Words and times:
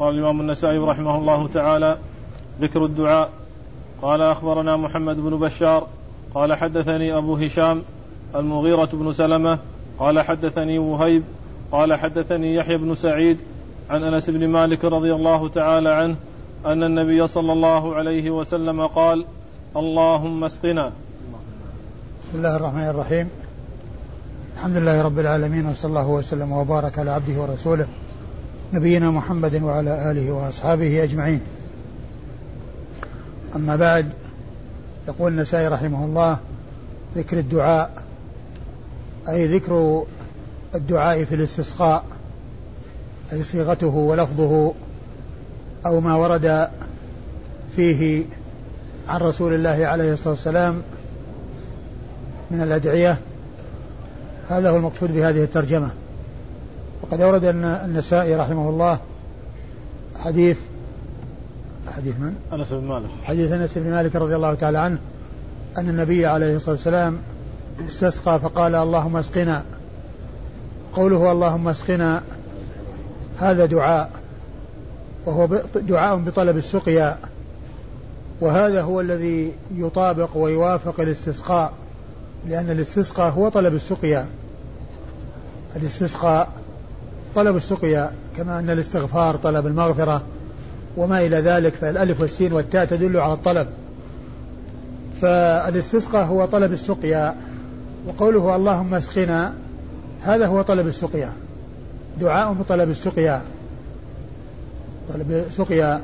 قال 0.00 0.14
الإمام 0.14 0.40
النسائي 0.40 0.78
رحمه 0.78 1.18
الله 1.18 1.48
تعالى 1.48 1.98
ذكر 2.60 2.84
الدعاء. 2.84 3.30
قال 4.02 4.22
أخبرنا 4.22 4.76
محمد 4.76 5.16
بن 5.16 5.38
بشار. 5.38 5.86
قال 6.34 6.54
حدثني 6.54 7.16
أبو 7.16 7.36
هشام 7.36 7.82
المغيرة 8.36 8.88
بن 8.92 9.12
سلمة. 9.12 9.58
قال 9.98 10.20
حدثني 10.20 10.78
وهيب. 10.78 11.22
قال 11.72 11.94
حدثني 11.94 12.54
يحيى 12.54 12.76
بن 12.76 12.94
سعيد 12.94 13.38
عن 13.90 14.02
أنس 14.02 14.30
بن 14.30 14.48
مالك 14.48 14.84
رضي 14.84 15.14
الله 15.14 15.48
تعالى 15.48 15.90
عنه 15.90 16.16
أن 16.66 16.82
النبي 16.82 17.26
صلى 17.26 17.52
الله 17.52 17.94
عليه 17.94 18.30
وسلم 18.30 18.86
قال 18.86 19.24
اللهم 19.76 20.44
اسقنا. 20.44 20.92
بسم 22.24 22.38
الله 22.38 22.56
الرحمن 22.56 22.88
الرحيم. 22.88 23.28
الحمد 24.56 24.76
لله 24.76 25.02
رب 25.02 25.18
العالمين 25.18 25.66
وصلى 25.66 25.88
الله 25.88 26.08
وسلم 26.08 26.52
وبارك 26.52 26.98
على 26.98 27.10
عبده 27.10 27.42
ورسوله. 27.42 27.86
نبينا 28.72 29.10
محمد 29.10 29.62
وعلى 29.62 30.10
آله 30.10 30.32
وأصحابه 30.32 31.02
أجمعين. 31.02 31.40
أما 33.56 33.76
بعد 33.76 34.08
يقول 35.08 35.32
النسائي 35.32 35.68
رحمه 35.68 36.04
الله 36.04 36.38
ذكر 37.16 37.38
الدعاء 37.38 38.02
أي 39.28 39.56
ذكر 39.56 40.04
الدعاء 40.74 41.24
في 41.24 41.34
الاستسقاء 41.34 42.04
أي 43.32 43.42
صيغته 43.42 43.86
ولفظه 43.86 44.74
أو 45.86 46.00
ما 46.00 46.16
ورد 46.16 46.68
فيه 47.76 48.24
عن 49.08 49.20
رسول 49.20 49.54
الله 49.54 49.86
عليه 49.86 50.12
الصلاة 50.12 50.34
والسلام 50.34 50.82
من 52.50 52.62
الأدعية. 52.62 53.18
هذا 54.48 54.70
هو 54.70 54.76
المقصود 54.76 55.12
بهذه 55.12 55.44
الترجمة. 55.44 55.90
وقد 57.02 57.20
أورد 57.20 57.44
النسائي 57.44 58.36
رحمه 58.36 58.68
الله 58.68 58.98
حديث 60.16 60.58
حديث 61.96 62.14
من؟ 62.16 62.34
أنس 62.52 62.68
بن 62.72 62.84
مالك. 62.84 63.08
حديث 63.24 63.52
أنس 63.52 63.78
بن 63.78 63.90
مالك 63.90 64.16
رضي 64.16 64.36
الله 64.36 64.54
تعالى 64.54 64.78
عنه 64.78 64.98
أن 65.78 65.88
النبي 65.88 66.26
عليه 66.26 66.56
الصلاة 66.56 66.74
والسلام 66.74 67.18
استسقى 67.88 68.40
فقال 68.40 68.74
اللهم 68.74 69.16
اسقنا. 69.16 69.64
قوله 70.96 71.32
اللهم 71.32 71.68
اسقنا 71.68 72.22
هذا 73.38 73.66
دعاء 73.66 74.10
وهو 75.26 75.46
دعاء 75.74 76.16
بطلب 76.16 76.56
السقيا 76.56 77.18
وهذا 78.40 78.82
هو 78.82 79.00
الذي 79.00 79.52
يطابق 79.74 80.36
ويوافق 80.36 81.00
الاستسقاء 81.00 81.72
لأن 82.48 82.70
الاستسقاء 82.70 83.32
هو 83.32 83.48
طلب 83.48 83.74
السقيا. 83.74 84.26
الاستسقاء 85.76 86.48
طلب 87.34 87.56
السقيا 87.56 88.12
كما 88.36 88.58
أن 88.58 88.70
الاستغفار 88.70 89.36
طلب 89.36 89.66
المغفرة 89.66 90.22
وما 90.96 91.26
إلى 91.26 91.36
ذلك 91.36 91.74
فالألف 91.74 92.20
والسين 92.20 92.52
والتاء 92.52 92.84
تدل 92.84 93.16
على 93.16 93.32
الطلب. 93.32 93.68
فالاستسقاء 95.20 96.24
هو 96.24 96.44
طلب 96.44 96.72
السقيا 96.72 97.36
وقوله 98.06 98.56
اللهم 98.56 98.94
اسقنا 98.94 99.54
هذا 100.22 100.46
هو 100.46 100.62
طلب 100.62 100.86
السقيا. 100.86 101.32
دعاء 102.20 102.52
بطلب 102.52 102.90
السقيا. 102.90 103.42
طلب 105.08 105.44
سقيا 105.50 106.02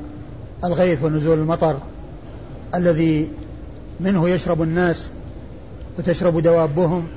الغيث 0.63 1.03
ونزول 1.03 1.37
المطر 1.39 1.77
الذي 2.75 3.29
منه 3.99 4.29
يشرب 4.29 4.61
الناس 4.61 5.09
وتشرب 5.99 6.39
دوابهم 6.39 7.07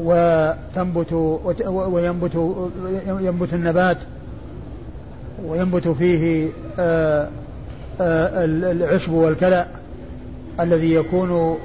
وتنبت 0.00 1.12
وينبت 1.66 2.34
ينبت 3.06 3.54
النبات 3.54 3.96
وينبت 5.46 5.88
فيه 5.88 6.48
آه، 6.78 7.28
آه، 8.00 8.44
العشب 8.44 9.12
والكلأ 9.12 9.66
الذي 10.60 10.94
يكون 10.94 11.58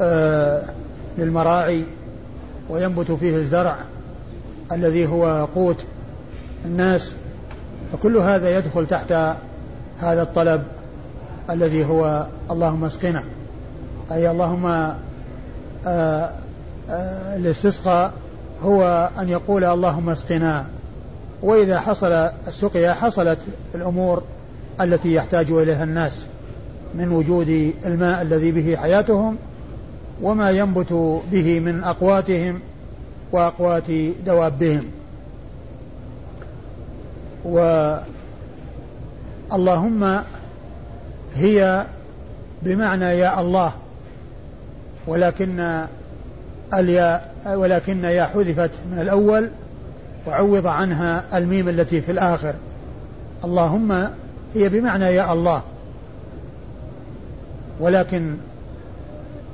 آه، 0.00 0.62
للمراعي 1.18 1.82
وينبت 2.70 3.12
فيه 3.12 3.36
الزرع 3.36 3.76
الذي 4.72 5.06
هو 5.06 5.48
قوت 5.54 5.76
الناس. 6.64 7.14
فكل 7.92 8.16
هذا 8.16 8.58
يدخل 8.58 8.86
تحت 8.86 9.12
هذا 9.98 10.22
الطلب 10.22 10.62
الذي 11.50 11.84
هو 11.84 12.26
اللهم 12.50 12.84
اسقنا 12.84 13.22
أي 14.12 14.30
اللهم 14.30 14.94
الاستسقاء 16.90 18.12
هو 18.62 19.10
أن 19.18 19.28
يقول 19.28 19.64
اللهم 19.64 20.08
اسقنا. 20.10 20.66
وإذا 21.42 21.80
حصل 21.80 22.12
السقيا 22.48 22.92
حصلت 22.92 23.38
الأمور 23.74 24.22
التي 24.80 25.14
يحتاج 25.14 25.50
إليها 25.50 25.84
الناس 25.84 26.26
من 26.94 27.12
وجود 27.12 27.74
الماء 27.86 28.22
الذي 28.22 28.50
به 28.52 28.76
حياتهم 28.76 29.36
وما 30.22 30.50
ينبت 30.50 31.20
به 31.32 31.60
من 31.60 31.84
أقواتهم 31.84 32.60
وأقوات 33.32 33.90
دوابهم. 34.26 34.84
اللهم 39.52 40.22
هي 41.34 41.86
بمعنى 42.62 43.04
يا 43.04 43.40
الله 43.40 43.72
ولكن 45.06 45.84
الياء 46.74 47.34
ولكن 47.46 48.04
يا 48.04 48.24
حذفت 48.24 48.70
من 48.92 48.98
الأول 49.00 49.50
وعوض 50.26 50.66
عنها 50.66 51.38
الميم 51.38 51.68
التي 51.68 52.00
في 52.00 52.12
الآخر. 52.12 52.54
اللهم 53.44 53.92
هي 54.54 54.68
بمعنى 54.68 55.04
يا 55.04 55.32
الله. 55.32 55.62
ولكن 57.80 58.36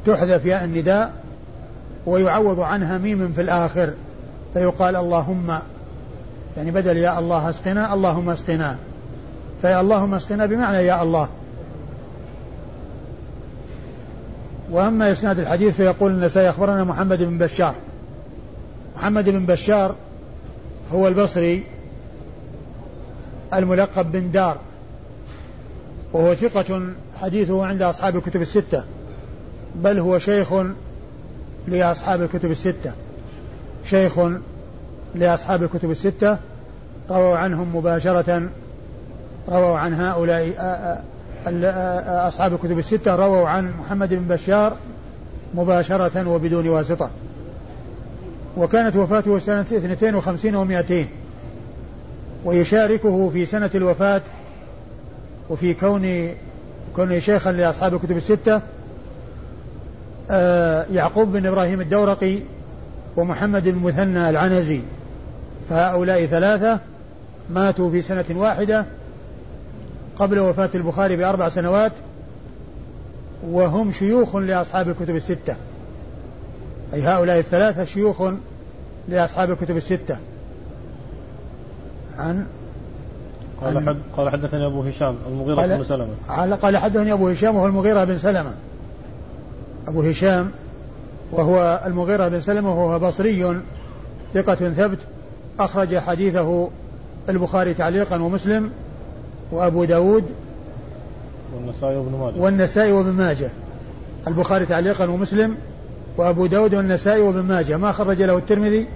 تحذف 0.06 0.46
ياء 0.46 0.64
النداء 0.64 1.12
ويعوض 2.06 2.60
عنها 2.60 2.98
ميم 2.98 3.32
في 3.32 3.40
الآخر 3.40 3.90
فيقال 4.54 4.96
اللهم. 4.96 5.58
يعني 6.56 6.70
بدل 6.70 6.96
يا 6.96 7.18
الله 7.18 7.48
اسقنا 7.48 7.94
اللهم 7.94 8.30
اسقنا. 8.30 8.76
فيا 9.62 9.80
اللهم 9.80 10.14
اسقنا 10.14 10.46
بمعنى 10.46 10.76
يا 10.76 11.02
الله. 11.02 11.28
وأما 14.72 15.12
إسناد 15.12 15.38
الحديث 15.38 15.74
فيقول 15.76 16.10
النسائي 16.10 16.50
أخبرنا 16.50 16.84
محمد 16.84 17.18
بن 17.18 17.38
بشار. 17.38 17.74
محمد 18.96 19.30
بن 19.30 19.46
بشار 19.46 19.94
هو 20.92 21.08
البصري 21.08 21.64
الملقب 23.54 24.12
بن 24.12 24.30
دار 24.30 24.56
وهو 26.12 26.34
ثقة 26.34 26.82
حديثه 27.20 27.66
عند 27.66 27.82
أصحاب 27.82 28.16
الكتب 28.16 28.42
الستة 28.42 28.84
بل 29.74 29.98
هو 29.98 30.18
شيخ 30.18 30.54
لأصحاب 31.68 32.22
الكتب 32.22 32.50
الستة. 32.50 32.92
شيخ 33.84 34.20
لأصحاب 35.14 35.62
الكتب 35.62 35.90
الستة 35.90 36.38
رووا 37.10 37.36
عنهم 37.36 37.76
مباشرة 37.76 38.48
رووا 39.48 39.78
عن 39.78 39.94
هؤلاء 39.94 41.04
أصحاب 42.26 42.52
الكتب 42.54 42.78
الستة 42.78 43.14
رووا 43.14 43.48
عن 43.48 43.72
محمد 43.80 44.14
بن 44.14 44.34
بشار 44.34 44.76
مباشرة 45.54 46.28
وبدون 46.28 46.68
واسطة. 46.68 47.10
وكانت 48.56 48.96
وفاته 48.96 49.38
سنة 49.38 49.60
52 49.60 50.82
و200 50.82 50.92
ويشاركه 52.44 53.30
في 53.30 53.46
سنة 53.46 53.70
الوفاة 53.74 54.22
وفي 55.50 55.74
كون 55.74 56.28
كونه 56.96 57.18
شيخا 57.18 57.52
لأصحاب 57.52 57.94
الكتب 57.94 58.16
الستة 58.16 58.60
يعقوب 60.94 61.32
بن 61.32 61.46
إبراهيم 61.46 61.80
الدورقي 61.80 62.38
ومحمد 63.16 63.68
بن 63.68 63.78
مثنى 63.78 64.30
العنزي. 64.30 64.80
فهؤلاء 65.70 66.26
ثلاثة 66.26 66.78
ماتوا 67.50 67.90
في 67.90 68.02
سنة 68.02 68.24
واحدة 68.30 68.86
قبل 70.18 70.38
وفاة 70.38 70.70
البخاري 70.74 71.16
بأربع 71.16 71.48
سنوات 71.48 71.92
وهم 73.50 73.92
شيوخ 73.92 74.36
لأصحاب 74.36 74.88
الكتب 74.88 75.16
الستة. 75.16 75.56
أي 76.94 77.02
هؤلاء 77.02 77.38
الثلاثة 77.38 77.84
شيوخ 77.84 78.22
لأصحاب 79.08 79.50
الكتب 79.50 79.76
الستة. 79.76 80.18
عن 82.18 82.46
قال 83.60 83.88
حد 83.88 83.96
قال 84.16 84.30
حدثني 84.30 84.66
أبو 84.66 84.82
هشام 84.82 85.16
المغيرة 85.28 85.66
بن 85.66 85.84
سلمة. 85.84 86.08
قال 86.56 86.76
حدثني 86.76 87.12
أبو 87.12 87.28
هشام 87.28 87.56
وهو 87.56 87.66
المغيرة 87.66 88.04
بن 88.04 88.18
سلمة. 88.18 88.54
أبو 89.88 90.02
هشام 90.02 90.50
وهو 91.32 91.82
المغيرة 91.86 92.28
بن 92.28 92.40
سلمة 92.40 92.84
وهو 92.84 92.98
بصري 92.98 93.60
ثقة 94.34 94.54
ثبت 94.54 94.98
أخرج 95.58 95.98
حديثه 95.98 96.68
البخاري 97.28 97.74
تعليقا 97.74 98.22
ومسلم. 98.22 98.70
وأبو 99.52 99.84
داود 99.84 100.24
والنسائي 101.54 101.96
وابن 101.96 102.12
ماجه. 102.18 102.40
والنسائي 102.40 102.92
وابن 102.92 103.10
ماجه. 103.10 103.50
البخاري 104.26 104.66
تعليقا 104.66 105.10
ومسلم 105.10 105.56
وأبو 106.16 106.46
داود 106.46 106.74
والنسائي 106.74 107.20
وابن 107.20 107.42
ماجه. 107.42 107.76
ما 107.76 107.92
خرج 107.92 108.22
له 108.22 108.38
الترمذي 108.38 108.86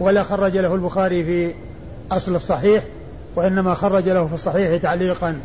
ولا 0.00 0.22
خرج 0.22 0.56
له 0.56 0.74
البخاري 0.74 1.24
في 1.24 1.54
أصل 2.12 2.34
الصحيح 2.34 2.84
وإنما 3.36 3.74
خرج 3.74 4.08
له 4.08 4.26
في 4.26 4.34
الصحيح 4.34 4.82
تعليقا. 4.82 5.40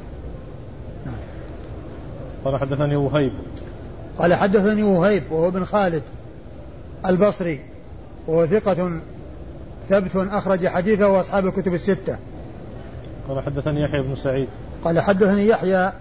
قال 2.45 2.59
حدثني 2.59 2.95
وهيب. 2.95 3.31
قال 4.17 4.33
حدثني 4.33 4.83
وهيب 4.83 5.23
وهو 5.31 5.47
ابن 5.47 5.65
خالد 5.65 6.03
البصري 7.05 7.59
وهو 8.27 8.45
ثقة 8.45 8.99
ثبت 9.89 10.15
أخرج 10.15 10.67
حديثه 10.67 11.07
وأصحاب 11.07 11.45
الكتب 11.45 11.73
الستة. 11.73 12.17
قال 13.29 13.43
حدثني 13.43 13.81
يحيى 13.81 14.01
بن 14.01 14.15
سعيد. 14.15 14.47
قال 14.83 14.99
حدثني 14.99 15.47
يحيى 15.47 15.91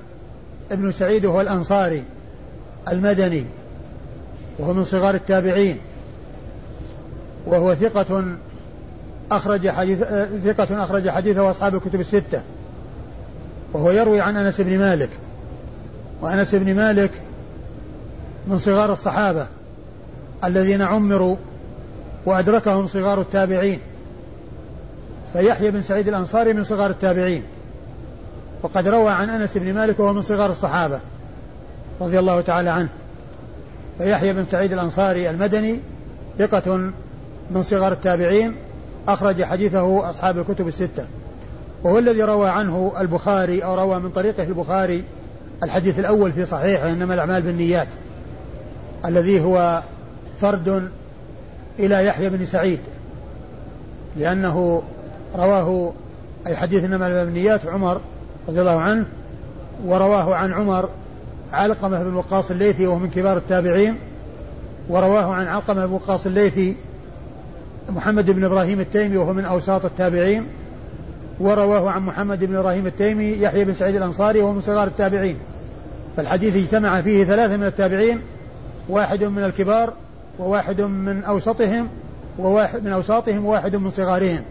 ابن 0.72 0.92
سعيد 0.92 1.24
وهو 1.26 1.40
الأنصاري 1.40 2.02
المدني 2.88 3.44
وهو 4.58 4.72
من 4.72 4.84
صغار 4.84 5.14
التابعين 5.14 5.78
وهو 7.46 7.74
ثقة 7.74 8.24
أخرج 9.30 9.68
حديث 9.68 9.98
ثقة 10.44 10.84
أخرج 10.84 11.08
حديثه 11.08 11.50
أصحاب 11.50 11.74
الكتب 11.74 12.00
الستة 12.00 12.42
وهو 13.72 13.90
يروي 13.90 14.20
عن 14.20 14.36
أنس 14.36 14.60
بن 14.60 14.78
مالك 14.78 15.10
وأنس 16.20 16.54
بن 16.54 16.76
مالك 16.76 17.10
من 18.46 18.58
صغار 18.58 18.92
الصحابة 18.92 19.46
الذين 20.44 20.82
عمروا 20.82 21.36
وأدركهم 22.26 22.86
صغار 22.86 23.20
التابعين 23.20 23.78
فيحيى 25.32 25.70
بن 25.70 25.82
سعيد 25.82 26.08
الأنصاري 26.08 26.52
من 26.52 26.64
صغار 26.64 26.90
التابعين. 26.90 27.42
وقد 28.62 28.88
روى 28.88 29.10
عن 29.10 29.30
أنس 29.30 29.58
بن 29.58 29.74
مالك 29.74 30.00
وهو 30.00 30.12
من 30.12 30.22
صغار 30.22 30.50
الصحابة. 30.50 31.00
رضي 32.00 32.18
الله 32.18 32.40
تعالى 32.40 32.70
عنه. 32.70 32.88
فيحيى 33.98 34.32
بن 34.32 34.44
سعيد 34.50 34.72
الأنصاري 34.72 35.30
المدني 35.30 35.80
ثقة 36.38 36.76
من 37.50 37.62
صغار 37.62 37.92
التابعين. 37.92 38.54
أخرج 39.08 39.42
حديثه 39.44 40.10
أصحاب 40.10 40.38
الكتب 40.38 40.68
الستة. 40.68 41.06
وهو 41.84 41.98
الذي 41.98 42.22
روى 42.22 42.48
عنه 42.48 42.92
البخاري 43.00 43.64
أو 43.64 43.74
روى 43.74 44.00
من 44.00 44.10
طريقه 44.10 44.42
البخاري 44.42 45.04
الحديث 45.62 45.98
الأول 45.98 46.32
في 46.32 46.44
صحيحه 46.44 46.90
إنما 46.90 47.14
الأعمال 47.14 47.42
بالنيات. 47.42 47.88
الذي 49.04 49.40
هو 49.40 49.82
فرد 50.40 50.90
إلى 51.78 52.06
يحيى 52.06 52.30
بن 52.30 52.46
سعيد. 52.46 52.80
لأنه 54.16 54.82
رواه 55.36 55.92
أي 56.46 56.56
حديث 56.56 56.84
إنما 56.84 57.06
الأعمال 57.06 57.24
بالنيات 57.24 57.66
عمر 57.66 58.00
رضي 58.48 58.60
الله 58.60 58.80
عنه 58.80 59.06
ورواه 59.84 60.34
عن 60.34 60.52
عمر 60.52 60.88
علقمة 61.52 62.02
بن 62.02 62.14
وقاص 62.14 62.50
الليثي 62.50 62.86
وهو 62.86 62.98
من 62.98 63.10
كبار 63.10 63.36
التابعين 63.36 63.96
ورواه 64.88 65.34
عن 65.34 65.46
علقمة 65.46 65.86
بن 65.86 65.92
وقاص 65.92 66.26
الليثي 66.26 66.76
محمد 67.90 68.30
بن 68.30 68.44
إبراهيم 68.44 68.80
التيمي 68.80 69.16
وهو 69.16 69.32
من 69.32 69.44
أوساط 69.44 69.84
التابعين 69.84 70.46
ورواه 71.40 71.90
عن 71.90 72.02
محمد 72.02 72.44
بن 72.44 72.56
إبراهيم 72.56 72.86
التيمي 72.86 73.36
يحيى 73.40 73.64
بن 73.64 73.74
سعيد 73.74 73.96
الأنصاري 73.96 74.40
وهو 74.40 74.52
من 74.52 74.60
صغار 74.60 74.86
التابعين. 74.86 75.36
فالحديث 76.16 76.56
اجتمع 76.56 77.02
فيه 77.02 77.24
ثلاثة 77.24 77.56
من 77.56 77.66
التابعين 77.66 78.20
واحد 78.88 79.24
من 79.24 79.44
الكبار 79.44 79.92
وواحد 80.38 80.80
من 80.80 81.24
أوسطهم 81.24 81.88
وواحد 82.38 82.84
من 82.84 82.92
أوساطهم 82.92 83.46
وواحد 83.46 83.76
من 83.76 83.90
صغارهم. 83.90 84.42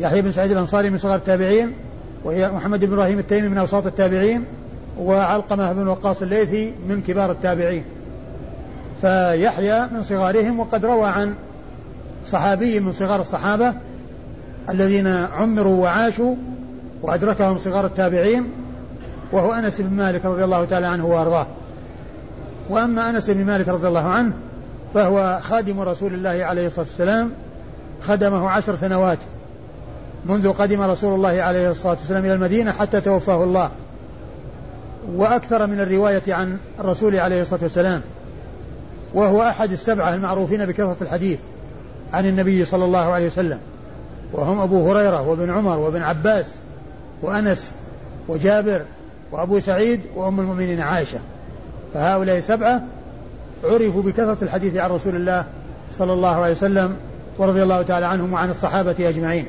يحيى 0.00 0.22
بن 0.22 0.32
سعيد 0.32 0.50
الأنصاري 0.50 0.90
من 0.90 0.98
صغار 0.98 1.14
التابعين 1.14 1.72
ومحمد 2.24 2.84
بن 2.84 2.92
إبراهيم 2.92 3.18
التيمي 3.18 3.48
من 3.48 3.58
أوساط 3.58 3.86
التابعين 3.86 4.44
وعلقمة 4.98 5.72
بن 5.72 5.88
وقاص 5.88 6.22
الليثي 6.22 6.72
من 6.88 7.02
كبار 7.06 7.30
التابعين. 7.30 7.84
فيحيى 9.00 9.86
من 9.94 10.02
صغارهم 10.02 10.60
وقد 10.60 10.84
روى 10.84 11.08
عن 11.08 11.34
صحابي 12.26 12.80
من 12.80 12.92
صغار 12.92 13.20
الصحابة 13.20 13.74
الذين 14.70 15.06
عمروا 15.06 15.82
وعاشوا 15.82 16.34
وأدركهم 17.02 17.58
صغار 17.58 17.86
التابعين 17.86 18.44
وهو 19.32 19.52
أنس 19.52 19.80
بن 19.80 19.96
مالك 19.96 20.24
رضي 20.24 20.44
الله 20.44 20.64
تعالى 20.64 20.86
عنه 20.86 21.06
وأرضاه. 21.06 21.46
وأما 22.70 23.10
أنس 23.10 23.30
بن 23.30 23.44
مالك 23.44 23.68
رضي 23.68 23.88
الله 23.88 24.08
عنه 24.08 24.32
فهو 24.94 25.40
خادم 25.42 25.80
رسول 25.80 26.14
الله 26.14 26.44
عليه 26.44 26.66
الصلاة 26.66 26.86
والسلام 26.86 27.32
خدمه 28.02 28.50
عشر 28.50 28.76
سنوات. 28.76 29.18
منذ 30.26 30.52
قدم 30.52 30.80
رسول 30.80 31.14
الله 31.14 31.42
عليه 31.42 31.70
الصلاة 31.70 31.96
والسلام 32.00 32.24
إلى 32.24 32.34
المدينة 32.34 32.72
حتى 32.72 33.00
توفاه 33.00 33.44
الله. 33.44 33.70
وأكثر 35.14 35.66
من 35.66 35.80
الرواية 35.80 36.22
عن 36.28 36.58
الرسول 36.80 37.16
عليه 37.16 37.42
الصلاة 37.42 37.62
والسلام. 37.62 38.00
وهو 39.14 39.42
أحد 39.42 39.72
السبعة 39.72 40.14
المعروفين 40.14 40.66
بكثرة 40.66 40.96
الحديث 41.02 41.38
عن 42.12 42.26
النبي 42.26 42.64
صلى 42.64 42.84
الله 42.84 42.98
عليه 42.98 43.26
وسلم. 43.26 43.58
وهم 44.32 44.58
أبو 44.58 44.90
هريرة 44.90 45.28
وابن 45.28 45.50
عمر 45.50 45.78
وابن 45.78 46.02
عباس 46.02 46.56
وأنس 47.22 47.72
وجابر 48.28 48.82
وأبو 49.32 49.60
سعيد 49.60 50.00
وأم 50.16 50.40
المؤمنين 50.40 50.80
عائشة. 50.80 51.18
فهؤلاء 51.94 52.40
سبعة 52.40 52.82
عرفوا 53.64 54.02
بكثرة 54.02 54.38
الحديث 54.42 54.76
عن 54.76 54.90
رسول 54.90 55.16
الله 55.16 55.44
صلى 55.92 56.12
الله 56.12 56.36
عليه 56.36 56.52
وسلم 56.52 56.96
ورضي 57.38 57.62
الله 57.62 57.82
تعالى 57.82 58.06
عنهم 58.06 58.32
وعن 58.32 58.50
الصحابة 58.50 59.08
أجمعين. 59.08 59.46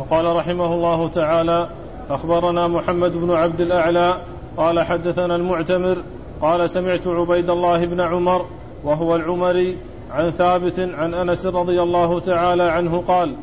وقال 0.00 0.36
رحمه 0.36 0.74
الله 0.74 1.08
تعالى 1.08 1.68
أخبرنا 2.10 2.68
محمد 2.68 3.16
بن 3.16 3.30
عبد 3.30 3.60
الأعلى 3.60 4.14
قال 4.56 4.80
حدثنا 4.80 5.36
المعتمر 5.36 5.96
قال 6.42 6.70
سمعت 6.70 7.06
عبيد 7.06 7.50
الله 7.50 7.84
بن 7.84 8.00
عمر 8.00 8.46
وهو 8.84 9.16
العمري 9.16 9.76
عن 10.10 10.30
ثابت 10.30 10.80
عن 10.80 11.14
أنس 11.14 11.46
رضي 11.46 11.82
الله 11.82 12.20
تعالى 12.20 12.62
عنه 12.62 13.04
قال 13.08 13.34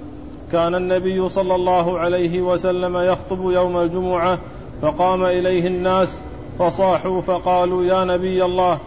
كان 0.51 0.75
النبي 0.75 1.29
صلى 1.29 1.55
الله 1.55 1.99
عليه 1.99 2.41
وسلم 2.41 2.97
يخطب 2.97 3.51
يوم 3.51 3.77
الجمعة 3.77 4.39
فقام 4.81 5.23
إليه 5.23 5.67
الناس 5.67 6.21
فصاحوا 6.59 7.21
فقالوا 7.21 7.83
يا 7.83 8.03
نبي 8.03 8.45
الله 8.45 8.79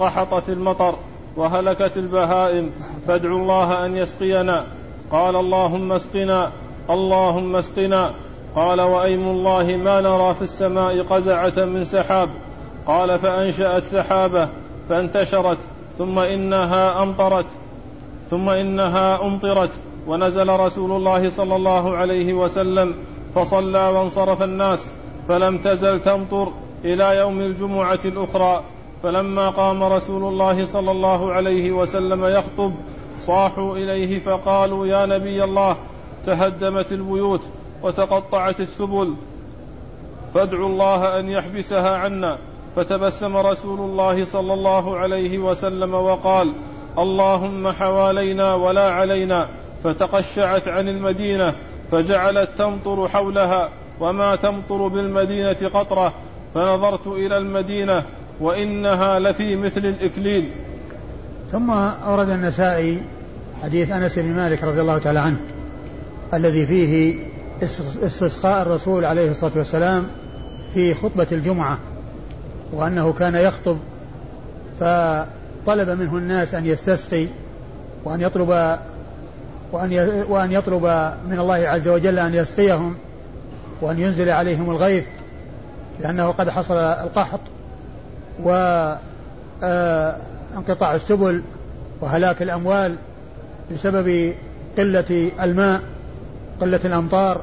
قحطت 0.00 0.48
المطر 0.48 0.94
وهلكت 1.36 1.96
البهائم 1.96 2.70
فادعوا 3.06 3.38
الله 3.38 3.86
أن 3.86 3.96
يسقينا. 3.96 4.64
قال 5.10 5.36
اللهم 5.36 5.92
اسقنا. 5.92 6.50
اللهم 6.90 7.56
اسقنا. 7.56 8.10
قال 8.56 8.80
وأيم 8.80 9.28
الله 9.28 9.76
ما 9.76 10.00
نرى 10.00 10.34
في 10.34 10.42
السماء 10.42 11.02
قزعة 11.02 11.64
من 11.64 11.84
سحاب. 11.84 12.28
قال 12.86 13.18
فأنشأت 13.18 13.84
سحابة 13.84 14.48
فانتشرت 14.88 15.58
ثم 15.98 16.18
إنها 16.18 17.02
أمطرت 17.02 17.46
ثم 18.30 18.48
إنها 18.48 19.22
أمطرت. 19.22 19.70
ونزل 20.06 20.48
رسول 20.48 20.92
الله 20.92 21.30
صلى 21.30 21.56
الله 21.56 21.96
عليه 21.96 22.32
وسلم 22.32 22.94
فصلى 23.34 23.88
وانصرف 23.88 24.42
الناس 24.42 24.90
فلم 25.28 25.58
تزل 25.58 26.00
تمطر 26.00 26.48
إلى 26.84 27.16
يوم 27.16 27.40
الجمعة 27.40 27.98
الأخرى. 28.04 28.62
فلما 29.02 29.50
قام 29.50 29.82
رسول 29.82 30.32
الله 30.32 30.64
صلى 30.64 30.90
الله 30.90 31.32
عليه 31.32 31.72
وسلم 31.72 32.24
يخطب 32.24 32.72
صاحوا 33.18 33.76
إليه 33.76 34.18
فقالوا 34.18 34.86
يا 34.86 35.06
نبي 35.06 35.44
الله 35.44 35.76
تهدمت 36.28 36.92
البيوت 36.92 37.40
وتقطعت 37.82 38.60
السبل. 38.60 39.14
فادعوا 40.34 40.68
الله 40.68 41.20
أن 41.20 41.28
يحبسها 41.28 41.96
عنا. 41.96 42.38
فتبسم 42.76 43.36
رسول 43.36 43.80
الله 43.80 44.24
صلى 44.24 44.54
الله 44.54 44.96
عليه 44.96 45.38
وسلم 45.38 45.94
وقال 45.94 46.52
اللهم 46.98 47.68
حوالينا 47.68 48.54
ولا 48.54 48.90
علينا. 48.90 49.48
فتقشعت 49.84 50.68
عن 50.68 50.88
المدينة 50.88 51.54
فجعلت 51.92 52.50
تمطر 52.58 53.08
حولها 53.08 53.68
وما 54.00 54.36
تمطر 54.36 54.88
بالمدينة 54.88 55.70
قطرة. 55.74 56.12
فنظرت 56.54 57.06
إلى 57.06 57.38
المدينة 57.38 58.02
وإنها 58.40 59.18
لفي 59.18 59.56
مثل 59.56 59.80
الإكليل. 59.80 60.50
ثم 61.50 61.70
أورد 61.70 62.30
النسائي 62.30 63.02
حديث 63.62 63.92
أنس 63.92 64.18
بن 64.18 64.36
مالك 64.36 64.64
رضي 64.64 64.80
الله 64.80 64.98
تعالى 64.98 65.18
عنه. 65.18 65.40
الذي 66.34 66.66
فيه 66.66 67.16
استسقاء 68.06 68.62
الرسول 68.62 69.04
عليه 69.04 69.30
الصلاة 69.30 69.52
والسلام 69.56 70.06
في 70.74 70.94
خطبة 70.94 71.26
الجمعة 71.32 71.78
وأنه 72.72 73.12
كان 73.12 73.34
يخطب 73.34 73.78
فطلب 74.80 75.88
منه 75.90 76.16
الناس 76.16 76.54
أن 76.54 76.66
يستسقي 76.66 77.26
وأن 78.04 78.20
يطلب 78.20 78.78
وأن 79.72 80.24
وأن 80.28 80.52
يطلب 80.52 80.82
من 81.30 81.38
الله 81.38 81.54
عز 81.54 81.88
وجل 81.88 82.18
أن 82.18 82.34
يسقيهم 82.34 82.96
وأن 83.80 83.98
ينزل 83.98 84.30
عليهم 84.30 84.70
الغيث 84.70 85.04
لأنه 86.00 86.30
قد 86.30 86.50
حصل 86.50 86.76
القحط 86.76 87.40
وانقطاع 88.42 89.32
آه، 89.62 90.94
السبل 90.94 91.42
وهلاك 92.00 92.42
الأموال 92.42 92.96
بسبب 93.72 94.34
قلة 94.78 95.30
الماء. 95.42 95.80
قلة 96.60 96.80
الأمطار 96.84 97.40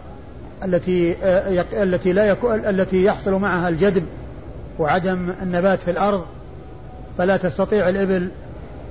التي 0.63 1.15
آه، 1.24 1.65
التي 1.84 2.13
لا 2.13 2.25
يكون 2.25 2.65
التي 2.65 3.03
يحصل 3.03 3.31
معها 3.31 3.69
الجدب 3.69 4.03
وعدم 4.79 5.29
النبات 5.41 5.84
في 5.84 5.91
الأرض 5.91 6.25
فلا 7.17 7.38
تستطيع 7.38 7.89
الإبل 7.89 8.29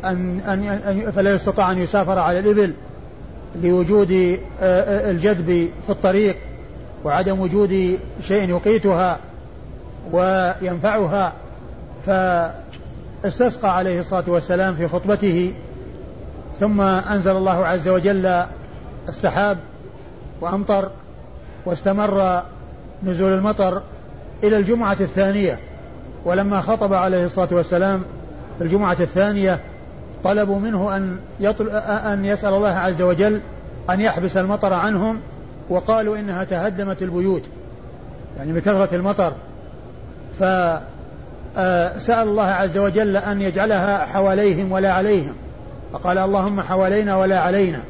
أن, 0.05 0.41
أن, 0.41 1.11
فلا 1.11 1.35
يستطاع 1.35 1.73
أن 1.73 1.79
يسافر 1.79 2.19
على 2.19 2.39
الإبل 2.39 2.73
لوجود 3.63 4.13
آه، 4.13 4.39
آه، 4.63 5.11
الجذب 5.11 5.69
في 5.87 5.91
الطريق 5.91 6.37
وعدم 7.05 7.41
وجود 7.41 7.99
شيء 8.23 8.51
يقيتها 8.51 9.19
وينفعها. 10.13 11.33
فاستسقى 12.07 13.77
عليه 13.77 14.01
الصلاة 14.01 14.25
والسلام 14.27 14.75
في 14.75 14.89
خطبته 14.89 15.53
ثم 16.61 16.81
أنزل 16.81 17.37
الله 17.37 17.67
عز 17.67 17.89
وجل 17.89 18.45
السحاب 19.09 19.59
وأمطر 20.45 20.89
واستمر 21.67 22.43
نزول 23.03 23.33
المطر 23.33 23.83
إلى 24.45 24.57
الجمعة 24.57 24.97
الثانية. 25.01 25.59
ولما 26.25 26.61
خطب 26.61 26.93
عليه 26.93 27.25
الصلاة 27.25 27.49
والسلام 27.53 28.03
في 28.59 28.65
الجمعة 28.65 28.97
الثانية 29.01 29.61
طلبوا 30.25 30.59
منه 30.59 30.97
أن, 30.97 31.19
يطل... 31.41 31.69
أن 31.87 32.25
يسأل 32.25 32.55
الله 32.55 32.69
عز 32.69 33.03
وجل 33.03 33.41
أن 33.91 34.01
يحبس 34.01 34.37
المطر 34.37 34.73
عنهم 34.73 35.21
وقالوا 35.71 36.19
إنها 36.19 36.45
تهدمت 36.45 37.03
البيوت 37.03 37.43
يعني 38.39 38.53
بكثرة 38.53 38.89
المطر. 38.97 39.33
فسأل 40.39 42.29
الله 42.29 42.47
عز 42.47 42.79
وجل 42.79 43.17
أن 43.17 43.43
يجعلها 43.43 44.07
حواليهم 44.07 44.73
ولا 44.73 44.93
عليهم. 44.93 45.33
فقال 45.93 46.19
اللهم 46.19 46.61
حوالينا 46.61 47.17
ولا 47.17 47.41
علينا. 47.41 47.81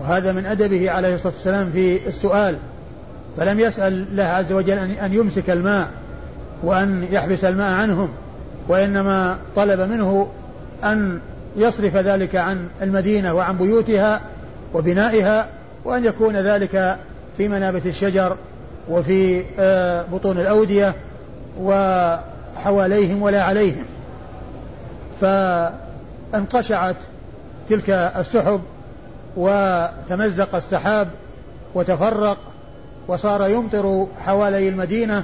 وهذا 0.00 0.32
من 0.32 0.46
أدبه 0.46 0.90
عليه 0.90 1.14
الصلاة 1.14 1.32
والسلام 1.32 1.70
في 1.70 2.08
السؤال 2.08 2.58
فلم 3.36 3.60
يسأل 3.60 3.92
الله 3.92 4.24
عز 4.24 4.52
وجل 4.52 4.78
أن 4.78 5.14
يمسك 5.14 5.50
الماء 5.50 5.88
وأن 6.62 7.06
يحبس 7.10 7.44
الماء 7.44 7.72
عنهم 7.72 8.08
وإنما 8.68 9.38
طلب 9.56 9.80
منه 9.80 10.28
أن 10.84 11.20
يصرف 11.56 11.96
ذلك 11.96 12.36
عن 12.36 12.68
المدينة 12.82 13.34
وعن 13.34 13.56
بيوتها 13.56 14.20
وبنائها 14.74 15.48
وأن 15.84 16.04
يكون 16.04 16.36
ذلك 16.36 16.96
في 17.36 17.48
منابت 17.48 17.86
الشجر 17.86 18.36
وفي 18.88 19.44
آه، 19.58 20.04
بطون 20.12 20.38
الأودية 20.40 20.94
وحواليهم 21.60 23.22
ولا 23.22 23.42
عليهم. 23.42 23.84
فانقشعت 25.20 26.96
تلك 27.70 27.90
السحب 27.90 28.60
وتمزق 29.36 30.54
السحاب 30.54 31.08
وتفرق 31.74 32.38
وصار 33.08 33.48
يمطر 33.48 34.06
حوالي 34.18 34.68
المدينة 34.68 35.22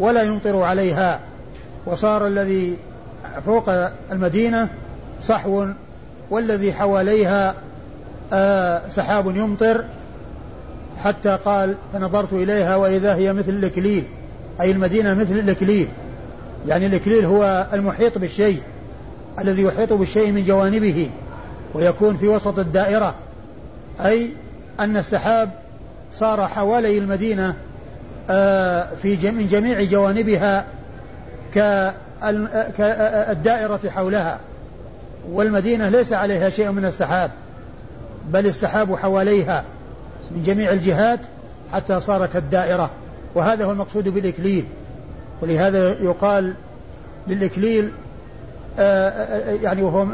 ولا 0.00 0.22
يمطر 0.22 0.62
عليها 0.62 1.20
وصار 1.86 2.26
الذي 2.26 2.76
فوق 3.46 3.70
المدينة 4.12 4.68
صحو 5.22 5.66
والذي 6.30 6.72
حواليها 6.72 7.54
آه 8.32 8.82
سحاب 8.88 9.36
يمطر 9.36 9.84
حتى 11.04 11.38
قال 11.44 11.76
فنظرت 11.92 12.32
إليها 12.32 12.76
وإذا 12.76 13.14
هي 13.14 13.32
مثل 13.32 13.50
الإكليل 13.50 14.04
أي 14.60 14.70
المدينة 14.70 15.14
مثل 15.14 15.38
الإكليل. 15.38 15.88
يعني 16.66 16.86
الإكليل 16.86 17.24
هو 17.24 17.66
المحيط 17.72 18.18
بالشيء 18.18 18.60
الذي 19.38 19.62
يحيط 19.62 19.92
بالشيء 19.92 20.32
من 20.32 20.44
جوانبه 20.44 21.10
ويكون 21.74 22.16
في 22.16 22.28
وسط 22.28 22.58
الدائرة. 22.58 23.14
أي 24.04 24.30
أن 24.80 24.96
السحاب 24.96 25.50
صار 26.12 26.46
حوالي 26.46 26.98
المدينة 26.98 27.54
آه، 28.30 28.88
في 29.02 29.30
من 29.30 29.46
جميع 29.46 29.82
جوانبها 29.82 30.64
كالدائرة 32.76 33.80
حولها. 33.88 34.38
والمدينة 35.30 35.88
ليس 35.88 36.12
عليها 36.12 36.50
شيء 36.50 36.70
من 36.70 36.84
السحاب 36.84 37.30
بل 38.28 38.46
السحاب 38.46 38.96
حواليها 38.96 39.64
من 40.30 40.42
جميع 40.42 40.72
الجهات 40.72 41.20
حتى 41.72 42.00
صار 42.00 42.26
كالدائرة. 42.26 42.90
وهذا 43.34 43.64
هو 43.64 43.72
المقصود 43.72 44.08
بالإكليل. 44.08 44.64
ولهذا 45.42 45.88
يقال 45.88 46.54
للإكليل 47.26 47.90
آه، 48.78 49.08
آه، 49.08 49.52
يعني 49.62 49.82
وهو 49.82 50.04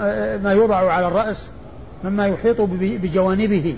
ما 0.43 0.53
يوضع 0.53 0.93
على 0.93 1.09
الرأس 1.09 1.50
مما 2.04 2.26
يحيط 2.26 2.61
بجوانبه. 2.80 3.76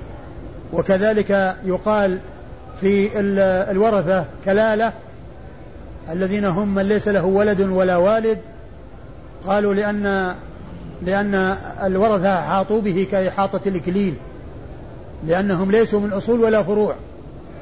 وكذلك 0.72 1.56
يقال 1.64 2.18
في 2.80 3.08
الورثة 3.70 4.24
كلالة 4.44 4.92
الذين 6.10 6.44
هم 6.44 6.74
من 6.74 6.82
ليس 6.82 7.08
له 7.08 7.24
ولد 7.24 7.60
ولا 7.60 7.96
والد 7.96 8.38
قالوا 9.46 9.74
لأن 9.74 10.34
لأن 11.02 11.34
الورثة 11.82 12.38
أحاطوا 12.38 12.80
به 12.80 13.06
كإحاطة 13.12 13.60
الإكليل 13.66 14.14
لأنهم 15.26 15.70
ليسوا 15.70 16.00
من 16.00 16.12
أصول 16.12 16.40
ولا 16.40 16.62
فروع 16.62 16.94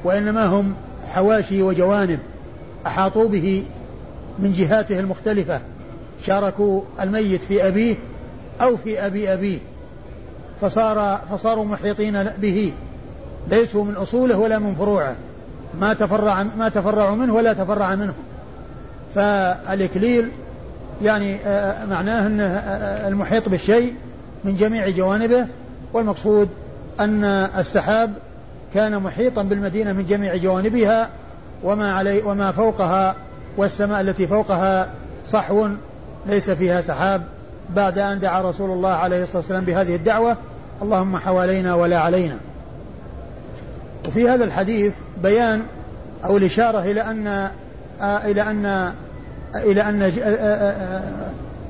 وإنما 0.03 0.45
هم 0.45 0.73
حواشي 1.07 1.61
وجوانب 1.61 2.19
أحاطوا 2.87 3.27
به 3.27 3.63
من 4.39 4.53
جهاته 4.53 4.99
المختلفة 4.99 5.59
شاركوا 6.23 6.81
الميت 7.01 7.41
في 7.41 7.67
أبيه 7.67 7.95
أو 8.61 8.77
في 8.77 9.05
أبي 9.05 9.33
أبيه. 9.33 9.57
فصار 10.61 11.21
فصاروا 11.31 11.65
محيطين 11.65 12.23
به 12.23 12.73
ليسوا 13.47 13.83
من 13.83 13.95
أصوله 13.95 14.37
ولا 14.37 14.59
من 14.59 14.75
فروعه. 14.75 15.15
ما 15.79 15.93
تفرع 15.93 16.43
ما 16.43 16.69
تفرعوا 16.69 17.15
منه 17.15 17.33
ولا 17.33 17.53
تفرع 17.53 17.95
منه 17.95 18.13
فالإكليل 19.15 20.31
يعني 21.01 21.35
آه، 21.45 21.85
معناه 21.85 22.27
أنه 22.27 22.43
آه، 22.43 22.47
آه، 22.47 23.07
المحيط 23.07 23.49
بالشيء 23.49 23.93
من 24.43 24.55
جميع 24.55 24.89
جوانبه 24.89 25.47
والمقصود 25.93 26.49
أن 26.99 27.23
السحاب 27.57 28.13
كان 28.73 28.99
محيطا 28.99 29.43
بالمدينة 29.43 29.93
من 29.93 30.05
جميع 30.05 30.35
جوانبها 30.35 31.09
وما 31.63 31.93
علي 31.93 32.21
وما 32.21 32.51
فوقها 32.51 33.15
والسماء 33.57 34.01
التي 34.01 34.27
فوقها 34.27 34.87
صحو 35.27 35.69
ليس 36.27 36.49
فيها 36.49 36.81
سحاب. 36.81 37.21
بعد 37.75 37.99
أن 37.99 38.19
دعا 38.19 38.41
رسول 38.41 38.71
الله 38.71 38.89
عليه 38.89 39.23
الصلاة 39.23 39.37
والسلام 39.37 39.65
بهذه 39.65 39.95
الدعوة 39.95 40.37
اللهم 40.81 41.17
حوالينا 41.17 41.75
ولا 41.75 41.99
علينا. 41.99 42.37
وفي 44.07 44.29
هذا 44.29 44.43
الحديث 44.43 44.93
بيان 45.23 45.61
أو 46.25 46.37
الإشارة 46.37 46.79
إلى 46.79 47.01
أن 47.01 47.49
إلى 48.01 48.41
أن 48.41 48.93
إلى 49.55 49.81
أن 49.81 50.11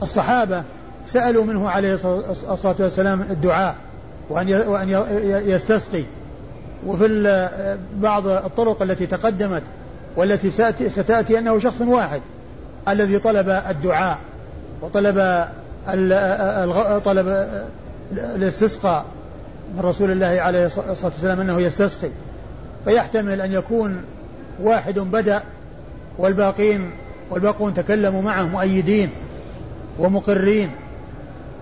الصحابة 0.03 0.63
سألوا 1.07 1.45
منه 1.45 1.69
عليه 1.69 1.93
الصلاة 1.93 2.75
والسلام 2.79 3.21
الدعاء 3.21 3.75
وأن 4.29 4.53
وأن 4.53 4.89
يستسقي. 5.45 6.03
وفي 6.87 7.49
بعض 7.97 8.27
الطرق 8.27 8.81
التي 8.81 9.05
تقدمت 9.05 9.63
والتي 10.15 10.51
ستأتي 10.89 11.39
أنه 11.39 11.59
شخص 11.59 11.81
واحد 11.81 12.21
الذي 12.87 13.19
طلب 13.19 13.49
الدعاء 13.49 14.17
وطلب 14.81 15.45
طلب 17.05 17.47
الاستسقاء 18.11 19.05
من 19.75 19.79
رسول 19.79 20.11
الله 20.11 20.41
عليه 20.41 20.65
الصلاة 20.65 20.95
والسلام 21.03 21.39
أنه 21.39 21.61
يستسقي. 21.61 22.09
فيحتمل 22.85 23.41
أن 23.41 23.51
يكون 23.51 24.01
واحد 24.61 24.99
بدأ 24.99 25.41
والباقين 26.17 26.91
والباقون 27.29 27.73
تكلموا 27.73 28.21
معه 28.21 28.43
مؤيدين 28.43 29.09
ومقرين 29.99 30.71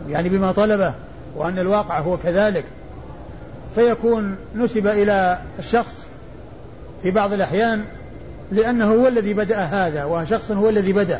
يعني 0.09 0.29
بما 0.29 0.51
طلبه 0.51 0.93
وأن 1.35 1.59
الواقع 1.59 1.99
هو 1.99 2.17
كذلك. 2.17 2.65
فيكون 3.75 4.35
نسب 4.55 4.87
إلى 4.87 5.37
الشخص 5.59 6.05
في 7.03 7.11
بعض 7.11 7.33
الأحيان 7.33 7.83
لأنه 8.51 8.85
هو 8.85 9.07
الذي 9.07 9.33
بدأ 9.33 9.59
هذا 9.59 10.03
وشخص 10.03 10.51
هو 10.51 10.69
الذي 10.69 10.93
بدأ. 10.93 11.19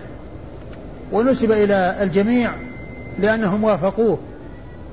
ونسب 1.12 1.52
إلى 1.52 1.98
الجميع 2.02 2.52
لأنهم 3.20 3.63
وافقوه 3.63 4.20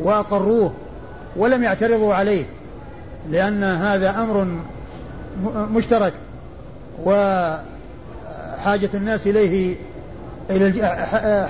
وأقروه 0.00 0.72
ولم 1.36 1.62
يعترضوا 1.62 2.14
عليه 2.14 2.44
لأن 3.30 3.64
هذا 3.64 4.22
أمر 4.22 4.58
مشترك 5.54 6.12
وحاجة 7.04 8.90
الناس 8.94 9.26
إليه 9.26 9.76
إلى 10.50 11.48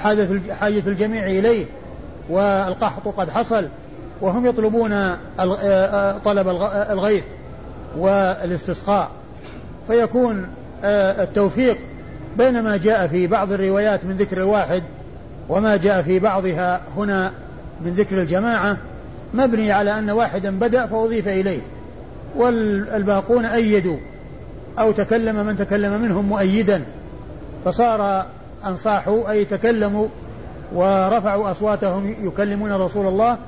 حاجة 0.60 0.86
الجميع 0.86 1.26
إليه 1.26 1.64
والقحط 2.30 3.08
قد 3.08 3.30
حصل 3.30 3.68
وهم 4.20 4.46
يطلبون 4.46 5.16
طلب 6.24 6.48
الغيث 6.90 7.24
والاستسقاء. 7.98 9.10
فيكون 9.86 10.48
التوفيق 10.84 11.78
بين 12.38 12.62
ما 12.62 12.76
جاء 12.76 13.06
في 13.06 13.26
بعض 13.26 13.52
الروايات 13.52 14.04
من 14.04 14.16
ذكر 14.16 14.36
الواحد 14.36 14.82
وما 15.50 15.76
جاء 15.76 16.02
في 16.02 16.18
بعضها 16.18 16.80
هنا 16.96 17.32
من 17.80 17.94
ذكر 17.94 18.20
الجماعة 18.20 18.76
مبني 19.34 19.72
على 19.72 19.98
أن 19.98 20.10
واحدا 20.10 20.58
بدأ 20.58 20.86
فأضيف 20.86 21.28
إليه 21.28 21.60
والباقون 22.36 23.44
أيدوا 23.44 23.96
أو 24.78 24.92
تكلم 24.92 25.46
من 25.46 25.56
تكلم 25.56 26.02
منهم 26.02 26.24
مؤيدا 26.24 26.82
فصار 27.64 28.26
أنصاحوا 28.66 29.30
أي 29.30 29.44
تكلموا 29.44 30.08
ورفعوا 30.74 31.50
أصواتهم 31.50 32.14
يكلمون 32.22 32.72
رسول 32.72 33.06
الله 33.06 33.38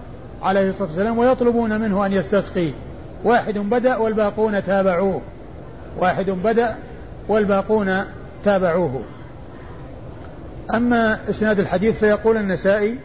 عليه 0.43 0.69
الصلاة 0.69 0.89
والسلام 0.89 1.19
ويطلبون 1.19 1.81
منه 1.81 2.07
أن 2.07 2.13
يستسقي. 2.13 2.69
واحد 3.25 3.59
بدأ 3.59 3.97
والباقون 3.97 4.65
تابعوه 4.65 5.21
واحد 5.99 6.31
بدأ 6.31 6.77
والباقون 7.29 8.05
تابعوه. 8.45 9.03
أما 10.75 11.19
إسناد 11.31 11.61
الحديث 11.61 11.99
فيقول 11.99 12.37
النسائي 12.37 12.99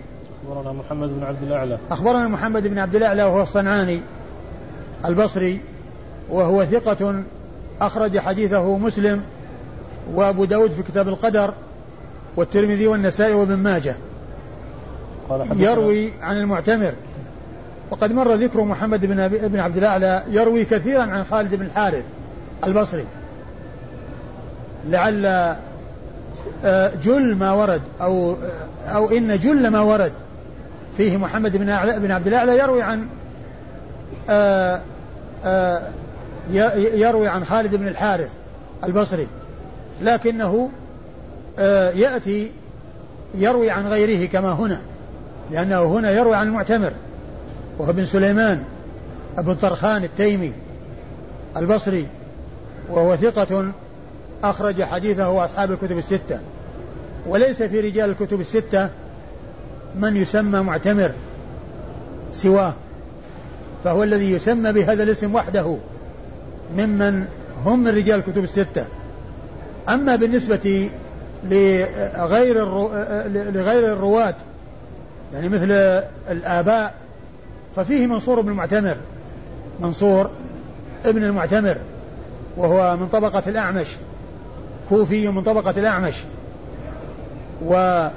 أخبرنا 0.44 0.72
محمد 0.72 1.10
بن 1.10 1.24
عبد 1.24 1.44
الأعلى. 1.44 1.78
أخبرنا 1.92 2.28
محمد 2.28 2.68
بن 2.68 2.78
عبد 2.80 2.96
الأعلى 2.96 3.24
وهو 3.24 3.42
الصنعاني 3.42 4.02
البصري 5.06 5.60
وهو 6.30 6.66
ثقة 6.66 7.24
أخرج 7.82 8.20
حديثه 8.20 8.78
مسلم 8.78 9.22
وأبو 10.14 10.46
داود 10.46 10.72
في 10.72 10.84
كتاب 10.84 11.08
القدر 11.08 11.54
والترمذي 12.36 12.88
والنسائي 12.88 13.34
وابن 13.34 13.58
ماجه. 13.58 13.96
قال 15.30 15.62
يروي 15.62 16.12
عن 16.22 16.38
المعتمر. 16.38 16.94
وقد 17.92 18.12
مر 18.12 18.34
ذكر 18.34 18.62
محمد 18.62 19.06
بن 19.06 19.28
بن 19.28 19.60
عبد 19.60 19.78
الأعلى 19.78 20.24
يروي 20.30 20.66
كثيرا 20.66 21.04
عن 21.04 21.24
خالد 21.24 21.56
بن 21.56 21.66
الحارث 21.66 22.04
البصري. 22.64 23.06
لعل 24.90 25.56
جل 27.04 27.36
ما 27.36 27.54
ورد 27.54 27.82
أو 28.02 28.36
أو 28.88 29.12
إن 29.12 29.40
جل 29.40 29.68
ما 29.68 29.80
ورد. 29.80 30.12
فيه 30.98 31.18
محمد 31.18 31.58
بن 31.58 31.66
بن 32.00 32.12
عبد 32.12 32.28
الأعلى 32.28 32.58
يروي 32.58 32.82
عن 32.82 33.08
آه، 34.30 34.82
آه، 35.46 35.82
يروي 36.94 37.28
عن 37.28 37.46
خالد 37.46 37.76
بن 37.76 37.88
الحارث 37.88 38.30
البصري 38.84 39.28
لكنه 40.02 40.70
يأتي 41.96 42.52
يروي 43.36 43.70
عن 43.70 43.88
غيره 43.88 44.28
كما 44.28 44.52
هنا 44.52 44.80
لأنه 45.52 45.84
هنا 45.84 46.12
يروي 46.12 46.36
عن 46.36 46.48
المعتمر 46.48 46.94
وهو 47.80 47.90
ابن 47.90 48.06
سليمان 48.06 48.64
ابن 49.38 49.56
طرخان 49.56 50.04
التيمي 50.04 50.52
البصري 51.58 52.08
وهو 52.90 53.16
ثقة 53.16 53.72
أخرج 54.44 54.84
حديثه 54.84 55.46
أصحاب 55.46 55.72
الكتب 55.72 55.98
الستة. 55.98 56.40
وليس 57.28 57.64
في 57.64 57.80
رجال 57.80 58.10
الكتب 58.10 58.42
الستة 58.42 58.90
من 60.00 60.16
يسمى 60.16 60.60
معتمر 60.60 61.12
سواه. 62.32 62.74
فهو 63.84 64.04
الذي 64.04 64.32
يسمى 64.32 64.72
بهذا 64.72 65.04
الاسم 65.04 65.36
وحده 65.36 65.78
ممن 66.78 67.26
هم 67.66 67.84
من 67.84 67.88
رجال 67.88 68.20
الكتب 68.20 68.44
الستة. 68.44 68.86
أما 69.90 70.16
بالنسبة 70.16 70.90
لغير 71.44 72.66
لغير 73.52 73.94
الرواة 73.94 74.36
يعني 75.34 75.50
مثل 75.50 75.72
الآباء 76.32 76.94
ففيه 77.76 78.08
منصور 78.08 78.42
بن 78.42 78.50
المعتمر 78.50 78.96
منصور 79.80 80.30
ابن 81.06 81.24
المعتمر 81.24 81.78
وهو 82.58 82.98
من 82.98 83.08
طبقة 83.08 83.44
الأعمش. 83.48 83.88
كوفي 84.90 85.28
من 85.28 85.44
طبقة 85.44 85.80
الأعمش. 85.80 86.24
و 87.66 88.08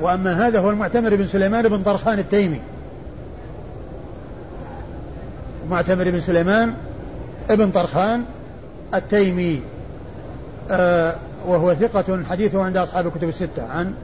وأما 0.00 0.46
هذا 0.46 0.60
هو 0.60 0.70
المعتمر 0.70 1.16
بن 1.16 1.26
سليمان 1.26 1.68
بن 1.68 1.82
طرخان 1.82 2.18
التيمي. 2.18 2.60
معتمر 5.70 6.10
بن 6.10 6.20
سليمان 6.20 6.74
ابن 7.50 7.70
طرخان 7.70 8.24
التيمي. 8.94 9.60
آه 10.70 11.14
وهو 11.46 11.74
ثقة 11.74 12.24
حديثه 12.24 12.62
عند 12.62 12.76
أصحاب 12.76 13.06
الكتب 13.06 13.28
الستة. 13.28 13.68
عن 13.68 13.94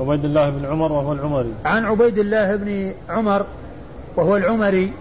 عبيد 0.00 0.24
الله 0.24 0.50
بن 0.50 0.64
عمر 0.64 0.92
وهو 0.92 1.12
العمري. 1.12 1.52
عن 1.64 1.84
عبيد 1.84 2.18
الله 2.18 2.56
بن 2.56 2.92
عمر 3.08 3.46
وهو 4.16 4.36
العمري. 4.36 4.92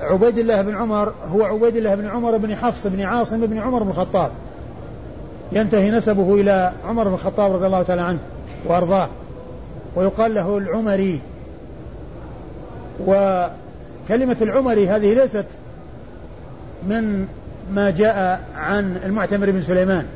عبيد 0.00 0.38
الله 0.38 0.62
بن 0.62 0.76
عمر 0.76 1.14
هو 1.32 1.44
عبيد 1.44 1.76
الله 1.76 1.94
بن 1.94 2.06
عمر 2.06 2.36
بن 2.36 2.56
حفص 2.56 2.86
بن 2.86 3.00
عاصم 3.00 3.46
بن 3.46 3.58
عمر 3.58 3.82
بن 3.82 3.90
الخطاب. 3.90 4.30
ينتهي 5.52 5.90
نسبه 5.90 6.34
إلى 6.34 6.72
عمر 6.86 7.08
بن 7.08 7.14
الخطاب 7.14 7.52
رضي 7.52 7.66
الله 7.66 7.82
تعالى 7.82 8.02
عنه 8.02 8.18
وأرضاه. 8.66 9.08
ويقال 9.96 10.34
له 10.34 10.58
العمري. 10.58 11.20
وكلمة 13.06 14.36
العمري 14.42 14.88
هذه 14.88 15.14
ليست 15.14 15.46
من 16.88 17.26
ما 17.72 17.90
جاء 17.90 18.40
عن 18.56 18.96
المعتمر 19.04 19.50
بن 19.50 19.62
سليمان 19.62 20.06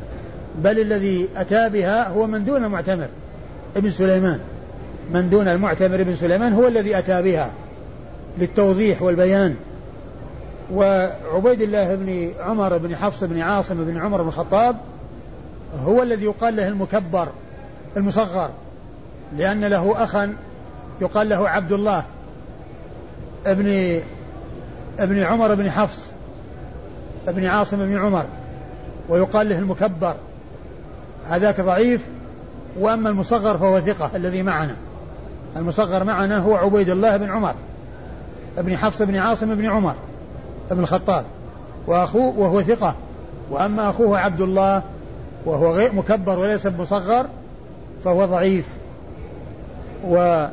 بل 0.62 0.80
الذي 0.80 1.28
أتى 1.36 1.68
بها 1.68 2.08
هو 2.08 2.26
من 2.26 2.44
دون 2.44 2.64
المعتمر 2.64 3.06
ابن 3.76 3.90
سليمان. 3.90 4.38
من 5.12 5.30
دون 5.30 5.48
المعتمر 5.48 6.00
ابن 6.00 6.14
سليمان 6.14 6.52
هو 6.52 6.68
الذي 6.68 6.98
أتى 6.98 7.22
بها 7.22 7.50
للتوضيح 8.38 9.02
والبيان. 9.02 9.54
وعبيد 10.72 11.62
الله 11.62 11.94
بن 11.94 12.32
عمر 12.40 12.78
بن 12.78 12.96
حفص 12.96 13.24
بن 13.24 13.40
عاصم 13.40 13.84
بن 13.84 13.98
عمر 13.98 14.22
بن 14.22 14.28
الخطاب 14.28 14.76
هو 15.84 16.02
الذي 16.02 16.24
يقال 16.24 16.56
له 16.56 16.68
المكبر 16.68 17.28
المصغر 17.96 18.50
لأن 19.36 19.64
له 19.64 20.04
أخا 20.04 20.36
يقال 21.00 21.28
له 21.28 21.48
عبد 21.48 21.72
الله 21.72 22.04
ابن 23.46 24.00
ابن 24.98 25.22
عمر 25.22 25.54
بن 25.54 25.70
حفص 25.70 26.06
ابن 27.28 27.44
عاصم 27.44 27.76
بن 27.76 27.98
عمر 27.98 28.24
ويقال 29.08 29.48
له 29.48 29.58
المكبر. 29.58 30.14
هذاك 31.28 31.60
ضعيف 31.60 32.00
وأما 32.78 33.10
المصغر 33.10 33.58
فهو 33.58 33.80
ثقة 33.80 34.10
الذي 34.14 34.42
معنا. 34.42 34.76
المصغر 35.56 36.04
معنا 36.04 36.38
هو 36.38 36.56
عبيد 36.56 36.88
الله 36.88 37.16
بن 37.16 37.30
عمر 37.30 37.54
ابن 38.58 38.76
حفص 38.76 39.02
بن 39.02 39.16
عاصم 39.16 39.54
بن 39.54 39.66
عمر. 39.66 39.94
ابن 40.70 40.80
الخطاب 40.80 41.24
وأخوه 41.86 42.38
وهو 42.38 42.62
ثقة. 42.62 42.94
وأما 43.50 43.90
أخوه 43.90 44.18
عبد 44.18 44.40
الله 44.40 44.82
وهو 45.46 45.72
غير 45.72 45.94
مكبر 45.94 46.38
وليس 46.38 46.66
بمصغر 46.66 47.26
فهو 48.04 48.24
ضعيف. 48.24 48.64
و 50.08 50.46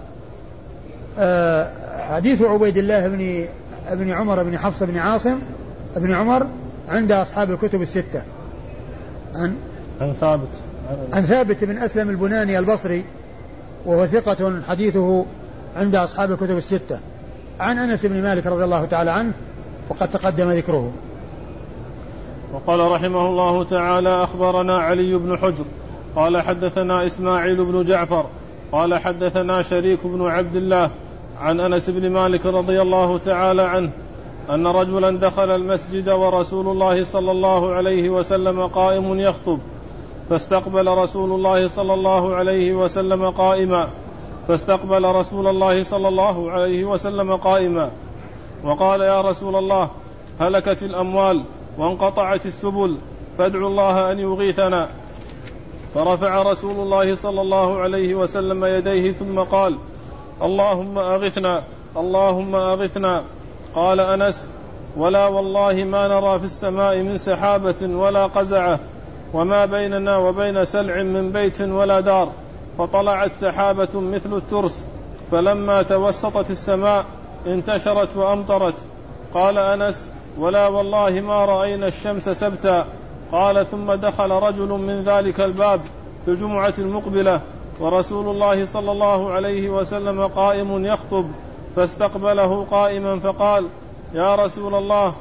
آه، 1.19 1.71
حديث 2.13 2.41
عبيد 2.41 2.77
الله 2.77 3.07
بن 3.07 3.45
ابن 3.87 4.11
عمر 4.11 4.43
بن 4.43 4.57
حفص 4.57 4.83
بن 4.83 4.97
عاصم 4.97 5.39
بن 5.95 6.13
عمر 6.13 6.47
عند 6.89 7.11
أصحاب 7.11 7.51
الكتب 7.51 7.81
الستة. 7.81 8.21
عن 9.35 9.55
عن 10.01 10.13
ثابت. 10.13 10.49
عن 11.13 11.21
ثابت 11.21 11.63
بن 11.63 11.77
أسلم 11.77 12.09
البناني 12.09 12.59
البصري 12.59 13.03
وهو 13.85 14.05
ثقة 14.05 14.61
حديثه 14.69 15.25
عند 15.75 15.95
أصحاب 15.95 16.31
الكتب 16.31 16.57
الستة. 16.57 16.99
عن 17.59 17.77
أنس 17.77 18.05
بن 18.05 18.21
مالك 18.21 18.47
رضي 18.47 18.63
الله 18.63 18.85
تعالى 18.85 19.11
عنه 19.11 19.33
وقد 19.91 20.11
تقدم 20.11 20.51
ذكره. 20.51 20.91
وقال 22.53 22.91
رحمه 22.91 23.27
الله 23.27 23.63
تعالى 23.63 24.23
أخبرنا 24.23 24.77
علي 24.77 25.15
بن 25.15 25.37
حجر 25.37 25.65
قال 26.15 26.41
حدثنا 26.41 27.05
إسماعيل 27.05 27.65
بن 27.65 27.83
جعفر 27.83 28.25
قال 28.71 28.97
حدثنا 28.99 29.61
شريك 29.61 29.99
بن 30.03 30.27
عبد 30.27 30.55
الله 30.55 30.89
عن 31.41 31.59
أنس 31.59 31.89
بن 31.89 32.11
مالك 32.11 32.45
رضي 32.45 32.81
الله 32.81 33.17
تعالى 33.17 33.61
عنه 33.61 33.91
أن 34.49 34.67
رجلا 34.67 35.17
دخل 35.17 35.49
المسجد 35.49 36.09
ورسول 36.09 36.67
الله 36.67 37.03
صلى 37.03 37.31
الله 37.31 37.73
عليه 37.73 38.09
وسلم 38.09 38.67
قائم 38.67 39.19
يخطب 39.19 39.59
فاستقبل 40.29 40.87
رسول 40.87 41.31
الله 41.31 41.67
صلى 41.67 41.93
الله 41.93 42.35
عليه 42.35 42.73
وسلم 42.73 43.29
قائما 43.29 43.87
فاستقبل 44.47 45.05
رسول 45.05 45.47
الله 45.47 45.83
صلى 45.83 46.07
الله 46.07 46.51
عليه 46.51 46.85
وسلم 46.85 47.35
قائما. 47.35 47.91
وقال 48.63 49.01
يا 49.01 49.21
رسول 49.21 49.55
الله 49.55 49.89
هلكت 50.39 50.83
الأموال 50.83 51.43
وانقطعت 51.77 52.45
السبل 52.45 52.97
فادعوا 53.37 53.67
الله 53.67 54.11
أن 54.11 54.19
يغيثنا. 54.19 54.89
فرفع 55.93 56.41
رسول 56.41 56.71
الله 56.71 57.15
صلى 57.15 57.41
الله 57.41 57.79
عليه 57.79 58.15
وسلم 58.15 58.65
يديه 58.65 59.11
ثم 59.11 59.39
قال 59.39 59.77
اللهم 60.41 60.97
أغثنا 60.97 61.63
اللهم 61.97 62.55
أغثنا. 62.55 63.23
قال 63.75 63.99
أنس 63.99 64.51
ولا 64.97 65.27
والله 65.27 65.73
ما 65.83 66.07
نرى 66.07 66.39
في 66.39 66.45
السماء 66.45 66.97
من 66.97 67.17
سحابة 67.17 67.75
ولا 67.81 68.25
قزعة 68.25 68.79
وما 69.33 69.65
بيننا 69.65 70.17
وبين 70.17 70.65
سلع 70.65 71.03
من 71.03 71.31
بيت 71.31 71.61
ولا 71.61 71.99
دار 71.99 72.29
فطلعت 72.77 73.33
سحابة 73.33 73.99
مثل 73.99 74.33
الترس 74.33 74.85
فلما 75.31 75.81
توسطت 75.81 76.51
السماء 76.51 77.05
انتشرت 77.47 78.17
وأمطرت. 78.17 78.75
قال 79.33 79.57
أنس 79.57 80.09
ولا 80.37 80.67
والله 80.67 81.09
ما 81.09 81.45
رأينا 81.45 81.87
الشمس 81.87 82.29
سبتا. 82.29 82.85
قال 83.31 83.65
ثم 83.65 83.93
دخل 83.93 84.31
رجل 84.31 84.67
من 84.67 85.03
ذلك 85.03 85.41
الباب 85.41 85.81
في 86.25 86.31
الجمعة 86.31 86.73
المقبلة 86.79 87.41
ورسول 87.79 88.27
الله 88.27 88.65
صلى 88.65 88.91
الله 88.91 89.31
عليه 89.31 89.69
وسلم 89.69 90.27
قائم 90.27 90.85
يخطب 90.85 91.25
فاستقبله 91.75 92.65
قائما 92.71 93.19
فقال 93.19 93.67
يا 94.13 94.35
رسول 94.35 94.75
الله 94.75 95.13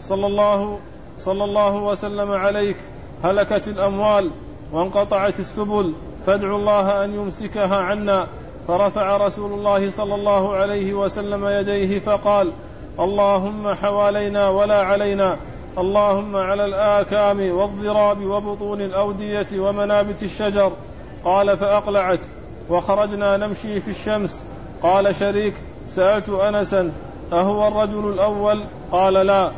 صلى 0.00 0.26
الله 0.26 0.78
صلى 1.18 1.44
الله 1.44 1.76
وسلم 1.76 2.32
عليك 2.32 2.76
هلكت 3.24 3.68
الأموال 3.68 4.30
وانقطعت 4.72 5.40
السبل 5.40 5.92
فادعوا 6.26 6.58
الله 6.58 7.04
أن 7.04 7.14
يمسكها 7.14 7.76
عنا. 7.76 8.26
فرفع 8.68 9.16
رسول 9.16 9.52
الله 9.52 9.90
صلى 9.90 10.14
الله 10.14 10.56
عليه 10.56 10.94
وسلم 10.94 11.46
يديه 11.48 11.98
فقال 11.98 12.52
اللهم 13.00 13.74
حوالينا 13.74 14.48
ولا 14.48 14.82
علينا 14.82 15.36
اللهم 15.78 16.36
على 16.36 16.64
الآكام 16.64 17.50
والضراب 17.50 18.24
وبطون 18.24 18.80
الأودية 18.80 19.46
ومنابت 19.60 20.22
الشجر. 20.22 20.72
قال 21.24 21.56
فأقلعت 21.56 22.20
وخرجنا 22.68 23.36
نمشي 23.36 23.80
في 23.80 23.90
الشمس. 23.90 24.42
قال 24.82 25.14
شريك 25.14 25.54
سألت 25.88 26.28
أنسا 26.28 26.92
أهو 27.32 27.68
الرجل 27.68 28.12
الأول؟ 28.12 28.64
قال 28.92 29.14
لا. 29.14 29.50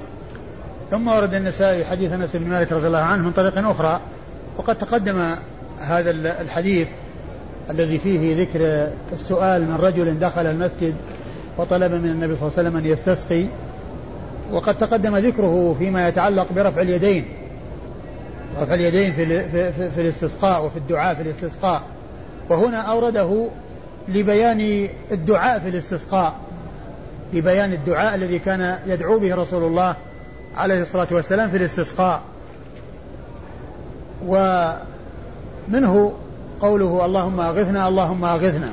ثم 0.91 1.09
ورد 1.09 1.35
النسائي 1.35 1.85
حديث 1.85 2.13
أنس 2.13 2.37
بن 2.37 2.49
مالك 2.49 2.73
رضي 2.73 2.87
الله 2.87 2.99
عنه 2.99 3.23
من 3.23 3.33
طريق 3.33 3.69
أخرى 3.69 4.01
وقد 4.59 4.79
تقدم 4.79 5.35
هذا 5.79 6.11
الحديث 6.41 6.89
الذي 7.71 7.99
فيه 7.99 8.43
ذكر 8.43 8.91
السؤال 9.13 9.63
من 9.63 9.75
رجل 9.75 10.19
دخل 10.19 10.47
المسجد 10.47 10.95
وطلب 11.59 11.93
من 11.93 12.11
النبي 12.11 12.37
صلى 12.37 12.49
الله 12.49 12.59
عليه 12.59 12.69
وسلم 12.69 12.77
أن 12.77 12.87
يستسقي 12.87 13.45
وقد 14.53 14.79
تقدم 14.79 15.17
ذكره 15.17 15.77
فيما 15.79 16.09
يتعلق 16.09 16.47
برفع 16.57 16.81
اليدين. 16.81 17.25
رفع 18.61 18.75
اليدين 18.75 19.13
في, 19.13 19.49
في, 19.49 19.91
في, 19.91 20.01
الاستسقاء 20.01 20.65
وفي 20.65 20.77
الدعاء 20.77 21.15
في 21.15 21.23
الاستسقاء. 21.23 21.83
وهنا 22.51 22.81
أورده 22.81 23.49
لبيان 24.09 24.89
الدعاء 25.13 25.59
في 25.59 25.69
الاستسقاء 25.69 26.35
لبيان 27.33 27.73
الدعاء 27.73 28.15
الذي 28.15 28.39
كان 28.39 28.79
يدعو 28.87 29.19
به 29.19 29.35
رسول 29.35 29.65
الله 29.65 29.97
عليه 30.57 30.83
الصلاة 30.83 31.09
والسلام 31.11 31.51
في 31.51 31.57
الاستسقاء. 31.57 32.23
ومنه 34.27 36.13
قوله 36.61 37.05
اللهم 37.05 37.41
أغثنا 37.41 37.89
اللهم 37.89 38.25
أغثنا. 38.25 38.69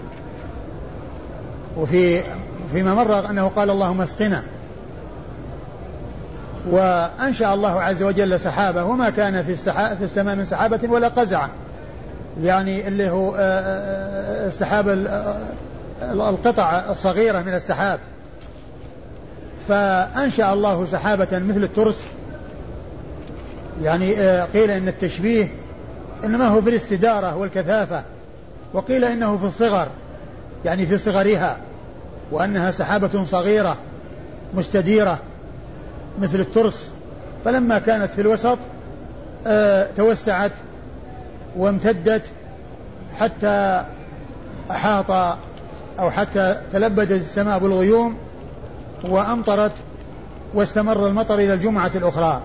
وفي 1.77 2.21
فيما 2.71 2.93
مر 2.93 3.29
أنه 3.29 3.51
قال 3.55 3.69
اللهم 3.69 4.01
اسقنا. 4.01 4.43
وأنشأ 6.69 7.53
الله 7.53 7.81
عز 7.81 8.03
وجل 8.03 8.39
سحابة. 8.39 8.83
وما 8.83 9.09
كان 9.09 9.43
في, 9.43 9.55
في 9.95 10.03
السماء 10.03 10.35
من 10.35 10.45
سحابة 10.45 10.79
ولا 10.89 11.07
قزعة 11.07 11.49
يعني 12.43 12.87
اللي 12.87 13.09
هو 13.09 13.35
آه، 13.35 13.39
آه، 13.39 14.47
السحاب 14.47 14.89
القطع 16.01 16.91
الصغيرة 16.91 17.41
من 17.41 17.53
السحاب. 17.53 17.99
فأنشأ 19.67 20.53
الله 20.53 20.85
سحابة 20.85 21.27
مثل 21.31 21.63
الترس. 21.63 21.99
يعني 23.83 24.17
آه، 24.17 24.45
قيل 24.45 24.71
إن 24.71 24.87
التشبيه 24.87 25.64
إنما 26.25 26.47
هو 26.47 26.61
في 26.61 26.69
الاستدارة 26.69 27.35
والكثافة. 27.35 28.03
وقيل 28.73 29.05
إنه 29.05 29.37
في 29.37 29.45
الصغر 29.45 29.87
يعني 30.65 30.85
في 30.85 30.97
صغرها 30.97 31.57
وأنها 32.31 32.71
سحابة 32.71 33.23
صغيرة 33.23 33.77
مستديرة 34.53 35.19
مثل 36.21 36.39
الترس. 36.39 36.89
فلما 37.45 37.79
كانت 37.79 38.11
في 38.11 38.21
الوسط 38.21 38.57
آه، 39.47 39.87
توسعت 39.97 40.51
وامتدت 41.57 42.23
حتى 43.15 43.85
أحاط 44.71 45.37
أو 45.99 46.11
حتى 46.11 46.61
تلبدت 46.73 47.11
السماء 47.11 47.59
بالغيوم 47.59 48.15
وأمطرت 49.03 49.71
واستمر 50.53 51.07
المطر 51.07 51.35
إلى 51.35 51.53
الجمعة 51.53 51.91
الأخرى. 51.95 52.41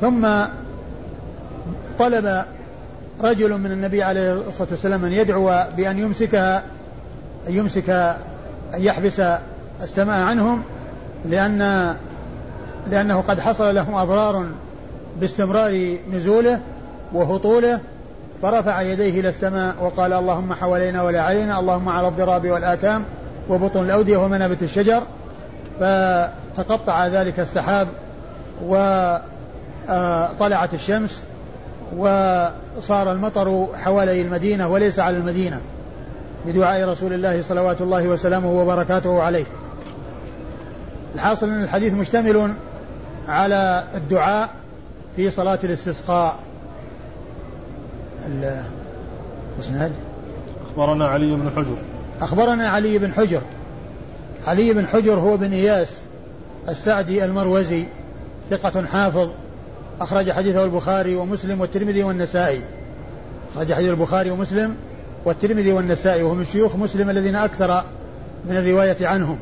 ثم 0.00 0.26
طلب 2.00 2.44
رجل 3.22 3.58
من 3.58 3.72
النبي 3.72 4.02
عليه 4.02 4.32
الصلاة 4.32 4.68
والسلام 4.70 5.04
أن 5.04 5.12
يدعو 5.12 5.64
بأن 5.76 5.98
يمسكها 5.98 6.62
أن 7.48 7.54
يمسك 7.54 7.90
أن 8.74 8.82
يحبس 8.82 9.22
السماء 9.82 10.22
عنهم 10.22 10.62
لأن 11.24 11.94
لأنه 12.90 13.20
قد 13.20 13.40
حصل 13.40 13.74
لهم 13.74 13.94
أضرار 13.94 14.46
باستمرار 15.20 15.96
نزوله 16.12 16.60
وهطوله 17.12 17.80
فرفع 18.42 18.80
يديه 18.80 19.20
إلى 19.20 19.28
السماء 19.28 19.74
وقال 19.80 20.12
اللهم 20.12 20.52
حوالينا 20.54 21.02
ولا 21.02 21.20
علينا 21.20 21.60
اللهم 21.60 21.88
على 21.88 22.08
الضراب 22.08 22.50
والآكام 22.50 23.04
وبطن 23.48 23.84
الأودية 23.84 24.16
ومنابت 24.16 24.62
الشجر. 24.62 25.02
فتقطع 25.80 27.06
ذلك 27.06 27.40
السحاب 27.40 27.88
وطلعت 28.64 29.14
الشمس 30.74 31.22
وصار 31.96 33.12
المطر 33.12 33.66
حوالي 33.74 34.22
المدينة 34.22 34.68
وليس 34.68 34.98
على 34.98 35.16
المدينة 35.16 35.60
بدعاء 36.46 36.88
رسول 36.88 37.12
الله 37.12 37.42
صلوات 37.42 37.80
الله 37.80 38.08
وسلامه 38.08 38.50
وبركاته 38.50 39.22
عليه. 39.22 39.44
الحاصل 41.14 41.48
أن 41.48 41.62
الحديث 41.62 41.92
مشتمل 41.92 42.54
على 43.28 43.84
الدعاء 43.94 44.50
في 45.16 45.30
صلاة 45.30 45.58
الاستسقاء. 45.64 46.38
الاسناد 49.58 49.92
أخبرنا 50.70 51.08
علي 51.08 51.34
بن 51.36 51.50
حجر. 51.56 51.76
أخبرنا 52.20 52.68
علي 52.68 52.98
بن 52.98 53.12
حجر. 53.12 53.40
علي 54.46 54.72
بن 54.72 54.86
حجر 54.86 55.14
هو 55.14 55.36
بن 55.36 55.52
إياس 55.52 55.98
السعدي 56.68 57.24
المروزي 57.24 57.84
ثقة 58.50 58.86
حافظ 58.86 59.30
أخرج 60.00 60.32
حديثه 60.32 60.64
البخاري 60.64 61.16
ومسلم 61.16 61.60
والترمذي 61.60 62.02
والنسائي. 62.02 62.60
أخرج 63.54 63.72
حديث 63.72 63.90
البخاري 63.90 64.30
ومسلم 64.30 64.74
والترمذي 65.24 65.72
والنسائي 65.72 66.22
وهم 66.22 66.44
شيوخ 66.44 66.76
مسلم 66.76 67.10
الذين 67.10 67.36
أكثر 67.36 67.84
من 68.48 68.56
الرواية 68.56 68.96
عنهم. 69.00 69.38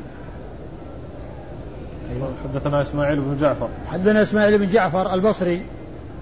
أيوة. 2.15 2.33
حدثنا 2.43 2.81
إسماعيل 2.81 3.21
بن 3.21 3.37
جعفر. 3.37 3.69
حدثنا 3.87 4.21
إسماعيل 4.21 4.57
بن 4.57 4.67
جعفر 4.67 5.13
البصري 5.13 5.61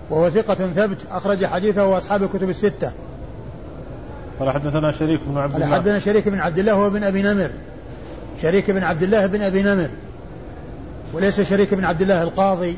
وهو 0.09 0.29
ثقة 0.29 0.55
ثبت 0.55 0.97
أخرج 1.11 1.45
حديثه 1.45 1.97
أصحاب 1.97 2.23
الكتب 2.23 2.49
الستة. 2.49 2.91
قال 4.39 4.51
حدثنا 4.51 4.91
شريك 4.91 5.21
بن 5.27 5.37
عبد 5.37 5.55
الله. 5.55 5.75
حدثنا 5.75 5.99
شريك 5.99 6.29
بن 6.29 6.39
عبد 6.39 6.59
الله 6.59 6.73
هو 6.73 6.89
بن 6.89 7.03
أبي 7.03 7.21
نمر. 7.21 7.49
شريك 8.41 8.71
بن 8.71 8.83
عبد 8.83 9.03
الله 9.03 9.25
بن 9.25 9.41
أبي 9.41 9.63
نمر. 9.63 9.89
وليس 11.13 11.41
شريك 11.41 11.73
بن 11.73 11.85
عبد 11.85 12.01
الله 12.01 12.23
القاضي. 12.23 12.75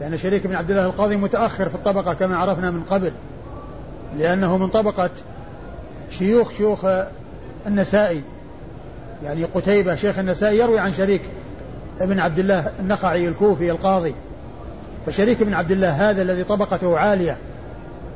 لأن 0.00 0.18
شريك 0.18 0.46
بن 0.46 0.54
عبد 0.54 0.70
الله 0.70 0.86
القاضي 0.86 1.16
متأخر 1.16 1.68
في 1.68 1.74
الطبقة 1.74 2.14
كما 2.14 2.36
عرفنا 2.36 2.70
من 2.70 2.82
قبل 2.82 3.12
لأنه 4.18 4.56
من 4.56 4.68
طبقة 4.68 5.10
شيوخ 6.10 6.52
شيوخ 6.52 6.86
النسائي. 7.66 8.22
يعني 9.24 9.44
قتيبة 9.44 9.94
شيخ 9.94 10.18
النسائي 10.18 10.58
يروي 10.58 10.78
عن 10.78 10.92
شريك 10.92 11.22
ابن 12.00 12.20
عبد 12.20 12.38
الله 12.38 12.72
النخعي 12.80 13.28
الكوفي 13.28 13.70
القاضي. 13.70 14.14
فشريك 15.06 15.42
بن 15.42 15.54
عبد 15.54 15.70
الله 15.70 16.10
هذا 16.10 16.22
الذي 16.22 16.44
طبقته 16.44 16.98
عالية 16.98 17.36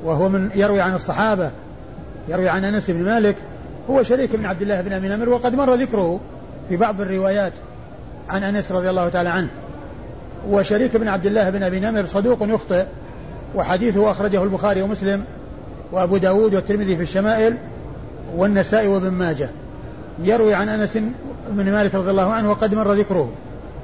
وهو 0.04 0.28
من 0.28 0.50
يروي 0.54 0.80
عن 0.80 0.94
الصحابة 0.94 1.50
يروي 2.28 2.48
عن 2.48 2.64
أنس 2.64 2.90
بن 2.90 3.04
مالك 3.04 3.36
هو 3.90 4.02
شريك 4.02 4.36
بن 4.36 4.46
عبد 4.46 4.62
الله 4.62 4.80
بن 4.80 4.92
أبي 4.92 5.08
نمر 5.08 5.28
وقد 5.28 5.54
مر 5.54 5.74
ذكره 5.74 6.20
في 6.68 6.76
بعض 6.76 7.00
الروايات 7.00 7.52
عن 8.28 8.44
أنس 8.44 8.72
رضي 8.72 8.90
الله 8.90 9.08
تعالى 9.08 9.28
عنه. 9.28 9.48
وشريك 10.50 10.96
بن 10.96 11.09
عبد 11.09 11.26
الله 11.26 11.50
بن 11.50 11.62
أبي 11.62 11.81
نمر 11.81 12.07
صدوق 12.07 12.38
يخطئ 12.42 12.85
وحديثه 13.55 14.11
أخرجه 14.11 14.42
البخاري 14.42 14.83
ومسلم 14.83 15.24
وأبو 15.92 16.16
داود 16.16 16.55
والترمذي 16.55 16.96
في 16.96 17.02
الشمائل 17.02 17.57
والنسائي 18.37 18.88
وابن 18.88 19.09
ماجه. 19.09 19.48
يروي 20.22 20.55
عن 20.55 20.68
أنس 20.68 20.98
بن 21.50 21.72
مالك 21.72 21.94
رضي 21.94 22.11
الله 22.11 22.33
عنه 22.33 22.50
وقد 22.50 22.74
مر 22.74 22.92
ذكره. 22.92 23.33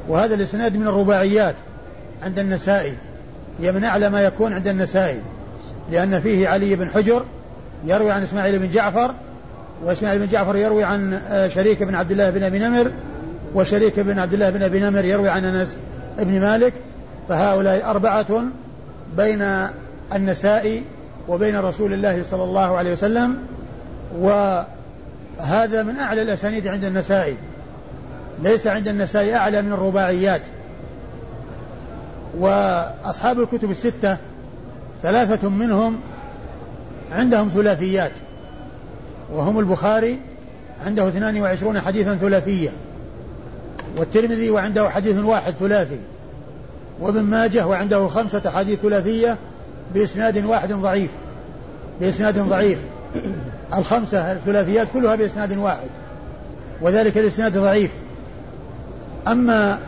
وهذا 0.08 0.34
الإسناد 0.34 0.76
من 0.76 0.88
الرباعيات 0.88 1.54
عند 2.22 2.38
النسائي 2.38 2.94
هي 3.60 3.72
من 3.72 3.84
أعلى 3.84 4.10
ما 4.10 4.20
يكون 4.20 4.52
عند 4.52 4.68
النسائي 4.68 5.20
لأن 5.92 6.20
فيه 6.20 6.48
علي 6.48 6.76
بن 6.76 6.90
حجر 6.90 7.24
يروي 7.84 8.10
عن 8.10 8.22
إسماعيل 8.22 8.58
بن 8.58 8.68
جعفر 8.68 9.14
وإسماعيل 9.84 10.18
بن 10.18 10.26
جعفر 10.26 10.56
يروي 10.56 10.84
عن 10.84 11.20
آه، 11.28 11.48
شريك 11.48 11.82
بن 11.82 11.94
عبد 11.94 12.10
الله 12.10 12.30
بن 12.30 12.42
أبي 12.42 12.58
نمر 12.58 12.90
وشريك 13.54 14.00
بن 14.00 14.18
عبد 14.18 14.32
الله 14.32 14.50
بن 14.50 14.62
أبي 14.62 14.80
نمر 14.80 15.04
يروي 15.04 15.28
عن 15.28 15.44
أنس. 15.44 15.76
بن 16.18 16.40
مالك 16.40 16.72
فهؤلاء 17.28 17.90
أربعة 17.90 18.42
بين 19.16 19.68
النسائي 20.14 20.82
وبين 21.28 21.56
رسول 21.58 21.92
الله 21.92 22.22
صلى 22.22 22.44
الله 22.44 22.76
عليه 22.76 22.92
وسلم 22.92 23.38
وهذا 24.18 25.82
من 25.82 25.98
أعلى 25.98 26.22
الأسانيد 26.22 26.66
عند 26.66 26.84
النسائي 26.84 27.36
ليس 28.42 28.66
عند 28.66 28.88
النسائي 28.88 29.36
أعلى 29.36 29.62
من 29.62 29.72
الرباعيات. 29.72 30.42
وأصحاب 32.38 33.40
الكتب 33.40 33.70
الستة 33.70 34.16
ثلاثة 35.02 35.48
منهم 35.48 36.00
عندهم 37.10 37.48
ثلاثيات 37.48 38.12
وهم 39.32 39.58
البخاري 39.58 40.18
عنده 40.86 41.08
22 41.08 41.80
حديثا 41.80 42.14
ثلاثية. 42.14 42.70
والترمذي 43.98 44.50
وعنده 44.50 44.90
حديث 44.90 45.18
واحد 45.18 45.54
ثلاثي 45.54 45.98
وابن 47.00 47.22
ماجه 47.22 47.66
وعنده 47.66 48.08
خمسة 48.08 48.50
حديث 48.50 48.80
ثلاثية 48.80 49.36
بإسناد 49.94 50.44
واحد 50.44 50.72
ضعيف 50.72 51.10
بإسناد 52.00 52.38
ضعيف. 52.38 52.78
الخمسة 53.74 54.32
الثلاثيات 54.32 54.88
كلها 54.94 55.16
بإسناد 55.16 55.56
واحد 55.56 55.88
وذلك 56.82 57.18
الإسناد 57.18 57.58
ضعيف. 57.58 57.90
أما 59.28 59.78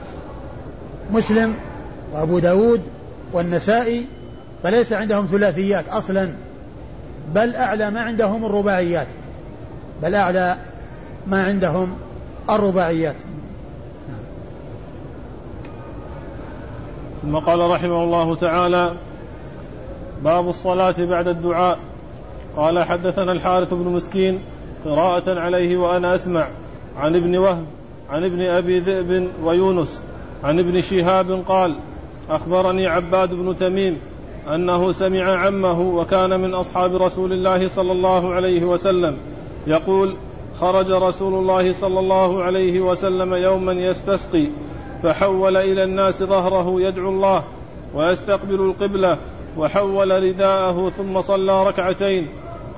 مسلم 1.12 1.54
وأبو 2.12 2.38
داود 2.38 2.80
والنسائي 3.32 4.06
فليس 4.62 4.92
عندهم 4.92 5.26
ثلاثيات 5.26 5.88
أصلا 5.88 6.30
بل 7.34 7.56
أعلى 7.56 7.90
ما 7.90 8.00
عندهم 8.00 8.44
الرباعيات 8.44 9.06
بل 10.02 10.14
أعلى 10.14 10.56
ما 11.26 11.44
عندهم 11.44 11.96
الرباعيات. 12.50 13.14
ثم 17.22 17.37
قال 17.38 17.70
رحمه 17.70 18.04
الله 18.04 18.37
تعالى 18.37 18.92
باب 20.24 20.48
الصلاة 20.48 20.94
بعد 20.98 21.28
الدعاء. 21.28 21.78
قال 22.56 22.85
حدثنا 22.85 23.33
الحارث 23.33 23.74
بن 23.74 23.85
مسكين 23.85 24.38
قراءة 24.85 25.40
عليه 25.40 25.76
وأنا 25.76 26.14
أسمع 26.14 26.48
عن 26.96 27.16
ابن 27.16 27.37
وهب 27.37 27.64
عن 28.11 28.24
ابن 28.24 28.42
أبي 28.42 28.78
ذئب 28.78 29.28
ويونس 29.44 30.04
عن 30.44 30.59
ابن 30.59 30.80
شهاب 30.80 31.42
قال 31.48 31.74
أخبرني 32.30 32.87
عباد 32.87 33.35
بن 33.35 33.56
تميم 33.56 33.96
أنه 34.54 34.92
سمع 34.92 35.46
عمه 35.46 35.80
وكان 35.80 36.40
من 36.40 36.54
أصحاب 36.54 36.94
رسول 36.94 37.33
الله 37.33 37.68
صلى 37.68 37.92
الله 37.92 38.35
عليه 38.35 38.64
وسلم 38.64 39.16
يقول 39.66 40.16
خرج 40.61 40.90
رسول 40.90 41.35
الله 41.35 41.72
صلى 41.72 42.00
الله 42.00 42.42
عليه 42.42 42.80
وسلم 42.80 43.35
يوما 43.35 43.72
يستسقي 43.72 44.48
فحول 45.02 45.56
إلى 45.56 45.84
الناس 45.84 46.22
ظهره 46.22 46.80
يدعو 46.80 47.08
الله 47.08 47.44
ويستقبل 47.94 48.54
القبلة 48.54 49.18
وحول 49.56 50.22
رداءه 50.22 50.90
ثم 50.90 51.20
صلى 51.20 51.66
ركعتين. 51.66 52.28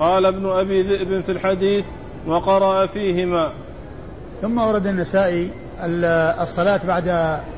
قال 0.00 0.26
ابن 0.26 0.46
أبي 0.46 0.82
ذئب 0.82 1.20
في 1.20 1.32
الحديث 1.32 1.84
وقرأ 2.26 2.86
فيهما. 2.86 3.52
ثم 4.42 4.58
ورد 4.58 4.86
النسائي 4.86 5.50
الصلاة 6.40 6.80
بعد 6.86 7.08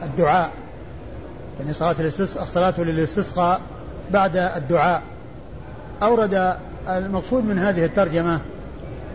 الدعاء. 0.03 0.51
يعني 1.61 1.73
صلاة 1.73 1.97
الصلاة 2.21 2.81
للاستسقاء 2.81 3.61
بعد 4.11 4.37
الدعاء. 4.37 5.03
أورد 6.03 6.55
المقصود 6.89 7.45
من 7.45 7.59
هذه 7.59 7.85
الترجمة 7.85 8.41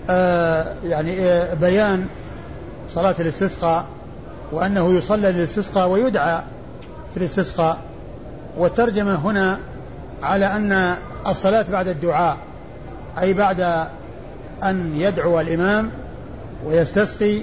آه 0.10 0.74
يعني 0.84 1.20
آه 1.20 1.54
بيان 1.54 2.08
صلاة 2.90 3.16
الاستسقاء 3.20 3.86
وأنه 4.52 4.94
يصلى 4.94 5.32
للاستسقاء 5.32 5.88
ويدعى 5.88 6.42
في 7.12 7.18
الاستسقاء. 7.18 7.78
والترجمة 8.58 9.16
هنا 9.16 9.60
على 10.24 10.46
أن 10.46 10.96
الصلاة 11.28 11.66
بعد 11.72 11.88
الدعاء 11.88 12.38
أي 13.20 13.34
بعد 13.34 13.88
أن 14.64 14.94
يدعو 14.96 15.40
الإمام 15.40 15.92
ويستسقي 16.66 17.42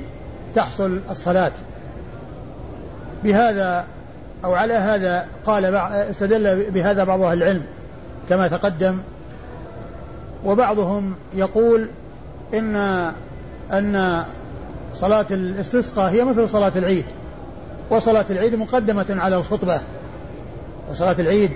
تحصل 0.54 1.00
الصلاة. 1.10 1.52
بهذا 3.24 3.84
أو 4.44 4.54
على 4.54 4.74
هذا 4.74 5.26
قال 5.46 5.64
استدل 5.74 6.70
بهذا 6.70 7.04
بعض 7.04 7.20
أهل 7.20 7.42
العلم 7.42 7.62
كما 8.28 8.48
تقدم. 8.48 8.98
وبعضهم 10.44 11.14
يقول 11.34 11.88
إن 12.54 12.76
أن 13.72 14.24
صلاة 15.00 15.26
الاستسقاء 15.30 16.10
هي 16.10 16.24
مثل 16.24 16.48
صلاة 16.48 16.72
العيد. 16.76 17.04
وصلاة 17.90 18.24
العيد 18.30 18.54
مقدمة 18.54 19.06
على 19.10 19.36
الخطبة. 19.36 19.80
وصلاة 20.90 21.16
العيد 21.18 21.50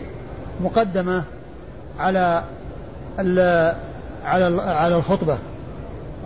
مقدمة 0.60 1.24
على 1.98 2.44
على 4.24 4.62
على 4.62 4.96
الخطبة. 4.96 5.38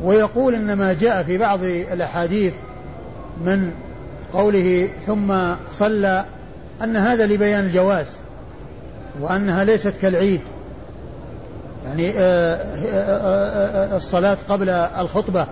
ويقول 0.03 0.55
ان 0.55 0.73
ما 0.73 0.93
جاء 0.93 1.23
في 1.23 1.39
بعض 1.39 1.65
الأحاديث 1.65 2.55
من 3.45 3.73
قوله 4.33 4.89
ثم 5.07 5.55
صلى 5.73 6.25
أن 6.83 6.97
هذا 6.97 7.27
لبيان 7.27 7.65
الجواز 7.65 8.07
وأنها 9.21 9.65
ليست 9.65 9.95
كالعيد. 10.03 10.41
يعني 11.87 12.11
آه، 12.11 12.55
آه، 12.55 13.93
آه، 13.93 13.97
الصلاة 13.97 14.37
قبل 14.49 14.69
الخطبة. 14.69 15.47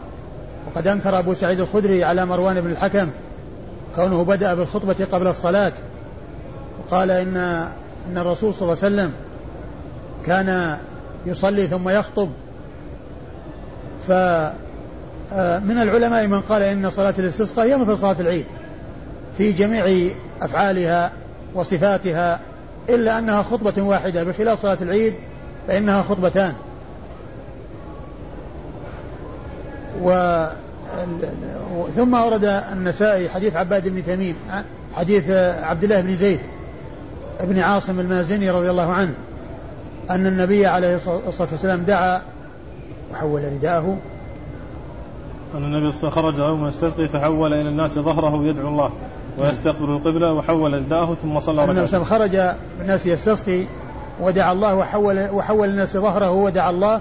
وقد 0.74 0.86
أنكر 0.86 1.18
أبو 1.18 1.34
سعيد 1.34 1.60
الخدري 1.60 2.04
على 2.04 2.26
مروان 2.26 2.60
بن 2.60 2.70
الحكم 2.70 3.10
كونه 3.96 4.24
بدأ 4.24 4.54
بالخطبة 4.54 5.06
قبل 5.12 5.26
الصلاة. 5.26 5.72
وقال 6.78 7.10
إن 7.10 7.36
أن 8.10 8.18
الرسول 8.18 8.54
صلى 8.54 8.62
الله 8.62 8.84
عليه 8.84 8.94
وسلم 8.94 9.12
كان 10.26 10.76
يصلي 11.26 11.66
ثم 11.66 11.88
يخطب. 11.88 12.30
فمن 14.08 15.78
العلماء 15.82 16.26
من 16.26 16.40
قال 16.40 16.62
إن 16.62 16.90
صلاة 16.90 17.14
الاستسقاء 17.18 17.66
هي 17.66 17.76
مثل 17.76 17.98
صلاة 17.98 18.16
العيد. 18.20 18.46
في 19.38 19.52
جميع 19.52 20.10
أفعالها 20.42 21.12
وصفاتها 21.54 22.40
إلا 22.88 23.18
أنها 23.18 23.42
خطبة 23.42 23.82
واحدة. 23.82 24.24
بخلاف 24.24 24.62
صلاة 24.62 24.78
العيد 24.82 25.14
فإنها 25.68 26.02
خطبتان. 26.02 26.52
و 30.02 30.08
ثم 31.96 32.14
ورد 32.14 32.44
النسائي 32.44 33.28
حديث 33.28 33.56
عباد 33.56 33.88
بن 33.88 34.04
تميم 34.04 34.36
حديث 34.94 35.30
عبد 35.62 35.84
الله 35.84 36.00
بن 36.00 36.14
زيد 36.14 36.40
بن 37.40 37.58
عاصم 37.58 38.00
المازني 38.00 38.50
رضي 38.50 38.70
الله 38.70 38.92
عنه 38.92 39.14
أن 40.10 40.26
النبي 40.26 40.66
عليه 40.66 40.94
الصلاة 40.94 41.48
والسلام 41.50 41.82
دعا 41.82 42.22
وحول 43.12 43.52
رداءه 43.52 43.96
أن 45.54 45.64
النبي 45.64 46.10
خرج 46.10 46.38
يوم 46.38 46.68
يستسقي 46.68 47.08
فحول 47.08 47.52
إلى 47.52 47.68
الناس 47.68 47.98
ظهره 47.98 48.44
يدعو 48.44 48.68
الله 48.68 48.90
ويستقبل 49.38 49.90
القبلة 49.90 50.32
وحول 50.32 50.72
رداءه 50.72 51.16
ثم 51.22 51.40
صلى 51.40 51.62
ركعتين. 51.62 51.78
النبي 51.78 52.04
خرج 52.04 52.36
الناس 52.80 53.06
يستسقي 53.06 53.64
ودعا 54.20 54.52
الله 54.52 54.74
وحول 54.74 55.30
وحول 55.30 55.68
الناس 55.68 55.96
ظهره 55.96 56.30
ودعا 56.30 56.70
الله 56.70 57.00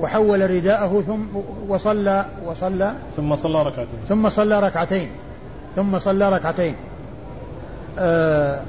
وحول 0.00 0.50
رداءه 0.50 1.02
ثم 1.06 1.22
وصلى 1.68 2.26
وصلى 2.46 2.92
ثم 3.16 3.36
صلى 3.36 3.62
ركعتين. 3.62 3.98
ثم 4.08 4.28
صلى 4.28 4.60
ركعتين. 4.60 5.08
ثم 5.76 5.98
صلى 5.98 6.28
ركعتين. 6.28 6.74
آه 7.98 8.60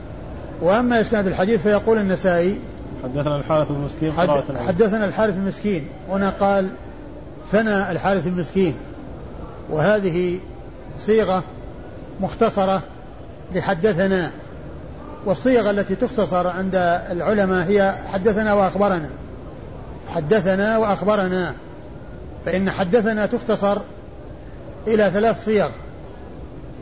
وأما 0.61 1.01
إسناد 1.01 1.27
الحديث 1.27 1.61
فيقول 1.61 1.97
النسائي 1.97 2.59
حدثنا 3.03 3.35
الحارث 3.35 3.71
المسكين 3.71 4.11
حد 4.11 4.29
حدثنا 4.67 5.05
الحارث 5.05 5.35
المسكين 5.35 5.87
هنا 6.09 6.29
قال 6.29 6.69
ثنى 7.51 7.91
الحارث 7.91 8.27
المسكين 8.27 8.75
وهذه 9.69 10.39
صيغة 10.97 11.43
مختصرة 12.21 12.81
لحدثنا. 13.55 14.31
والصيغ 15.25 15.69
التي 15.69 15.95
تختصر 15.95 16.47
عند 16.47 16.75
العلماء 17.11 17.67
هي 17.67 17.95
حدثنا 18.07 18.53
وأخبرنا. 18.53 19.09
حدثنا 20.09 20.77
وأخبرنا 20.77 21.53
فإن 22.45 22.71
حدثنا 22.71 23.25
تختصر 23.25 23.77
إلى 24.87 25.09
ثلاث 25.09 25.45
صيغ 25.45 25.69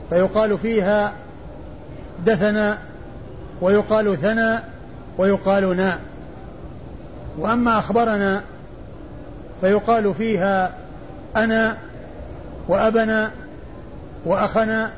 فيقال 0.09 0.57
فيها 0.57 1.13
دثنا 2.25 2.77
ويقال 3.61 4.17
ثنى 4.17 4.59
ويقال 5.17 5.77
نا. 5.77 5.99
وأما 7.37 7.79
أخبرنا 7.79 8.43
فيقال 9.61 10.13
فيها 10.13 10.73
أنا 11.35 11.77
وأبنا 12.67 13.31
وأخنا. 14.25 14.91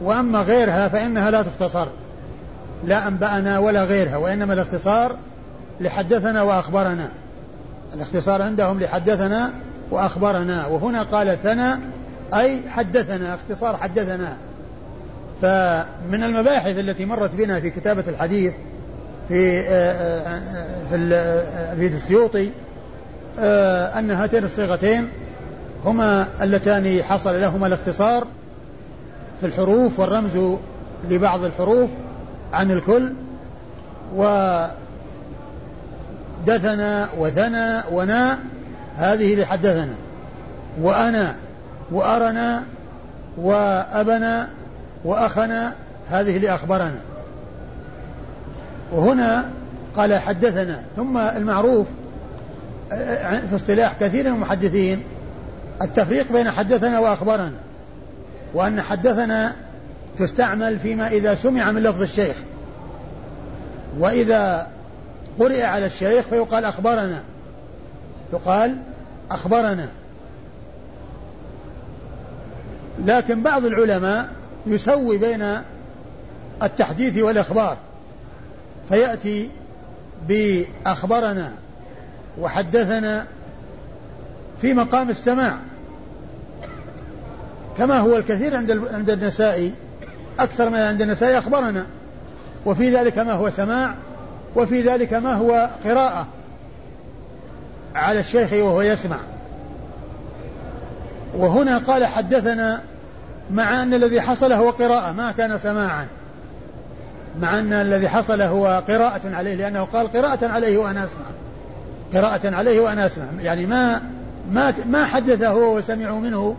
وأما 0.00 0.40
غيرها 0.40 0.88
فإنها 0.88 1.30
لا 1.30 1.42
تختصر 1.42 1.86
لا 2.84 3.08
أنبأنا 3.08 3.58
ولا 3.58 3.84
غيرها 3.84 4.16
وإنما 4.16 4.52
الاختصار 4.52 5.16
لحدثنا 5.80 6.42
وأخبرنا. 6.42 7.08
الاختصار 7.94 8.42
عندهم 8.42 8.80
لحدثنا 8.80 9.52
وأخبرنا. 9.90 10.66
وهنا 10.66 11.02
قال 11.02 11.38
ثنا 11.42 11.80
أي 12.34 12.60
حدثنا 12.68 13.34
اختصار 13.34 13.76
حدثنا. 13.76 14.36
فمن 15.42 16.24
المباحث 16.24 16.78
التي 16.78 17.04
مرت 17.04 17.30
بنا 17.34 17.60
في 17.60 17.70
كتابة 17.70 18.04
الحديث 18.08 18.52
في 19.28 19.60
آه، 19.60 19.92
آه، 20.28 20.40
في 20.90 21.14
آه، 21.14 21.74
في 21.74 21.86
السيوطي 21.86 22.50
أن 23.98 24.10
هاتين 24.10 24.44
الصيغتين 24.44 25.08
هما 25.84 26.28
اللتان 26.40 27.02
حصل 27.02 27.40
لهما 27.40 27.66
الاختصار 27.66 28.26
في 29.40 29.46
الحروف 29.46 30.00
والرمز 30.00 30.38
لبعض 31.10 31.44
الحروف 31.44 31.90
عن 32.52 32.70
الكل 32.70 33.12
ودثنا 36.42 37.08
وثنى 37.18 37.82
ونا 37.90 38.38
هذه 38.96 39.40
لحدثنا. 39.40 39.94
وأنا 40.80 41.34
وأرنا 41.90 42.62
وأبنا 43.36 44.48
وأخنا 45.04 45.72
هذه 46.10 46.38
لأخبرنا. 46.38 47.00
وهنا 48.92 49.44
قال 49.96 50.18
حدثنا 50.18 50.82
ثم 50.96 51.18
المعروف 51.18 51.86
في 53.48 53.54
اصطلاح 53.54 53.94
كثير 54.00 54.28
من 54.28 54.34
المحدثين 54.34 55.02
التفريق 55.82 56.32
بين 56.32 56.50
حدثنا 56.50 56.98
وأخبرنا. 56.98 57.52
وأن 58.54 58.82
حدثنا 58.82 59.52
تستعمل 60.18 60.78
فيما 60.78 61.08
إذا 61.08 61.34
سمع 61.34 61.72
من 61.72 61.82
لفظ 61.82 62.02
الشيخ. 62.02 62.36
وإذا 63.98 64.66
قرئ 65.40 65.62
على 65.62 65.86
الشيخ 65.86 66.24
فيقال 66.26 66.64
أخبرنا. 66.64 67.20
يقال 68.32 68.76
أخبرنا. 69.30 69.88
لكن 73.04 73.42
بعض 73.42 73.64
العلماء 73.64 74.28
يسوي 74.66 75.18
بين 75.18 75.58
التحديث 76.62 77.18
والإخبار. 77.18 77.76
فيأتي 78.88 79.50
بأخبرنا 80.28 81.52
وحدثنا 82.40 83.26
في 84.60 84.74
مقام 84.74 85.10
السماع. 85.10 85.58
كما 87.78 87.98
هو 87.98 88.16
الكثير 88.16 88.56
عند 88.56 88.70
عند 88.70 89.10
النسائي 89.10 89.74
أكثر 90.38 90.70
من 90.70 90.78
عند 90.78 91.02
النسائي 91.02 91.38
أخبرنا. 91.38 91.86
وفي 92.66 92.90
ذلك 92.90 93.18
ما 93.18 93.32
هو 93.32 93.50
سماع 93.50 93.94
وفي 94.56 94.82
ذلك 94.82 95.14
ما 95.14 95.34
هو 95.34 95.70
قراءة 95.84 96.26
على 97.94 98.20
الشيخ 98.20 98.52
وهو 98.52 98.82
يسمع. 98.82 99.18
وهنا 101.34 101.78
قال 101.78 102.06
حدثنا 102.06 102.80
مع 103.50 103.82
أن 103.82 103.94
الذي 103.94 104.20
حصل 104.20 104.52
هو 104.52 104.70
قراءة 104.70 105.12
ما 105.12 105.32
كان 105.32 105.58
سماعا. 105.58 106.06
مع 107.40 107.58
أن 107.58 107.72
الذي 107.72 108.08
حصل 108.08 108.42
هو 108.42 108.82
قراءة 108.88 109.20
عليه 109.24 109.54
لأنه 109.54 109.84
قال 109.84 110.12
قراءة 110.12 110.48
عليه 110.48 110.78
وأنا 110.78 111.04
أسمع. 111.04 111.26
قراءة 112.14 112.54
عليه 112.54 112.80
وأنا 112.80 113.06
أسمع. 113.06 113.24
يعني 113.40 113.66
ما 113.66 114.02
ما 114.52 114.74
ما 114.86 115.04
حدثه 115.04 115.54
وسمعوا 115.54 116.20
منه. 116.20 116.56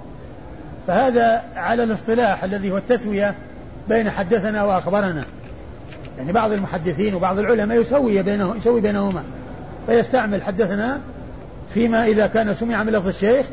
فهذا 0.87 1.43
على 1.55 1.83
الاصطلاح 1.83 2.43
الذي 2.43 2.71
هو 2.71 2.77
التسوية 2.77 3.35
بين 3.89 4.09
حدثنا 4.09 4.63
وأخبرنا. 4.63 5.23
يعني 6.17 6.31
بعض 6.31 6.51
المحدثين 6.51 7.15
وبعض 7.15 7.39
العلماء 7.39 7.81
يسوي 7.81 8.21
بينه 8.21 8.55
يسوي 8.57 8.81
بينهما. 8.81 9.23
فيستعمل 9.87 10.43
حدثنا 10.43 10.99
فيما 11.73 12.05
إذا 12.05 12.27
كان 12.27 12.53
سمع 12.53 12.83
من 12.83 12.93
لفظ 12.93 13.07
الشيخ 13.07 13.45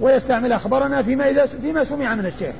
ويستعمل 0.00 0.52
أخبرنا 0.52 1.02
فيما 1.02 1.28
إذا 1.28 1.46
فيما 1.46 1.84
سمع 1.84 2.14
من 2.14 2.26
الشيخ. 2.26 2.54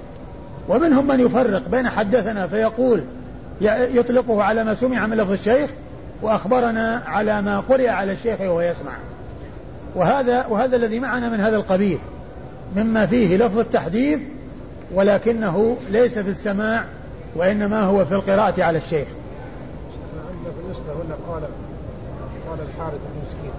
ومنهم 0.68 1.06
من 1.06 1.20
يفرق 1.20 1.68
بين 1.68 1.88
حدثنا 1.88 2.46
فيقول 2.46 3.04
يطلقه 3.60 4.42
على 4.42 4.64
ما 4.64 4.74
سمع 4.74 5.06
من 5.06 5.16
لفظ 5.16 5.32
الشيخ 5.32 5.70
وأخبرنا 6.22 7.02
على 7.06 7.42
ما 7.42 7.60
قرئ 7.60 7.88
على 7.88 8.12
الشيخ 8.12 8.40
وهو 8.40 8.60
يسمع. 8.60 8.92
وهذا 9.94 10.46
وهذا 10.46 10.76
الذي 10.76 11.00
معنا 11.00 11.28
من 11.28 11.40
هذا 11.40 11.56
القبيل 11.56 11.98
مما 12.76 13.06
فيه 13.06 13.36
لفظ 13.36 13.58
التحديث 13.58 14.20
ولكنه 14.94 15.76
ليس 15.90 16.18
في 16.18 16.30
السماع 16.30 16.84
وإنما 17.36 17.80
هو 17.80 18.04
في 18.04 18.14
القراءة 18.14 18.62
على 18.62 18.78
الشيخ. 18.78 19.06
هنا 21.10 21.32
قال 21.34 21.42
قال 22.48 22.58
الحارث 22.68 22.94
بن 22.94 23.20
مسكين. 23.26 23.50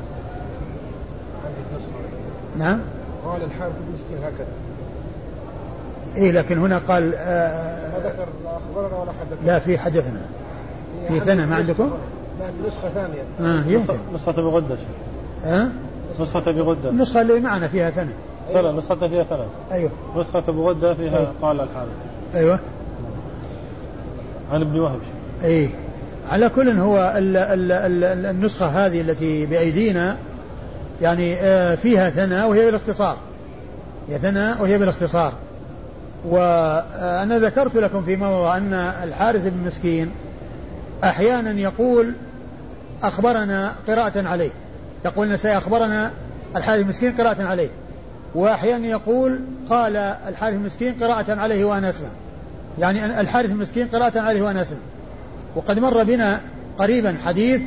عندي 1.46 1.60
النسخة 1.72 1.90
نعم. 2.58 2.80
قال 3.26 3.44
الحارث 3.44 3.74
بن 3.74 3.94
مسكين 3.94 4.18
هكذا. 4.18 4.48
إيه 6.18 6.32
لكن 6.32 6.58
هنا 6.58 6.78
قال 6.78 7.16
آه 7.16 7.92
ما 7.92 8.10
ذكر 8.10 8.28
لا 8.76 8.98
ولا 8.98 9.12
حدثنا. 9.12 9.46
لا 9.46 9.60
في 9.60 9.78
حدثنا. 9.78 10.22
في 11.08 11.20
ثنى 11.20 11.46
ما 11.46 11.56
عندكم؟ 11.56 11.92
لا 12.40 12.46
في 12.46 12.68
نسخة 12.68 12.90
ثانية. 12.90 13.24
آه 13.40 13.68
يمكن. 13.68 13.98
نسخة 14.14 14.32
بغدة 14.32 14.78
ها؟ 15.44 15.70
نسخة 16.20 16.52
بغدة 16.52 16.90
النسخة 16.90 17.22
اللي 17.22 17.40
معنا 17.40 17.68
فيها 17.68 17.90
ثنى 17.90 18.14
لا 18.54 18.72
نسخة 18.72 19.08
فيها 19.08 19.24
ثلاث 19.24 19.48
أيوه. 19.72 19.92
نسخة 20.16 20.52
بغدة 20.52 20.94
فيها 20.94 21.18
أيوه. 21.18 21.34
قال 21.42 21.62
الحارث. 21.62 21.90
أيوه. 22.36 22.60
عن 24.52 24.62
ابن 24.62 24.80
وهب 24.80 25.00
أي 25.44 25.70
على 26.32 26.50
كل 26.50 26.70
هو 26.70 27.14
ال 27.18 27.38
ال 27.38 27.72
ال 27.72 28.26
النسخة 28.26 28.66
هذه 28.66 29.02
التي 29.02 29.46
بأيدينا 29.46 30.18
يعني 31.02 31.36
آه، 31.36 31.76
فيها 31.76 32.10
ثناء 32.10 32.50
وهي 32.50 32.66
بالاختصار. 32.66 33.18
هي 34.10 34.20
ثناء 34.20 34.62
وهي 34.62 34.78
بالاختصار. 34.78 35.34
وأنا 36.26 37.40
ذكرت 37.40 37.76
لكم 37.76 38.04
في 38.04 38.16
موضع 38.16 38.58
أن 38.58 38.74
الحارث 38.74 39.48
بن 39.48 39.68
مسكين 39.68 40.12
أحيانا 41.04 41.52
يقول 41.52 42.14
أخبرنا 43.04 43.76
قراءة 43.88 44.28
عليه. 44.28 44.52
يقول 45.06 45.28
النسائي 45.28 45.58
أخبرنا 45.58 46.12
الحارث 46.56 46.82
المسكين 46.82 47.12
قراءة 47.12 47.44
عليه. 47.44 47.70
وأحيانا 48.36 48.88
يقول 48.88 49.40
قال 49.70 49.96
الحارث 49.96 50.56
المسكين 50.56 50.96
قراءة 51.02 51.40
عليه 51.40 51.66
وأنا 51.66 51.90
أسمع. 51.90 52.10
يعني 52.80 53.20
الحارث 53.22 53.52
المسكين 53.52 53.88
قراءة 53.88 54.20
عليه 54.20 54.42
وأنا 54.42 54.62
أسمع. 54.62 54.80
وقد 55.56 55.80
مر 55.80 56.04
بنا 56.04 56.42
قريبا 56.78 57.18
حديث 57.26 57.62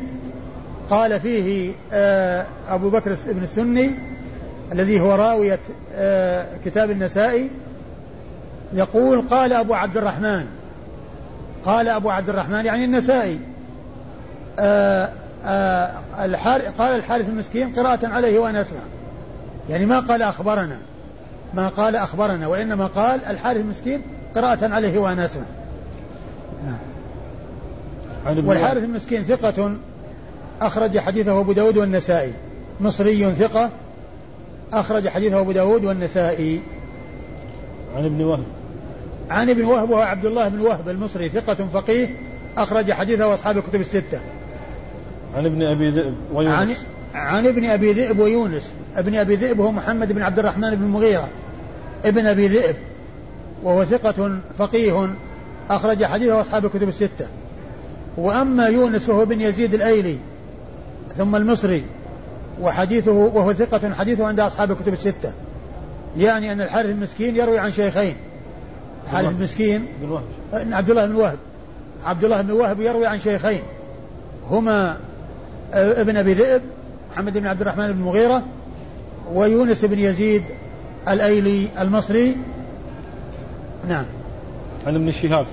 قال 0.91 1.21
فيه 1.21 1.73
آه، 1.93 2.47
أبو 2.69 2.91
بكر 2.91 3.17
بن 3.27 3.43
السني 3.43 3.91
الذي 4.73 5.01
هو 5.01 5.15
راوية 5.15 5.59
آه، 5.95 6.47
كتاب 6.65 6.91
النسائي 6.91 7.51
يقول 8.73 9.23
قال 9.31 9.53
أبو 9.53 9.75
عبد 9.75 9.97
الرحمن 9.97 10.47
قال 11.65 11.89
أبو 11.89 12.11
عبد 12.11 12.29
الرحمن 12.29 12.67
يعني 12.67 12.85
النسائي 12.85 13.39
آه، 14.59 15.11
قال 16.79 16.95
الحارث 16.95 17.29
المسكين 17.29 17.73
قراءة 17.73 18.07
عليه 18.07 18.39
وأنا 18.39 18.61
أسمع. 18.61 18.79
يعني 19.71 19.87
ما 19.87 20.01
قال 20.01 20.23
أخبرنا 20.23 20.77
ما 21.55 21.69
قال 21.69 21.97
أخبرنا 21.97 22.47
وإنما 22.47 22.87
قال 22.87 23.25
الحارث 23.25 23.61
المسكين 23.61 24.03
قراءة 24.35 24.75
عليه 24.75 24.99
وأنا 24.99 25.25
أسمع. 25.25 25.45
والحارث 28.27 28.83
المسكين 28.83 29.23
ثقة 29.23 29.77
أخرج 30.61 30.99
حديثه 30.99 31.41
أبو 31.41 31.53
داود 31.53 31.79
والنسائي. 31.79 32.33
مصري 32.81 33.35
ثقة 33.35 33.71
أخرج 34.73 35.09
حديثه 35.09 35.41
أبو 35.41 35.53
داود 35.53 35.85
والنسائي. 35.85 36.61
عن 37.97 38.05
ابن 38.05 38.25
وهب. 38.25 38.45
عن 39.31 39.51
ابن 39.51 39.65
وهب 39.65 39.91
وهو 39.91 40.01
عبد 40.01 40.25
الله 40.25 40.49
بن 40.49 40.61
وهب 40.61 40.89
المصري 40.89 41.29
ثقة 41.29 41.55
فقيه 41.55 42.09
أخرج 42.57 42.93
حديثه 42.93 43.35
أصحاب 43.35 43.57
الكتب 43.57 43.81
الستة. 43.81 44.21
عن 45.35 45.47
ابن 45.47 45.63
أبي 45.63 45.91
ذئب 45.91 46.15
ويونس. 46.35 46.59
عن, 46.59 46.75
عن 47.15 47.47
ابن 47.47 47.65
أبي 47.65 47.93
ذئب 47.93 48.19
ويونس. 48.19 48.73
ابن 48.97 49.15
أبي 49.15 49.37
ذئب 49.37 49.61
هو 49.61 49.73
محمد 49.73 50.13
بن 50.13 50.23
عبد 50.23 50.39
الرحمن 50.39 50.71
بن 50.75 50.83
المغيرة. 50.83 51.29
ابن 52.05 52.27
أبي 52.27 52.49
ذئب 52.49 52.77
وهو 53.63 53.85
ثقة 53.85 54.39
فقيه 54.59 55.09
أخرج 55.71 56.05
حديثه 56.05 56.41
أصحاب 56.41 56.65
الكتب 56.65 56.89
الستة. 56.89 57.29
وأما 58.17 58.67
يونس 58.67 59.09
وهو 59.09 59.25
بن 59.25 59.41
يزيد 59.41 59.75
الأيلي 59.75 60.17
ثم 61.17 61.37
المصري 61.37 61.85
وحديثه 62.61 63.13
وهو 63.13 63.53
ثقة 63.53 63.95
حديثه 63.95 64.27
عند 64.27 64.41
أصحاب 64.41 64.71
الكتب 64.71 64.93
الستة. 64.93 65.33
يعني 66.17 66.53
أن 66.53 66.61
الحارث 66.61 66.91
المسكين 66.91 67.37
يروي 67.37 67.59
عن 67.59 67.73
شيخين. 67.73 68.17
الحارث 69.05 69.29
المسكين 69.29 69.87
بن 70.03 70.11
وهب 70.11 70.25
عبد 70.53 70.91
الله 70.91 71.07
بن 71.07 71.15
وهب. 71.15 71.39
عبد 72.05 72.25
الله 72.25 72.43
بن 72.43 72.51
وهب 72.51 72.81
يروي 72.81 73.07
عن 73.07 73.21
شيخين. 73.21 73.63
هما 74.51 74.99
ابن 75.73 76.17
أبي 76.17 76.33
ذئب 76.33 76.63
محمد 77.13 77.39
بن 77.39 77.47
عبد 77.47 77.61
الرحمن 77.61 77.87
بن 77.87 77.99
المغيرة 77.99 78.43
ويونس 79.33 79.85
بن 79.85 79.99
يزيد 79.99 80.43
الأيلي 81.09 81.69
المصري. 81.81 82.37
نعم. 83.89 84.05
عن 84.87 84.95
ابن 84.95 85.13
شهاب 85.13 85.47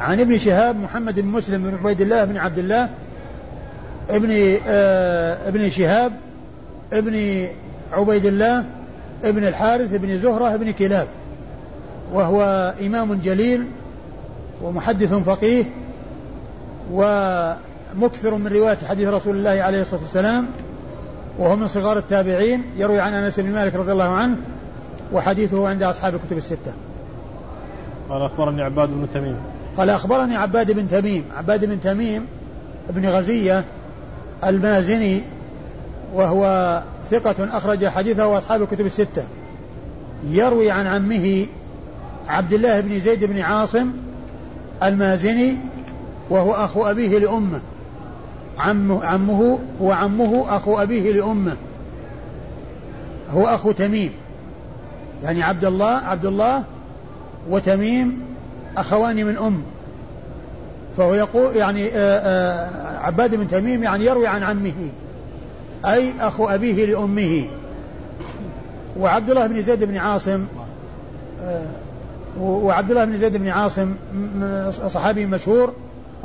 عن 0.00 0.20
ابن 0.20 0.38
شهاب 0.38 0.76
محمد 0.76 1.20
بن 1.20 1.28
مسلم 1.28 1.62
بن 1.62 1.74
عبيد 1.76 2.00
الله 2.00 2.24
بن 2.24 2.36
عبد 2.36 2.58
الله 2.58 2.88
ابن 4.10 4.58
آه 4.66 5.48
ابن 5.48 5.70
شهاب 5.70 6.12
ابن 6.92 7.46
عبيد 7.92 8.26
الله 8.26 8.64
ابن 9.24 9.46
الحارث 9.46 9.94
ابن 9.94 10.18
زهرة 10.18 10.54
ابن 10.54 10.70
كلاب 10.70 11.08
وهو 12.12 12.74
إمام 12.80 13.14
جليل 13.14 13.66
ومحدث 14.62 15.14
فقيه 15.14 15.64
ومكثر 16.92 18.34
من 18.34 18.46
رواية 18.46 18.78
حديث 18.88 19.08
رسول 19.08 19.36
الله 19.36 19.62
عليه 19.62 19.80
الصلاة 19.80 20.00
والسلام 20.00 20.46
وهو 21.38 21.56
من 21.56 21.68
صغار 21.68 21.98
التابعين 21.98 22.62
يروي 22.76 23.00
عن 23.00 23.14
أنس 23.14 23.40
بن 23.40 23.52
مالك 23.52 23.74
رضي 23.74 23.92
الله 23.92 24.08
عنه 24.08 24.36
وحديثه 25.12 25.68
عند 25.68 25.82
أصحاب 25.82 26.14
الكتب 26.14 26.36
الستة. 26.36 26.72
قال 28.08 28.22
أخبرني 28.22 28.62
عباد 28.62 28.88
بن 28.88 29.06
تميم. 29.14 29.36
قال 29.76 29.90
أخبرني 29.90 30.36
عباد 30.36 30.72
بن 30.72 30.88
تميم 30.88 31.24
عباد 31.36 31.64
بن 31.64 31.80
تميم 31.80 32.26
بن 32.90 33.08
غزية 33.08 33.64
المازني 34.44 35.22
وهو 36.14 36.82
ثقة 37.10 37.56
أخرج 37.56 37.86
حديثه 37.86 38.38
أصحاب 38.38 38.62
الكتب 38.62 38.86
الستة. 38.86 39.24
يروي 40.28 40.70
عن 40.70 40.86
عمه 40.86 41.46
عبد 42.28 42.52
الله 42.52 42.80
بن 42.80 43.00
زيد 43.00 43.24
بن 43.24 43.38
عاصم 43.38 43.90
المازني 44.82 45.56
وهو 46.30 46.52
أخو 46.52 46.84
أبيه 46.84 47.18
لأمه. 47.18 47.60
عمه, 48.58 49.04
عمه 49.04 49.58
هو 49.82 49.92
عمه 49.92 50.56
أخو 50.56 50.78
أبيه 50.78 51.12
لأمه. 51.12 51.56
هو 53.30 53.46
أخو 53.46 53.72
تميم. 53.72 54.12
يعني 55.22 55.42
عبد 55.42 55.64
الله 55.64 55.90
عبد 55.90 56.26
الله 56.26 56.64
وتميم 57.50 58.29
أخوان 58.76 59.26
من 59.26 59.36
أم 59.36 59.62
فهو 60.96 61.14
يقول 61.14 61.56
يعني 61.56 61.88
آه، 61.88 62.18
آه، 62.18 62.98
عباد 62.98 63.34
بن 63.34 63.48
تميم 63.48 63.82
يعني 63.82 64.04
يروي 64.04 64.26
عن 64.26 64.42
عمه 64.42 64.72
أي 65.84 66.12
أخو 66.20 66.48
أبيه 66.48 66.86
لأمه 66.86 67.44
وعبد 68.96 69.30
الله 69.30 69.46
بن 69.46 69.62
زيد 69.62 69.84
بن 69.84 69.96
عاصم 69.96 70.44
آه، 71.42 71.66
وعبد 72.40 72.90
الله 72.90 73.04
بن 73.04 73.18
زيد 73.18 73.36
بن 73.36 73.48
عاصم 73.48 73.94
صحابي 74.70 75.26
مشهور 75.26 75.72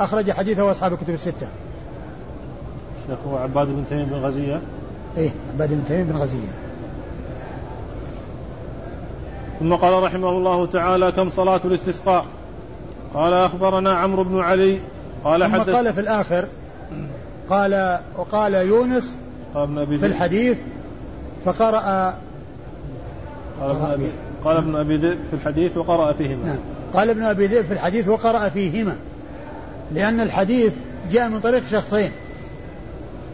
أخرج 0.00 0.30
حديثه 0.30 0.70
أصحاب 0.70 0.92
الكتب 0.92 1.14
الستة. 1.14 1.48
شيخ 3.06 3.18
هو 3.28 3.36
عباد 3.36 3.66
بن 3.66 3.84
تميم 3.90 4.04
بن 4.04 4.16
غزية؟ 4.16 4.60
إيه 5.16 5.30
عباد 5.54 5.70
بن 5.70 5.84
تميم 5.88 6.06
بن 6.06 6.16
غزية. 6.16 6.48
ثم 9.60 9.74
قال 9.74 10.02
رحمه 10.02 10.28
الله 10.28 10.66
تعالى 10.66 11.12
كم 11.12 11.30
صلاة 11.30 11.60
الاستسقاء؟ 11.64 12.24
قال 13.14 13.32
أخبرنا 13.32 13.94
عمرو 13.94 14.24
بن 14.24 14.40
علي 14.40 14.80
قال 15.24 15.42
ثم 15.42 15.52
حدث 15.52 15.70
قال 15.70 15.92
في 15.92 16.00
الآخر 16.00 16.44
قال 17.50 17.98
وقال 18.16 18.54
يونس 18.54 19.16
قال 19.54 19.98
في 19.98 20.06
الحديث 20.06 20.58
فقرأ 21.44 22.14
قال 23.60 23.70
ابن 23.70 23.84
أبي 23.84 24.06
قال 24.44 24.56
ابن 24.56 24.76
أبي 24.76 24.96
ذئب 24.96 25.18
في 25.30 25.36
الحديث 25.36 25.76
وقرأ 25.76 26.12
فيهما. 26.12 26.44
نعم. 26.44 26.58
قال 26.94 27.10
ابن 27.10 27.22
أبي 27.22 27.46
ذئب 27.46 27.64
في 27.64 27.72
الحديث 27.72 28.08
وقرأ 28.08 28.48
فيهما 28.48 28.96
لأن 29.92 30.20
الحديث 30.20 30.72
جاء 31.10 31.28
من 31.28 31.40
طريق 31.40 31.62
شخصين. 31.70 32.10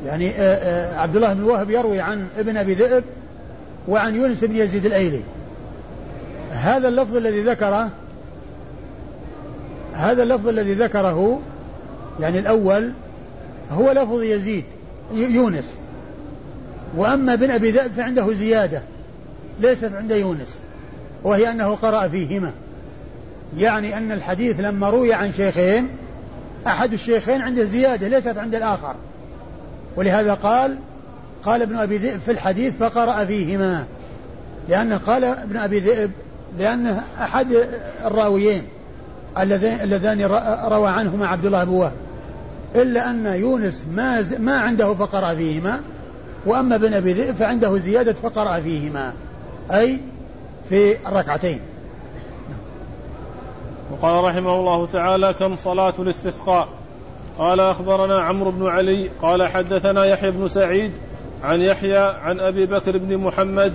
يعني 0.06 0.30
آه، 0.30 0.40
آه، 0.40 0.98
عبد 0.98 1.16
الله 1.16 1.34
بن 1.34 1.42
وهب 1.42 1.70
يروي 1.70 2.00
عن 2.00 2.26
ابن 2.38 2.56
أبي 2.56 2.74
ذئب 2.74 3.04
وعن 3.88 4.16
يونس 4.16 4.44
بن 4.44 4.56
يزيد 4.56 4.86
الأيلي. 4.86 5.22
هذا 6.50 6.88
اللفظ 6.88 7.16
الذي 7.16 7.42
ذكره 7.42 7.88
هذا 9.94 10.22
اللفظ 10.22 10.48
الذي 10.48 10.74
ذكره 10.74 11.40
يعني 12.20 12.38
الأول 12.38 12.92
هو 13.70 13.92
لفظ 13.92 14.22
يزيد 14.22 14.64
يونس. 15.14 15.74
وأما 16.96 17.34
بن 17.34 17.50
أبي 17.50 17.70
ذئب 17.70 17.92
فعنده 17.92 18.32
زيادة 18.32 18.82
ليست 19.60 19.90
عند 19.94 20.10
يونس. 20.10 20.58
وهي 21.24 21.50
أنه 21.50 21.74
قرأ 21.74 22.08
فيهما. 22.08 22.52
يعني 23.58 23.98
أن 23.98 24.12
الحديث 24.12 24.60
لما 24.60 24.90
روي 24.90 25.14
عن 25.14 25.32
شيخين 25.32 25.88
أحد 26.66 26.92
الشيخين 26.92 27.42
عنده 27.42 27.64
زيادة 27.64 28.08
ليست 28.08 28.36
عند 28.36 28.54
الآخر. 28.54 28.94
ولهذا 29.96 30.34
قال 30.34 30.78
قال 31.44 31.62
ابن 31.62 31.76
أبي 31.76 31.96
ذئب 31.96 32.20
في 32.20 32.30
الحديث 32.30 32.74
فقرأ 32.80 33.24
فيهما. 33.24 33.84
لأنه 34.68 34.96
قال 34.96 35.24
ابن 35.24 35.56
أبي 35.56 35.80
ذئب 35.80 36.10
لأنه 36.58 37.02
أحد 37.20 37.46
الراويين 38.04 38.62
اللذان 39.38 40.22
روى 40.72 40.88
عنهما 40.88 41.26
عبد 41.26 41.46
الله 41.46 41.64
بن 41.64 41.70
وهب. 41.70 41.92
إلا 42.74 43.10
أن 43.10 43.26
يونس 43.26 43.84
ما 43.94 44.24
ما 44.38 44.58
عنده 44.58 44.94
فقرأ 44.94 45.34
فيهما 45.34 45.80
وأما 46.46 46.76
ابن 46.76 46.94
أبي 46.94 47.12
ذئب 47.12 47.34
فعنده 47.34 47.76
زيادة 47.76 48.12
فقرأ 48.12 48.60
فيهما. 48.60 49.12
أي 49.70 50.00
في 50.68 51.08
الركعتين. 51.08 51.60
وقال 53.92 54.24
رحمه 54.24 54.54
الله 54.54 54.86
تعالى 54.86 55.34
كم 55.34 55.56
صلاة 55.56 55.94
الاستسقاء؟ 55.98 56.68
قال 57.38 57.60
أخبرنا 57.60 58.20
عمرو 58.20 58.50
بن 58.50 58.66
علي 58.66 59.10
قال 59.22 59.48
حدثنا 59.48 60.04
يحيى 60.04 60.30
بن 60.30 60.48
سعيد 60.48 60.92
عن 61.44 61.60
يحيى 61.60 61.98
عن 61.98 62.40
أبي 62.40 62.66
بكر 62.66 62.98
بن 62.98 63.16
محمد 63.16 63.72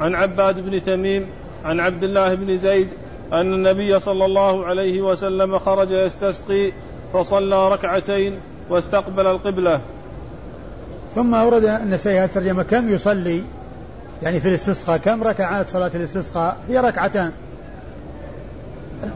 عن 0.00 0.14
عباد 0.14 0.70
بن 0.70 0.82
تميم 0.82 1.26
عن 1.64 1.80
عبد 1.80 2.02
الله 2.02 2.34
بن 2.34 2.56
زيد 2.56 2.88
أن 3.32 3.54
النبي 3.54 4.00
صلى 4.00 4.24
الله 4.24 4.66
عليه 4.66 5.02
وسلم 5.02 5.58
خرج 5.58 5.90
يستسقي 5.90 6.72
فصلى 7.12 7.68
ركعتين 7.68 8.38
واستقبل 8.70 9.26
القبلة. 9.26 9.80
ثم 11.14 11.34
أورد 11.34 11.64
النسائي 11.64 12.24
الترجمة 12.24 12.62
كم 12.62 12.94
يصلي؟ 12.94 13.42
يعني 14.22 14.40
في 14.40 14.48
الاستسقاء 14.48 14.96
كم 14.96 15.22
ركعات 15.22 15.68
صلاة 15.68 15.90
الاستسقاء؟ 15.94 16.56
هي 16.68 16.78
ركعتان. 16.78 17.32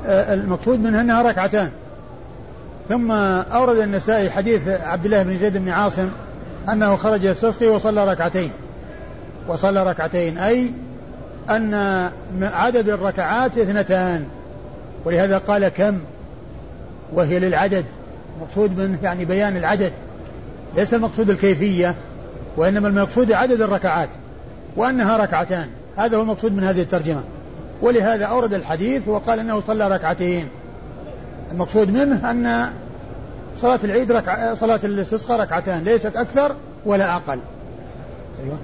المقصود 0.07 0.81
منها 0.81 1.01
أنها 1.01 1.23
ركعتان. 1.23 1.71
ثم 2.89 3.11
أورد 3.13 3.77
النسائي 3.77 4.31
حديث 4.31 4.69
عبد 4.69 5.05
الله 5.05 5.23
بن 5.23 5.39
زيد 5.39 5.57
بن 5.57 5.69
عاصم 5.69 6.09
أنه 6.69 6.97
خرج 6.97 7.25
يستسقي 7.25 7.69
وصلى 7.69 8.05
ركعتين. 8.13 8.51
وصلى 9.49 9.83
ركعتين 9.83 10.39
أي 10.39 10.71
أن 11.51 12.11
عدد 12.43 12.89
الركعات 12.89 13.59
اثنتان. 13.59 14.25
ولهذا 15.05 15.39
قال 15.39 15.69
كم؟ 15.69 15.99
وهي 17.13 17.39
للعدد. 17.39 17.85
مقصود 18.41 18.79
منه 18.79 18.99
يعني 19.03 19.25
بيان 19.25 19.57
العدد. 19.57 19.93
ليس 20.77 20.95
المقصود 20.95 21.31
الكيفية 21.31 21.95
وإنما 22.57 22.89
المقصود 22.89 23.33
عدد 23.33 23.61
الركعات 23.61 24.09
وأنها 24.77 25.17
ركعتان. 25.17 25.69
هذا 25.97 26.17
هو 26.17 26.23
المقصود 26.23 26.53
من 26.53 26.65
هذه 26.65 26.83
الترجمة. 26.83 27.23
ولهذا 27.83 28.25
أورد 28.25 28.55
الحديث 28.55 29.09
وقال 29.09 29.39
أنه 29.39 29.61
صلى 29.61 29.89
ركعتين. 29.89 30.49
المقصود 31.53 31.91
منه 31.91 32.31
أن 32.31 32.71
صلاة 33.57 33.79
العيد 33.85 34.13
ركع 34.13 34.55
صلاة 34.55 34.81
الاستسقاء 34.85 35.41
ركعتان 35.41 35.85
ليست 35.85 36.17
أكثر 36.17 36.57
ولا 36.87 37.17
أقل. 37.17 37.39
أيوه. 38.45 38.59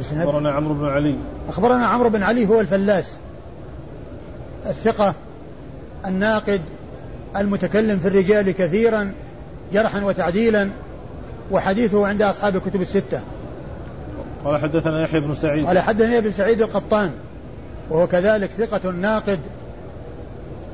أخبرنا 0.00 0.50
عمرو 0.50 0.74
بن 0.74 0.88
علي. 0.88 1.16
أخبرنا 1.48 1.86
عمرو 1.86 2.08
بن 2.08 2.22
علي 2.22 2.48
هو 2.48 2.60
الفلاس. 2.60 3.16
الثقة 4.66 5.14
الناقد 6.06 6.60
المتكلم 7.36 7.98
في 7.98 8.08
الرجال 8.08 8.50
كثيرا 8.50 9.12
جرحا 9.72 10.04
وتعديلا 10.04 10.70
وحديثه 11.50 12.06
عند 12.06 12.22
أصحاب 12.22 12.56
الكتب 12.56 12.80
الستة. 12.80 13.20
قال 14.44 14.60
حدثنا 14.60 15.02
يحيى 15.02 15.20
بن 15.20 15.34
سعيد. 15.34 15.66
قال 15.66 15.78
حدثنا 15.78 16.18
ابن 16.18 16.30
سعيد 16.30 16.62
القطان 16.62 17.10
وهو 17.90 18.06
كذلك 18.06 18.50
ثقة 18.58 18.90
ناقد. 18.90 19.38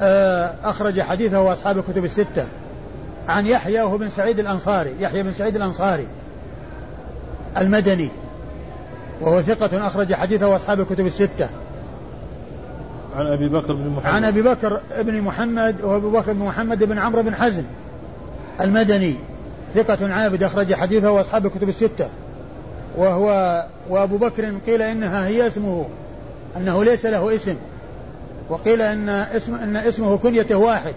آه، 0.01 0.55
أخرج 0.64 1.01
حديثه 1.01 1.53
أصحاب 1.53 1.79
الكتب 1.79 2.05
الستة. 2.05 2.47
عن 3.29 3.47
يحيى 3.47 3.83
وهو 3.83 3.99
بن 3.99 4.09
سعيد 4.09 4.39
الأنصاري 4.39 4.95
يحيى 5.01 5.23
بن 5.23 5.33
سعيد 5.33 5.57
الأنصاري 5.57 6.07
المدني. 7.59 8.09
وهو 9.23 9.43
ثقة 9.43 9.87
أخرج 9.87 10.14
حديثه 10.14 10.57
أصحاب 10.57 10.81
الكتب 10.81 11.07
الستة. 11.07 11.49
عن 13.16 13.27
أبي 13.27 13.49
بكر 13.49 13.73
بن 13.73 13.89
محمد. 13.89 14.12
عن 14.12 14.25
أبي 14.25 14.43
بكر 14.43 14.81
بن 15.01 15.20
محمد 15.20 15.77
وهو 15.83 15.97
أبو 15.97 16.11
بكر 16.11 16.33
بن 16.33 16.45
محمد 16.45 16.85
بن 16.85 16.99
عمرو 16.99 17.23
بن 17.23 17.35
حزم 17.35 17.62
المدني. 18.61 19.14
ثقة 19.75 20.12
عابد 20.12 20.43
أخرج 20.43 20.75
حديثه 20.75 21.20
أصحاب 21.20 21.47
الكتب 21.47 21.68
الستة. 21.68 22.09
وهو 22.97 23.64
وأبو 23.89 24.16
بكر 24.16 24.55
قيل 24.66 24.83
إنها 24.83 25.27
هي 25.27 25.47
اسمه 25.47 25.87
أنه 26.57 26.85
ليس 26.85 27.07
له 27.07 27.37
اسم. 27.37 27.57
وقيل 28.49 28.83
إن 28.83 29.09
اسم 29.09 29.55
إن 29.55 29.77
اسمه 29.77 30.18
كنيته 30.18 30.57
واحد. 30.57 30.95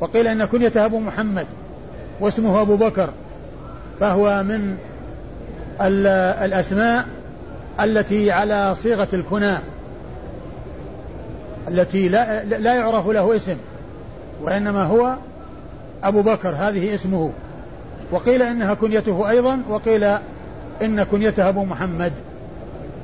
وقيل 0.00 0.26
إن 0.26 0.44
كنيته 0.44 0.84
أبو 0.84 1.00
محمد 1.00 1.46
واسمه 2.20 2.62
أبو 2.62 2.76
بكر. 2.76 3.10
فهو 4.00 4.42
من 4.42 4.76
الأسماء 6.44 7.06
التي 7.80 8.30
على 8.30 8.74
صيغة 8.74 9.08
الكنى 9.12 9.56
التي 11.68 12.08
لا, 12.08 12.44
لا 12.44 12.74
يعرف 12.74 13.08
له 13.08 13.36
اسم 13.36 13.56
وإنما 14.42 14.82
هو 14.82 15.16
أبو 16.04 16.22
بكر 16.22 16.48
هذه 16.48 16.94
اسمه. 16.94 17.32
وقيل 18.12 18.42
إنها 18.42 18.74
كنيته 18.74 19.30
أيضا 19.30 19.62
وقيل 19.68 20.04
إن 20.82 21.02
كنيته 21.02 21.48
أبو 21.48 21.64
محمد. 21.64 22.12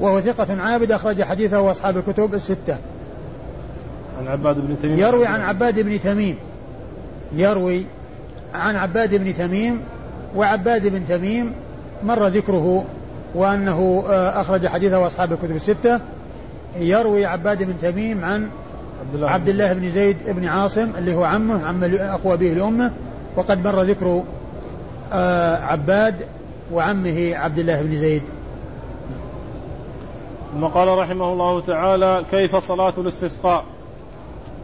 وهو 0.01 0.21
ثقة 0.21 0.63
عابد 0.63 0.93
أخرج 0.93 1.23
حديثه 1.23 1.71
أصحاب 1.71 1.97
الكتب 1.97 2.35
الستة. 2.35 2.77
عن 4.19 4.29
عباد 4.29 4.57
بن 4.57 4.77
تميم. 4.83 4.99
يروي 4.99 5.27
عن 5.27 5.41
عباد 5.41 5.81
بن 5.81 6.01
تميم. 6.01 6.37
يروي 7.33 7.83
عن 8.55 8.77
عباد 8.77 9.15
بن 9.15 9.37
تميم 9.37 9.81
وعباد 10.37 10.87
بن 10.87 11.07
تميم 11.09 11.53
مر 12.05 12.27
ذكره 12.27 12.85
وأنه 13.37 14.05
آه، 14.09 14.41
أخرج 14.41 14.67
حديثه 14.67 15.07
أصحاب 15.07 15.33
الكتب 15.33 15.57
الستة. 15.57 16.01
يروي 16.79 17.27
عباد 17.27 17.63
بن 17.63 17.79
تميم 17.79 18.25
عن 18.25 18.49
عبد 19.01 19.15
الله, 19.15 19.31
عبد 19.31 19.49
الله 19.49 19.73
بن 19.73 19.91
زيد 19.91 20.17
بن 20.27 20.45
عاصم 20.45 20.91
اللي 20.99 21.15
هو 21.15 21.25
عمه 21.25 21.67
عم 21.67 21.85
أخو 21.85 22.35
أبيه 22.35 22.55
لأمه. 22.55 22.93
وقد 23.37 23.67
مر 23.67 23.83
ذكر 23.83 24.23
آه، 25.13 25.57
عباد 25.65 26.15
وعمه 26.73 27.33
عبد 27.35 27.59
الله 27.59 27.83
بن 27.83 27.97
زيد. 27.97 28.23
ثم 30.55 30.65
قال 30.65 30.99
رحمه 30.99 31.33
الله 31.33 31.61
تعالى 31.61 32.25
كيف 32.31 32.57
صلاة 32.57 32.93
الاستسقاء؟ 32.99 33.65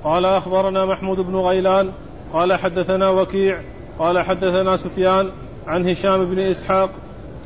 قال 0.05 0.25
أخبرنا 0.25 0.85
محمود 0.85 1.21
بن 1.21 1.37
غيلان 1.37 1.91
قال 2.33 2.53
حدثنا 2.53 3.09
وكيع 3.09 3.61
قال 3.99 4.19
حدثنا 4.19 4.77
سفيان 4.77 5.31
عن 5.67 5.89
هشام 5.89 6.25
بن 6.25 6.39
إسحاق 6.39 6.91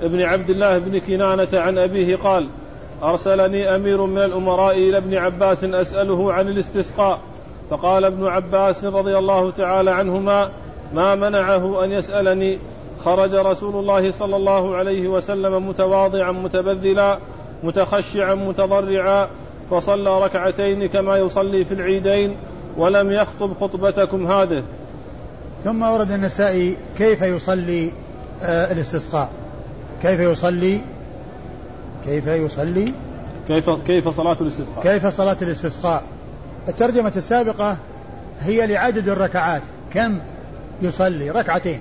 بن 0.03 0.23
عبد 0.23 0.51
الله 0.51 0.79
بن 0.79 0.99
كنانة 0.99 1.49
عن 1.55 1.79
أبيه 1.79 2.17
قال 2.17 2.49
أرسلني 3.03 3.77
أمير 3.77 4.07
من 4.07 4.19
الأمراء 4.19 4.79
إلى 4.79 4.97
ابن 4.97 5.15
عباس 5.15 5.65
أسأله 5.65 6.33
عن 6.33 6.49
الاستسقاء. 6.49 7.19
فقال 7.71 8.05
ابن 8.05 8.27
عباس 8.27 8.85
رضي 8.85 9.19
الله 9.19 9.51
تعالى 9.51 9.91
عنهما 9.91 10.51
ما 10.95 11.15
منعه 11.15 11.85
أن 11.85 11.93
يسألني؟ 11.93 12.59
خرج 13.05 13.35
رسول 13.35 13.75
الله 13.75 14.11
صلى 14.11 14.37
الله 14.37 14.77
عليه 14.77 15.09
وسلم 15.09 15.69
متواضعا 15.69 16.33
متبذلا 16.33 17.19
متخشعا 17.63 18.35
متضرعا 18.35 19.29
فصلى 19.71 20.25
ركعتين 20.25 20.89
كما 20.89 21.17
يصلي 21.17 21.65
في 21.65 21.75
العيدين 21.75 22.37
ولم 22.77 23.13
يخطب 23.13 23.53
خطبتكم 23.61 24.27
هذه. 24.27 24.63
ثم 25.65 25.83
ورد 25.83 26.13
النسائي 26.13 26.77
كيف 26.99 27.23
يصلي 27.23 27.91
آه 28.43 28.73
الاستسقاء. 28.73 29.31
كيف 30.03 30.21
يصلي؟ 30.21 30.81
كيف 32.05 32.27
يصلي؟ 32.27 32.93
كيف 33.49 33.71
كيف 33.71 34.09
صلاة 34.09 34.37
الاستسقاء؟ 34.41 34.83
كيف 34.83 35.07
صلاة 35.07 35.37
الاستسقاء؟ 35.43 36.03
الترجمة 36.69 37.13
السابقة 37.17 37.77
هي 38.43 38.67
لعدد 38.67 39.09
الركعات. 39.09 39.63
كم 39.95 40.19
يصلي؟ 40.83 41.31
ركعتين. 41.31 41.81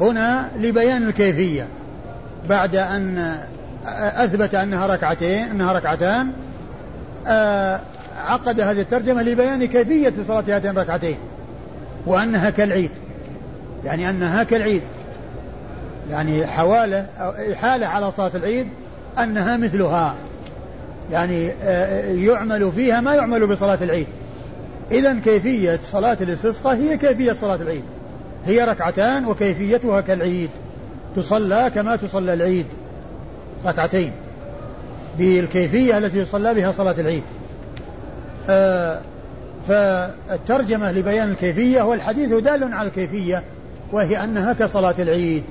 هنا 0.00 0.50
لبيان 0.58 1.08
الكيفية. 1.08 1.68
بعد 2.48 2.76
أن 2.76 3.36
أثبت 3.96 4.54
أنها 4.54 4.86
ركعتين 4.86 5.50
أنها 5.50 5.72
ركعتان 5.72 6.32
آه، 7.26 7.80
عقد 8.16 8.60
هذه 8.60 8.80
الترجمة 8.80 9.22
لبيان 9.22 9.64
كيفية 9.64 10.12
صلاة 10.26 10.44
هاتين 10.48 10.70
الركعتين 10.70 11.16
وأنها 12.06 12.50
كالعيد. 12.50 12.90
يعني 13.84 14.10
أنها 14.10 14.42
كالعيد. 14.42 14.82
يعني 16.10 16.46
حوالة 16.46 17.06
أو 17.20 17.30
إحالة 17.52 17.86
على 17.86 18.10
صلاة 18.10 18.30
العيد 18.34 18.68
أنها 19.18 19.56
مثلها. 19.56 20.14
يعني 21.12 21.50
آه، 21.62 22.04
يعمل 22.14 22.72
فيها 22.72 23.00
ما 23.00 23.14
يعمل 23.14 23.46
بصلاة 23.46 23.78
العيد. 23.82 24.06
إذا 24.90 25.20
كيفية 25.24 25.80
صلاة 25.92 26.16
الاستسقاء 26.20 26.74
هي 26.74 26.96
كيفية 26.96 27.32
صلاة 27.32 27.54
العيد. 27.54 27.82
هي 28.46 28.64
ركعتان 28.64 29.26
وكيفيتها 29.26 30.00
كالعيد. 30.00 30.50
تصلى 31.16 31.70
كما 31.74 31.96
تصلى 31.96 32.32
العيد. 32.32 32.66
ركعتين. 33.66 34.12
بالكيفية 35.18 35.98
التي 35.98 36.18
يصلى 36.18 36.54
بها 36.54 36.72
صلاة 36.72 36.94
العيد. 36.98 37.22
آه 38.48 39.00
فالترجمة 39.68 40.92
لبيان 40.92 41.30
الكيفية 41.30 41.82
والحديث 41.82 42.32
دال 42.32 42.74
على 42.74 42.88
الكيفية 42.88 43.42
وهي 43.92 44.24
أنها 44.24 44.52
كصلاة 44.52 44.94
العيد. 44.98 45.42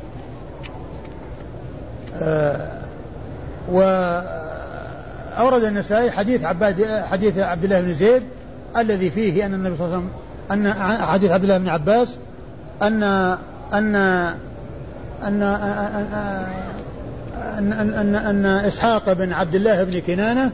وأورد 3.72 5.64
النسائي 5.64 6.12
حديث 6.12 6.44
عباد 6.44 7.04
حديث 7.12 7.38
عبد 7.38 7.64
الله 7.64 7.82
بن 7.82 7.94
زيد 7.94 8.24
الذي 8.78 9.10
فيه 9.10 9.46
أن 9.46 9.54
النبي 9.54 9.76
صلى 9.76 9.86
الله 9.86 9.98
عليه 9.98 10.08
وسلم 10.08 10.12
أن 10.52 10.74
حديث 11.06 11.32
عبد 11.32 11.44
الله 11.44 11.58
بن 11.58 11.68
عباس 11.68 12.18
أن 12.82 13.04
أن 13.74 13.96
أن 15.24 15.42
أن, 17.58 17.74
أن, 17.74 17.94
أن, 17.94 18.16
أن 18.16 18.46
إسحاق 18.46 19.14
بن 19.14 19.34
عبد 19.34 19.56
الله 19.56 19.84
بن 19.84 20.00
كنانة 20.00 20.52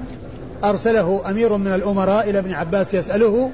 أرسله 0.64 1.22
أمير 1.30 1.58
من 1.58 1.74
الأمراء 1.74 2.30
إلى 2.30 2.40
ابن 2.40 2.54
عباس 2.54 2.94
يسأله 2.94 3.52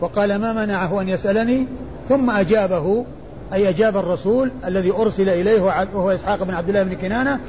وقال 0.00 0.36
ما 0.36 0.52
منعه 0.52 1.00
أن 1.00 1.08
يسألني؟ 1.08 1.66
ثم 2.08 2.30
أجابه 2.30 3.06
أي 3.52 3.68
أجاب 3.68 3.96
الرسول 3.96 4.50
الذي 4.66 4.92
أرسل 4.92 5.28
إليه 5.28 5.60
وهو 5.60 6.10
إسحاق 6.10 6.42
بن 6.42 6.54
عبد 6.54 6.68
الله 6.68 6.82
بن 6.82 6.94
كنانة 6.94 7.40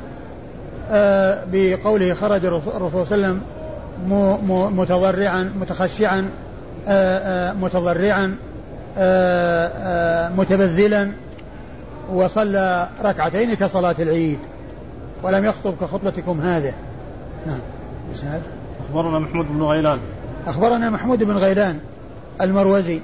آه، 0.91 1.43
بقوله 1.51 2.13
خرج 2.13 2.45
الرسول 2.45 3.05
صلى 3.05 3.15
الله 3.15 3.27
عليه 3.27 3.39
وسلم 3.39 3.41
متضرعا 4.79 5.53
متخشعا 5.59 6.29
آه، 6.87 7.17
آه، 7.17 7.53
متضرعا 7.53 8.35
متبذلا 10.37 11.11
وصلى 12.13 12.87
ركعتين 13.03 13.53
كصلاة 13.53 13.95
العيد 13.99 14.39
ولم 15.23 15.45
يخطب 15.45 15.75
كخطبتكم 15.81 16.41
هذه. 16.41 16.73
نعم. 17.47 17.59
إسناد؟ 18.11 18.41
أخبرنا 18.89 19.19
محمود 19.19 19.45
بن 19.49 19.63
غيلان. 19.63 19.99
أخبرنا 20.47 20.89
محمود 20.89 21.23
بن 21.23 21.37
غيلان 21.37 21.79
المروزي 22.41 22.99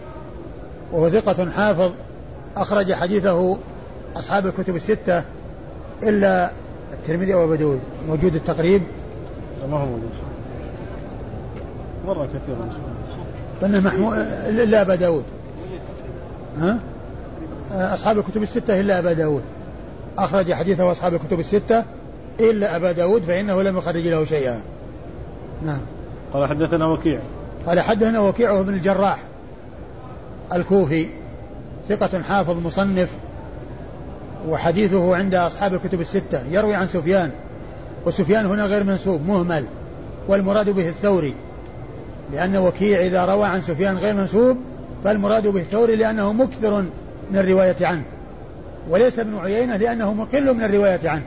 وهو 0.91 1.09
ثقة 1.09 1.49
حافظ 1.51 1.91
أخرج 2.57 2.93
حديثه 2.93 3.57
أصحاب 4.15 4.45
الكتب 4.45 4.75
الستة 4.75 5.23
إلا 6.03 6.51
الترمذي 6.93 7.33
وأبو 7.33 7.55
داود. 7.55 7.79
موجود 8.07 8.35
التقريب؟ 8.35 8.81
ما 9.71 9.77
هو 9.77 9.85
موجود. 9.85 10.11
مرة 12.07 12.25
كثيرة 12.25 12.69
قلنا 13.61 13.79
محمود 13.79 14.17
إلا 14.47 14.81
أبا 14.81 14.95
داود. 14.95 15.23
ها؟ 16.57 16.79
أصحاب 17.71 18.19
الكتب 18.19 18.43
الستة 18.43 18.79
إلا 18.79 18.99
أبا 18.99 19.13
داود. 19.13 19.43
أخرج 20.17 20.53
حديثه 20.53 20.91
أصحاب 20.91 21.13
الكتب 21.13 21.39
الستة 21.39 21.83
إلا 22.39 22.75
أبا 22.75 22.91
داود 22.91 23.23
فإنه 23.23 23.61
لم 23.61 23.77
يخرج 23.77 24.07
له 24.07 24.25
شيئا. 24.25 24.61
نعم. 25.65 25.81
قال 26.33 26.49
حدثنا 26.49 26.87
وكيع. 26.87 27.19
قال 27.67 27.79
حدثنا 27.79 28.19
وكيع 28.19 28.61
بن 28.61 28.73
الجراح 28.73 29.23
الكوفي. 30.53 31.07
ثقة 31.89 32.21
حافظ 32.21 32.65
مصنف 32.65 33.09
وحديثه 34.47 35.15
عند 35.15 35.35
أصحاب 35.35 35.73
الكتب 35.73 36.01
الستة 36.01 36.41
يروي 36.51 36.75
عن 36.75 36.87
سفيان 36.87 37.31
وسفيان 38.05 38.45
هنا 38.45 38.65
غير 38.65 38.83
منسوب 38.83 39.27
مهمل 39.27 39.65
والمراد 40.27 40.69
به 40.69 40.89
الثوري 40.89 41.33
لأن 42.33 42.57
وكيع 42.57 42.99
إذا 42.99 43.25
روى 43.25 43.45
عن 43.45 43.61
سفيان 43.61 43.97
غير 43.97 44.13
منسوب 44.13 44.57
فالمراد 45.03 45.47
به 45.47 45.61
الثوري 45.61 45.95
لأنه 45.95 46.33
مكثر 46.33 46.81
من 47.31 47.37
الرواية 47.37 47.75
عنه 47.81 48.03
وليس 48.89 49.19
ابن 49.19 49.37
عيينة 49.37 49.77
لأنه 49.77 50.13
مقل 50.13 50.53
من 50.53 50.63
الرواية 50.63 51.09
عنه. 51.09 51.23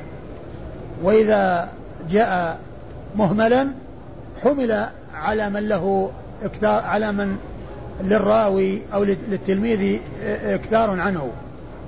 وإذا 1.02 1.68
جاء 2.10 2.58
مهملا 3.16 3.68
حمل 4.42 4.86
على 5.14 5.50
من 5.50 5.68
له 5.68 6.10
على 6.62 7.12
من 7.12 7.36
للراوي 8.04 8.78
أو 8.94 9.04
للتلميذ 9.04 9.98
إكثار 10.44 11.00
عنه. 11.00 11.30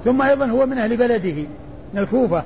ثم 0.05 0.23
أيضا 0.23 0.47
هو 0.47 0.67
من 0.67 0.79
أهل 0.79 0.97
بلده 0.97 1.43
من 1.95 2.01
الكوفة 2.01 2.43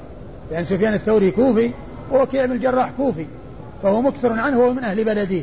لأن 0.50 0.64
سفيان 0.64 0.94
الثوري 0.94 1.30
كوفي 1.30 1.70
ووكيع 2.12 2.46
بن 2.46 2.52
الجراح 2.52 2.90
كوفي 2.96 3.26
فهو 3.82 4.02
مكثر 4.02 4.32
عنه 4.32 4.58
وهو 4.58 4.74
من 4.74 4.84
أهل 4.84 5.04
بلده. 5.04 5.42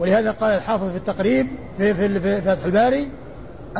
ولهذا 0.00 0.30
قال 0.30 0.54
الحافظ 0.54 0.90
في 0.90 0.96
التقريب 0.96 1.46
في, 1.78 1.94
في, 1.94 2.20
في 2.20 2.40
فتح 2.40 2.64
الباري 2.64 3.08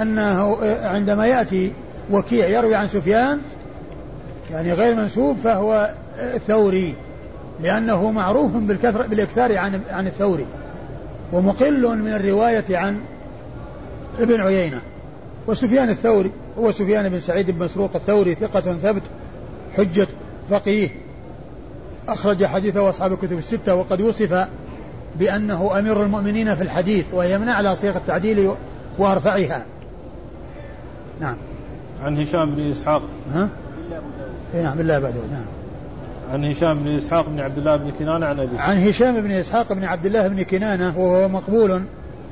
أنه 0.02 0.58
عندما 0.82 1.26
يأتي 1.26 1.72
وكيع 2.10 2.46
يروي 2.46 2.74
عن 2.74 2.88
سفيان 2.88 3.40
يعني 4.50 4.72
غير 4.72 4.94
منسوب 4.94 5.36
فهو 5.36 5.90
ثوري 6.46 6.94
لأنه 7.62 8.10
معروف 8.10 8.52
بالكثرة 8.52 9.06
بالإكثار 9.06 9.58
عن 9.58 9.80
عن 9.90 10.06
الثوري. 10.06 10.46
ومقل 11.32 11.98
من 11.98 12.12
الرواية 12.12 12.64
عن 12.70 13.00
ابن 14.18 14.40
عيينة 14.40 14.80
وسفيان 15.46 15.90
الثوري 15.90 16.30
هو 16.58 16.72
سفيان 16.72 17.08
بن 17.08 17.20
سعيد 17.20 17.50
بن 17.50 17.64
مسروق 17.64 17.90
الثوري 17.94 18.34
ثقة 18.34 18.60
ثبت 18.60 19.02
حجة 19.76 20.06
فقيه. 20.50 20.88
أخرج 22.08 22.44
حديثه 22.44 22.90
أصحاب 22.90 23.12
الكتب 23.12 23.38
الستة 23.38 23.74
وقد 23.74 24.00
وصف 24.00 24.48
بأنه 25.18 25.78
أمير 25.78 26.02
المؤمنين 26.02 26.54
في 26.54 26.62
الحديث 26.62 27.04
ويمنع 27.14 27.52
على 27.52 27.76
صيغ 27.76 27.96
التعديل 27.96 28.50
وأرفعها. 28.98 29.64
نعم. 31.20 31.36
عن 32.02 32.18
هشام 32.18 32.54
بن 32.54 32.70
إسحاق. 32.70 33.02
ها؟ 33.32 33.48
إيه 34.54 34.62
نعم 34.62 34.76
بالله 34.76 34.98
بعده 34.98 35.20
نعم. 35.32 35.46
عن 36.32 36.44
هشام 36.44 36.82
بن 36.82 36.96
إسحاق 36.96 37.28
بن 37.28 37.40
عبد 37.40 37.58
الله 37.58 37.76
بن 37.76 37.90
كنانة 37.98 38.26
عن 38.26 38.40
أبيه. 38.40 38.58
عن 38.58 38.88
هشام 38.88 39.20
بن 39.20 39.30
إسحاق 39.30 39.72
بن 39.72 39.84
عبد 39.84 40.06
الله 40.06 40.28
بن 40.28 40.42
كنانة 40.42 40.98
وهو 40.98 41.28
مقبول 41.28 41.82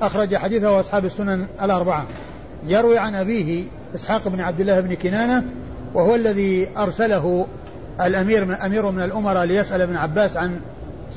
أخرج 0.02 0.36
حديثه 0.36 0.80
أصحاب 0.80 1.04
السنن 1.04 1.46
الأربعة. 1.62 2.06
يروي 2.66 2.98
عن 2.98 3.14
أبيه 3.14 3.64
إسحاق 3.94 4.28
بن 4.28 4.40
عبد 4.40 4.60
الله 4.60 4.80
بن 4.80 4.94
كنانة 4.94 5.44
وهو 5.94 6.14
الذي 6.14 6.68
أرسله 6.78 7.46
الأمير 8.00 8.44
من 8.44 8.54
أمير 8.54 8.90
من 8.90 9.02
الأمراء 9.02 9.44
ليسأل 9.44 9.80
ابن 9.80 9.96
عباس 9.96 10.36
عن 10.36 10.60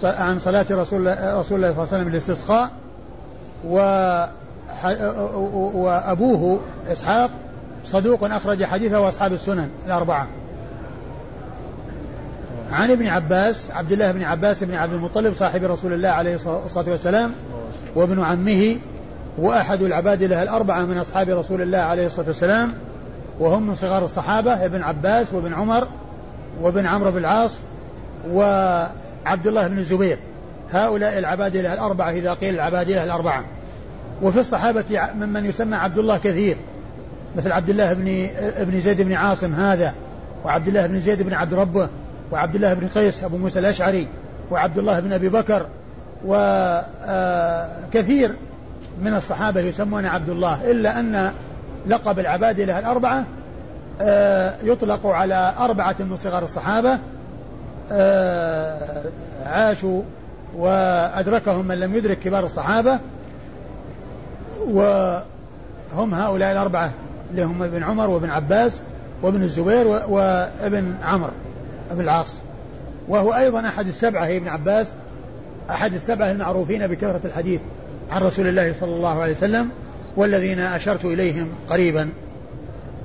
عن 0.03 0.39
صلاة 0.39 0.65
رسول 0.71 0.99
الله 0.99 1.39
رسول 1.39 1.57
الله 1.57 1.71
صلى 1.71 1.83
الله 1.83 1.93
عليه 1.93 2.03
وسلم 2.03 2.07
الاستسقاء 2.07 2.69
و 3.67 3.77
وأبوه 5.73 6.59
إسحاق 6.91 7.29
صدوق 7.85 8.23
أخرج 8.23 8.63
حديثه 8.63 8.99
وأصحاب 8.99 9.33
السنن 9.33 9.69
الأربعة. 9.85 10.27
عن 12.71 12.91
ابن 12.91 13.07
عباس 13.07 13.71
عبد 13.71 13.91
الله 13.91 14.11
بن 14.11 14.23
عباس 14.23 14.63
بن 14.63 14.73
عبد 14.73 14.93
المطلب 14.93 15.33
صاحب 15.33 15.63
رسول 15.63 15.93
الله 15.93 16.09
عليه 16.09 16.35
الصلاة 16.35 16.89
والسلام 16.89 17.31
وابن 17.95 18.23
عمه 18.23 18.75
وأحد 19.37 19.81
العباد 19.81 20.23
له 20.23 20.43
الأربعة 20.43 20.81
من 20.85 20.97
أصحاب 20.97 21.29
رسول 21.29 21.61
الله 21.61 21.77
عليه 21.77 22.05
الصلاة 22.05 22.27
والسلام 22.27 22.73
وهم 23.39 23.67
من 23.67 23.75
صغار 23.75 24.05
الصحابة 24.05 24.65
ابن 24.65 24.81
عباس 24.81 25.33
وابن 25.33 25.53
عمر 25.53 25.87
وابن 26.61 26.85
عمرو 26.85 27.11
بن 27.11 27.17
العاص 27.17 27.59
وعبد 28.31 29.47
الله 29.47 29.67
بن 29.67 29.77
الزبير. 29.77 30.17
هؤلاء 30.71 31.19
العبادلة 31.19 31.73
الأربعة 31.73 32.11
إذا 32.11 32.33
قيل 32.33 32.55
العبادلة 32.55 33.03
الأربعة. 33.03 33.45
وفي 34.21 34.39
الصحابة 34.39 34.83
ممن 35.15 35.45
يسمى 35.45 35.75
عبد 35.75 35.97
الله 35.97 36.17
كثير 36.17 36.57
مثل 37.35 37.51
عبد 37.51 37.69
الله 37.69 37.93
بن 37.93 38.27
ابن 38.57 38.79
زيد 38.79 39.01
بن 39.01 39.13
عاصم 39.13 39.53
هذا 39.53 39.93
وعبد 40.45 40.67
الله 40.67 40.87
بن 40.87 40.99
زيد 40.99 41.21
بن 41.21 41.33
عبد 41.33 41.53
ربه 41.53 41.89
وعبد 42.31 42.55
الله 42.55 42.73
بن 42.73 42.87
قيس 42.87 43.23
أبو 43.23 43.37
موسى 43.37 43.59
الأشعري 43.59 44.07
وعبد 44.51 44.77
الله 44.77 44.99
بن 44.99 45.13
أبي 45.13 45.29
بكر 45.29 45.65
وكثير 46.25 48.35
من 49.01 49.13
الصحابة 49.13 49.61
يسمون 49.61 50.05
عبد 50.05 50.29
الله 50.29 50.71
إلا 50.71 50.99
أن 50.99 51.31
لقب 51.87 52.19
العبادلة 52.19 52.79
الأربعة 52.79 53.23
آه، 54.01 54.53
يطلق 54.63 55.07
على 55.07 55.53
أربعة 55.59 55.95
من 55.99 56.17
صغار 56.17 56.43
الصحابة 56.43 56.99
آه، 57.91 59.03
عاشوا 59.45 60.01
وأدركهم 60.55 61.67
من 61.67 61.79
لم 61.79 61.95
يدرك 61.95 62.19
كبار 62.19 62.45
الصحابة 62.45 62.99
وهم 64.67 66.13
هؤلاء 66.13 66.51
الأربعة 66.51 66.91
اللي 67.31 67.43
هم 67.43 67.63
ابن 67.63 67.83
عمر 67.83 68.09
وابن 68.09 68.29
عباس 68.29 68.81
وابن 69.21 69.43
الزبير 69.43 69.87
وابن 69.87 70.95
عمرو 71.03 71.31
بن 71.91 72.01
العاص. 72.01 72.35
وهو 73.07 73.33
أيضا 73.33 73.67
أحد 73.67 73.87
السبعة 73.87 74.25
ابن 74.25 74.47
عباس 74.47 74.93
أحد 75.69 75.93
السبعة 75.93 76.31
المعروفين 76.31 76.87
بكثرة 76.87 77.21
الحديث 77.25 77.61
عن 78.11 78.21
رسول 78.21 78.47
الله 78.47 78.73
صلى 78.79 78.95
الله 78.95 79.21
عليه 79.21 79.31
وسلم 79.31 79.69
والذين 80.15 80.59
أشرت 80.59 81.05
إليهم 81.05 81.49
قريبا. 81.69 82.09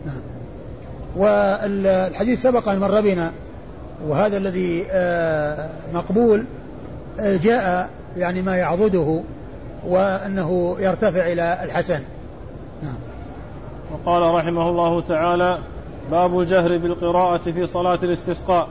نعم. 0.06 0.20
والحديث 1.16 2.42
سبق 2.42 2.68
أن 2.68 2.78
مر 2.78 3.00
بنا 3.00 3.32
وهذا 4.06 4.36
الذي 4.36 4.86
آه، 4.90 5.70
مقبول 5.94 6.44
آه، 7.20 7.36
جاء 7.36 7.90
يعني 8.16 8.42
ما 8.42 8.56
يعضده 8.56 9.20
وأنه 9.86 10.76
يرتفع 10.80 11.32
إلى 11.32 11.60
الحسن. 11.64 12.00
نعم. 12.82 12.98
وقال 13.92 14.34
رحمه 14.34 14.68
الله 14.68 15.00
تعالى 15.00 15.58
باب 16.10 16.40
الجهر 16.40 16.78
بالقراءة 16.78 17.50
في 17.50 17.66
صلاة 17.66 17.98
الاستسقاء. 18.02 18.68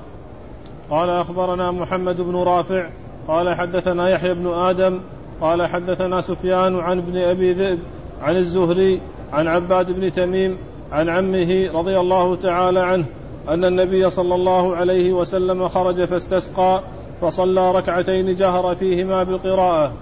قال 0.90 1.10
أخبرنا 1.10 1.72
محمد 1.72 2.22
بن 2.22 2.36
رافع 2.36 2.90
قال 3.28 3.56
حدثنا 3.56 4.10
يحيى 4.10 4.34
بن 4.34 4.48
آدم 4.48 5.00
قال 5.42 5.66
حدثنا 5.66 6.22
سفيان 6.22 6.80
عن 6.80 6.98
ابن 6.98 7.18
أبي 7.18 7.54
ذئب 7.54 7.80
عن 8.22 8.36
الزهري 8.36 9.02
عن 9.34 9.48
عباد 9.48 9.92
بن 9.92 10.12
تميم 10.12 10.58
عن 10.92 11.10
عمه 11.10 11.70
رضي 11.74 12.00
الله 12.00 12.36
تعالى 12.36 12.80
عنه 12.80 13.06
أن 13.50 13.66
النبي 13.66 14.10
صلى 14.10 14.36
الله 14.36 14.76
عليه 14.76 15.14
وسلم 15.14 15.68
خرج 15.68 16.06
فاستسقى 16.06 16.82
فصلى 17.22 17.72
ركعتين 17.72 18.36
جهر 18.36 18.76
فيهما 18.76 19.24
بالقراءة. 19.24 19.94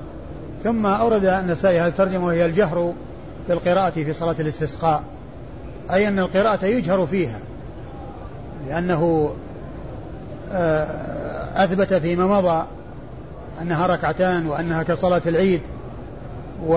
ثم 0.64 0.86
أورد 0.86 1.26
النسائي 1.26 1.80
هذه 1.80 1.88
الترجمة 1.88 2.26
وهي 2.26 2.46
الجهر 2.46 2.94
بالقراءة 3.50 3.90
في 3.90 4.14
صلاة 4.14 4.36
الاستسقاء؟ 4.40 5.04
أي 5.94 6.08
أن 6.08 6.20
القراءة 6.20 6.66
يجهر 6.66 7.06
فيها 7.06 7.40
لأنه 8.68 9.32
آه، 10.52 10.88
أثبت 11.64 11.94
فيما 11.94 12.28
مضى 12.28 12.66
أنها 13.62 13.88
ركعتان 13.88 14.48
وأنها 14.48 14.84
كصلاة 14.84 15.22
العيد. 15.26 15.62
و 16.66 16.76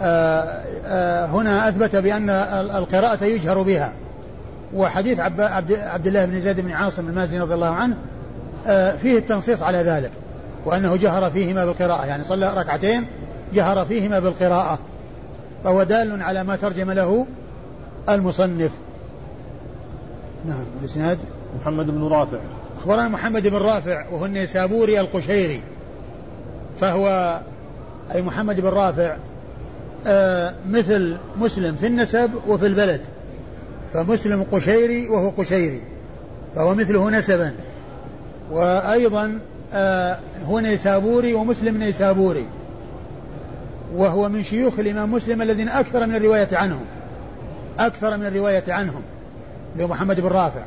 آه، 0.00 0.62
آه، 0.86 1.26
هنا 1.26 1.68
أثبت 1.68 1.96
بأن 1.96 2.30
القراءة 2.74 3.24
يجهر 3.24 3.62
بها. 3.62 3.92
وحديث 4.74 5.20
عبد 5.20 6.06
الله 6.06 6.24
بن 6.24 6.40
زيد 6.40 6.60
بن 6.60 6.72
عاصم 6.72 7.08
المازني 7.08 7.40
رضي 7.40 7.54
الله 7.54 7.70
عنه 7.70 7.96
فيه 8.96 9.18
التنصيص 9.18 9.62
على 9.62 9.78
ذلك 9.78 10.10
وأنه 10.64 10.96
جهر 10.96 11.30
فيهما 11.30 11.64
بالقراءة. 11.64 12.06
يعني 12.06 12.24
صلى 12.24 12.54
ركعتين 12.56 13.06
جهر 13.54 13.84
فيهما 13.84 14.18
بالقراءة. 14.18 14.78
فهو 15.64 15.82
دال 15.82 16.22
على 16.22 16.44
ما 16.44 16.56
ترجم 16.56 16.90
له 16.90 17.26
المصنف. 18.08 18.70
نعم 20.46 20.64
الإسناد 20.80 21.18
محمد 21.60 21.86
بن 21.86 22.08
رافع. 22.08 22.38
أخبرنا 22.82 23.08
محمد 23.08 23.48
بن 23.48 23.56
رافع 23.56 24.04
وهو 24.10 24.26
النيسابوري 24.26 25.00
القشيري. 25.00 25.60
فهو 26.80 27.38
أي 28.14 28.22
محمد 28.22 28.60
بن 28.60 28.68
رافع 28.68 29.16
آه 30.06 30.54
مثل 30.70 31.16
مسلم 31.36 31.76
في 31.76 31.86
النسب 31.86 32.30
وفي 32.48 32.66
البلد. 32.66 33.00
فمسلم 33.94 34.46
قشيري 34.52 35.08
وهو 35.08 35.28
قشيري. 35.28 35.80
فهو 36.56 36.74
مثله 36.74 37.10
نسبا. 37.10 37.52
وأيضا 38.50 39.38
آه 39.74 40.18
هو 40.48 40.60
نيسابوري 40.60 41.34
ومسلم 41.34 41.76
نيسابوري. 41.76 42.46
وهو 43.94 44.28
من 44.28 44.42
شيوخ 44.42 44.78
الإمام 44.78 45.12
مسلم 45.12 45.42
الذين 45.42 45.68
أكثر 45.68 46.06
من 46.06 46.14
الرواية 46.14 46.48
عنهم. 46.52 46.84
أكثر 47.78 48.16
من 48.16 48.26
الرواية 48.26 48.64
عنهم 48.68 49.02
اللي 49.72 49.84
هو 49.84 49.88
محمد 49.88 50.20
بن 50.20 50.28
رافع. 50.28 50.62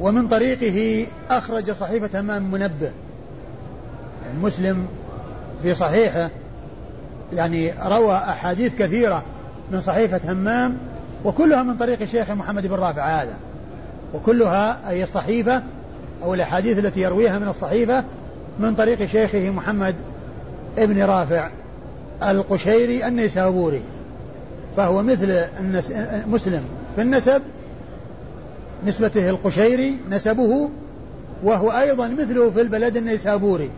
ومن 0.00 0.28
طريقه 0.28 1.06
أخرج 1.30 1.70
صحيفة 1.70 2.20
همام 2.20 2.50
منبه. 2.50 2.90
يعني 4.24 4.38
مسلم 4.42 4.86
في 5.62 5.74
صحيحه 5.74 6.30
يعني 7.32 7.72
روى 7.86 8.14
أحاديث 8.14 8.74
كثيرة 8.74 9.22
من 9.70 9.80
صحيفة 9.80 10.32
همام 10.32 10.76
وكلها 11.24 11.62
من 11.62 11.76
طريق 11.76 12.02
الشيخ 12.02 12.30
محمد 12.30 12.66
بن 12.66 12.74
رافع 12.74 13.22
هذا. 13.22 13.34
وكلها 14.14 14.90
أي 14.90 15.02
الصحيفة 15.02 15.62
أو 16.22 16.34
الأحاديث 16.34 16.78
التي 16.78 17.00
يرويها 17.00 17.38
من 17.38 17.48
الصحيفة 17.48 18.04
من 18.58 18.74
طريق 18.74 19.06
شيخه 19.06 19.50
محمد 19.50 19.94
ابن 20.78 21.02
رافع 21.02 21.50
القشيري 22.22 23.06
النيسابوري. 23.06 23.82
فهو 24.76 25.02
مثل 25.02 25.44
مسلم 26.26 26.62
في 26.96 27.02
النسب 27.02 27.42
نسبته 28.84 29.30
القشيري 29.30 29.96
نسبه 30.10 30.70
وهو 31.42 31.70
أيضا 31.70 32.08
مثله 32.08 32.50
في 32.50 32.60
البلد 32.60 32.96
النيسابوري. 32.96 33.70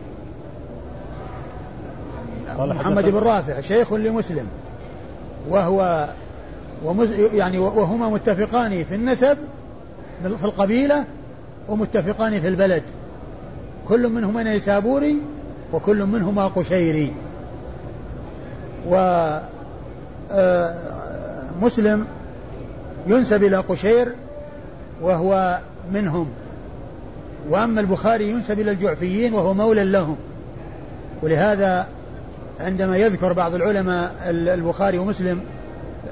محمد 2.57 3.05
بن 3.05 3.17
رافع 3.17 3.59
شيخ 3.59 3.93
لمسلم. 3.93 4.47
وهو 5.49 6.09
ومز 6.85 7.11
يعني 7.33 7.59
وهما 7.59 8.09
متفقان 8.09 8.83
في 8.89 8.95
النسب 8.95 9.37
في 10.23 10.45
القبيلة 10.45 11.05
ومتفقان 11.69 12.39
في 12.39 12.47
البلد. 12.47 12.83
كل 13.87 14.09
منهما 14.09 14.43
نيسابوري 14.43 15.15
وكل 15.73 16.05
منهما 16.05 16.47
قشيري. 16.47 17.13
ومسلم 18.87 19.47
آه، 22.01 22.05
ينسب 23.07 23.43
إلى 23.43 23.57
قشير 23.57 24.15
وهو 25.01 25.59
منهم. 25.93 26.27
وأما 27.49 27.81
البخاري 27.81 28.29
ينسب 28.29 28.59
إلى 28.59 28.71
الجعفيين 28.71 29.33
وهو 29.33 29.53
مولى 29.53 29.83
لهم. 29.83 30.17
ولهذا 31.21 31.87
عندما 32.59 32.97
يذكر 32.97 33.33
بعض 33.33 33.55
العلماء 33.55 34.11
البخاري 34.29 34.97
ومسلم 34.97 35.41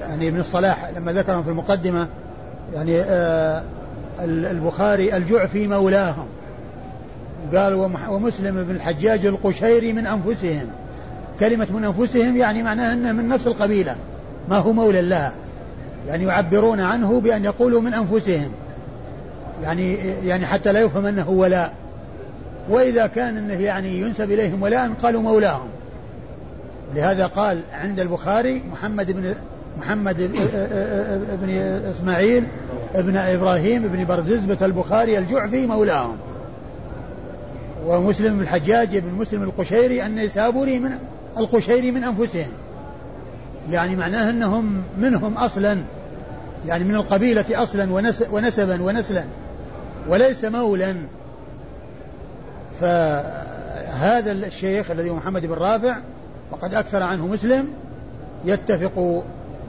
يعني 0.00 0.28
ابن 0.28 0.40
الصلاح 0.40 0.90
لما 0.96 1.12
ذكرهم 1.12 1.42
في 1.42 1.50
المقدمة 1.50 2.08
يعني 2.74 3.00
آه 3.00 3.62
البخاري 4.24 5.16
الجعفي 5.16 5.66
مولاهم. 5.66 6.26
قال 7.54 7.74
ومسلم 8.08 8.64
بن 8.64 8.74
الحجاج 8.74 9.26
القشيري 9.26 9.92
من 9.92 10.06
أنفسهم. 10.06 10.66
كلمة 11.40 11.66
من 11.70 11.84
أنفسهم 11.84 12.36
يعني 12.36 12.62
معناها 12.62 12.92
أنه 12.92 13.12
من 13.12 13.28
نفس 13.28 13.46
القبيلة 13.46 13.96
ما 14.48 14.56
هو 14.56 14.72
مولى 14.72 15.02
لها. 15.02 15.32
يعني 16.08 16.24
يعبرون 16.24 16.80
عنه 16.80 17.20
بأن 17.20 17.44
يقولوا 17.44 17.80
من 17.80 17.94
أنفسهم. 17.94 18.50
يعني 19.62 19.94
يعني 20.24 20.46
حتى 20.46 20.72
لا 20.72 20.80
يفهم 20.80 21.06
أنه 21.06 21.30
ولاء. 21.30 21.74
وإذا 22.70 23.06
كان 23.06 23.36
أنه 23.36 23.60
يعني 23.60 24.00
ينسب 24.00 24.32
إليهم 24.32 24.62
ولاء 24.62 24.90
قالوا 25.02 25.22
مولاهم. 25.22 25.68
لهذا 26.94 27.26
قال 27.26 27.62
عند 27.72 28.00
البخاري 28.00 28.62
محمد 28.72 29.12
بن 29.12 29.34
محمد 29.78 30.16
بن 31.42 31.50
إسماعيل 31.90 32.44
ابن 32.94 33.16
إبراهيم 33.16 33.82
بن 33.82 34.04
بردزبة 34.04 34.66
البخاري 34.66 35.18
الجعفي 35.18 35.66
مولاهم. 35.66 36.16
ومسلم 37.86 38.34
بن 38.36 38.40
الحجاج 38.40 38.98
بن 38.98 39.14
مسلم 39.14 39.42
القشيري 39.42 40.06
النيسابوري 40.06 40.78
من 40.78 40.90
القشيري 41.38 41.90
من 41.90 42.04
أنفسهم. 42.04 42.50
يعني 43.70 43.96
معناه 43.96 44.30
أنهم 44.30 44.82
منهم 44.98 45.34
أصلا. 45.34 45.78
يعني 46.66 46.84
من 46.84 46.94
القبيلة 46.94 47.44
أصلا 47.50 47.92
ونسبا 48.32 48.82
ونسلا. 48.82 49.24
وليس 50.08 50.44
مولا. 50.44 50.94
فهذا 52.80 54.32
الشيخ 54.32 54.90
الذي 54.90 55.10
هو 55.10 55.14
محمد 55.14 55.46
بن 55.46 55.54
رافع 55.54 55.96
وقد 56.52 56.74
أكثر 56.74 57.02
عنه 57.02 57.26
مسلم 57.26 57.68
يتفق 58.44 59.24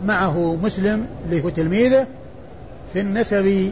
معه 0.06 0.56
مسلم 0.56 1.06
اللي 1.26 1.44
هو 1.44 1.50
تلميذه 1.50 2.08
في 2.94 3.02
النسب 3.02 3.72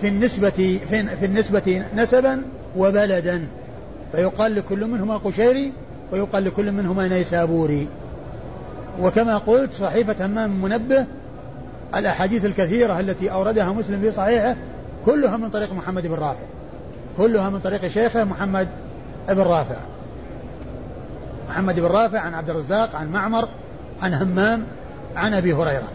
في 0.00 0.08
النسبة 0.08 0.80
في 1.20 1.24
النسبة 1.24 1.82
نسبا 1.96 2.42
وبلدا. 2.76 3.46
فيقال 4.12 4.54
لكل 4.54 4.86
منهما 4.86 5.16
قشيري 5.16 5.72
ويقال 6.12 6.44
لكل 6.44 6.72
منهما 6.72 7.08
نيسابوري. 7.08 7.88
وكما 9.02 9.38
قلت 9.38 9.72
صحيفة 9.72 10.26
همام 10.26 10.62
منبه 10.62 11.06
الأحاديث 11.96 12.44
الكثيرة 12.44 13.00
التي 13.00 13.32
أوردها 13.32 13.72
مسلم 13.72 14.00
في 14.00 14.10
صحيحه 14.10 14.56
كلها 15.06 15.36
من 15.36 15.50
طريق 15.50 15.72
محمد 15.72 16.06
بن 16.06 16.14
رافع. 16.14 16.44
كلها 17.16 17.50
من 17.50 17.60
طريق 17.60 17.86
شيخه 17.86 18.24
محمد 18.24 18.68
بن 19.28 19.42
رافع. 19.42 19.76
محمد 21.48 21.80
بن 21.80 21.86
رافع 21.86 22.18
عن 22.18 22.34
عبد 22.34 22.50
الرزاق 22.50 22.96
عن 22.96 23.12
معمر 23.12 23.48
عن 24.02 24.14
همام 24.14 24.64
عن 25.16 25.34
أبي 25.34 25.52
هريرة. 25.52 25.88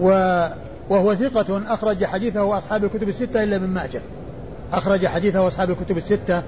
و 0.00 0.08
وهو 0.90 1.14
ثقة 1.14 1.74
أخرج 1.74 2.04
حديثه 2.04 2.58
أصحاب 2.58 2.84
الكتب 2.84 3.08
الستة 3.08 3.42
إلا 3.42 3.56
ابن 3.56 3.66
ماجه. 3.66 4.00
أخرج 4.72 5.06
حديثه 5.06 5.46
أصحاب 5.46 5.70
الكتب 5.70 5.96
الستة 5.96 6.42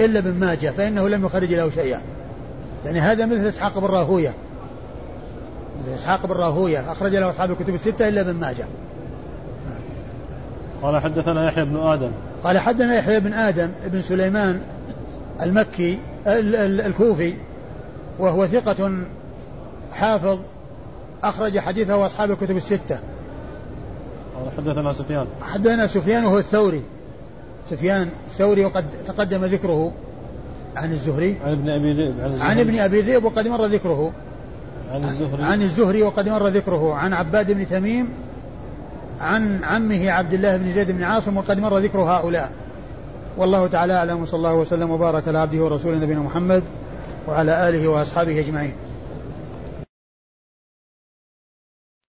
إلا 0.00 0.18
ابن 0.18 0.34
ماجه 0.34 0.70
فإنه 0.70 1.08
لم 1.08 1.24
يخرج 1.26 1.54
له 1.54 1.70
شيئا. 1.70 2.00
يعني 2.84 3.00
هذا 3.00 3.26
مثل 3.26 3.46
إسحاق 3.46 3.78
بن 3.78 3.86
راهوية. 3.86 4.34
إسحاق 5.94 6.26
بن 6.26 6.32
راهوية 6.32 6.92
أخرج 6.92 7.16
له 7.16 7.30
أصحاب 7.30 7.50
الكتب 7.50 7.74
الستة 7.74 8.08
إلا 8.08 8.20
ابن 8.20 8.34
ماجه. 8.34 8.64
قال 10.84 11.02
حدثنا 11.02 11.48
يحيى 11.48 11.64
بن 11.64 11.76
آدم. 11.76 12.10
قال 12.42 12.58
حدثنا 12.58 12.94
يحيى 12.94 13.20
بن 13.20 13.32
آدم 13.32 13.70
بن 13.86 14.02
سليمان 14.02 14.60
المكي 15.42 15.98
الكوفي 16.26 17.34
وهو 18.18 18.46
ثقة 18.46 18.92
حافظ 19.92 20.38
أخرج 21.24 21.58
حديثه 21.58 22.06
أصحاب 22.06 22.30
الكتب 22.30 22.56
الستة. 22.56 22.98
قال 24.36 24.52
حدثنا 24.56 24.92
سفيان. 24.92 25.26
حدثنا 25.42 25.86
سفيان 25.86 26.24
وهو 26.24 26.38
الثوري. 26.38 26.82
سفيان 27.70 28.08
الثوري 28.26 28.64
وقد 28.64 28.84
تقدم 29.06 29.44
ذكره 29.44 29.92
عن 30.76 30.92
الزهري. 30.92 31.36
عن 31.44 31.52
ابن 31.52 31.68
أبي 31.68 31.92
ذئب 31.92 32.20
عن, 32.20 32.40
عن 32.40 32.60
ابن 32.60 32.78
أبي 32.78 33.00
ذئب 33.00 33.24
وقد 33.24 33.48
مر 33.48 33.64
ذكره. 33.64 34.12
عن 34.92 35.04
الزهري. 35.04 35.42
عن 35.42 35.62
الزهري 35.62 36.02
وقد 36.02 36.28
مر 36.28 36.46
ذكره. 36.46 36.94
عن 36.94 37.12
عباد 37.12 37.52
بن 37.52 37.68
تميم 37.68 38.08
عن 39.20 39.64
عمه 39.64 40.10
عبد 40.10 40.32
الله 40.32 40.56
بن 40.56 40.72
زيد 40.72 40.90
بن 40.90 41.02
عاصم 41.02 41.36
وقد 41.36 41.60
مر 41.60 41.78
ذكر 41.78 41.98
هؤلاء. 41.98 42.52
والله 43.36 43.66
تعالى 43.66 43.92
أعلم 43.92 44.22
وصلى 44.22 44.38
الله 44.38 44.54
وسلم 44.54 44.90
وبارك 44.90 45.28
على 45.28 45.38
عبده 45.38 45.64
ورسوله 45.64 45.96
نبينا 45.96 46.20
محمد 46.20 46.62
وعلى 47.28 47.68
آله 47.68 47.88
وأصحابه 47.88 48.40
أجمعين. 48.40 48.72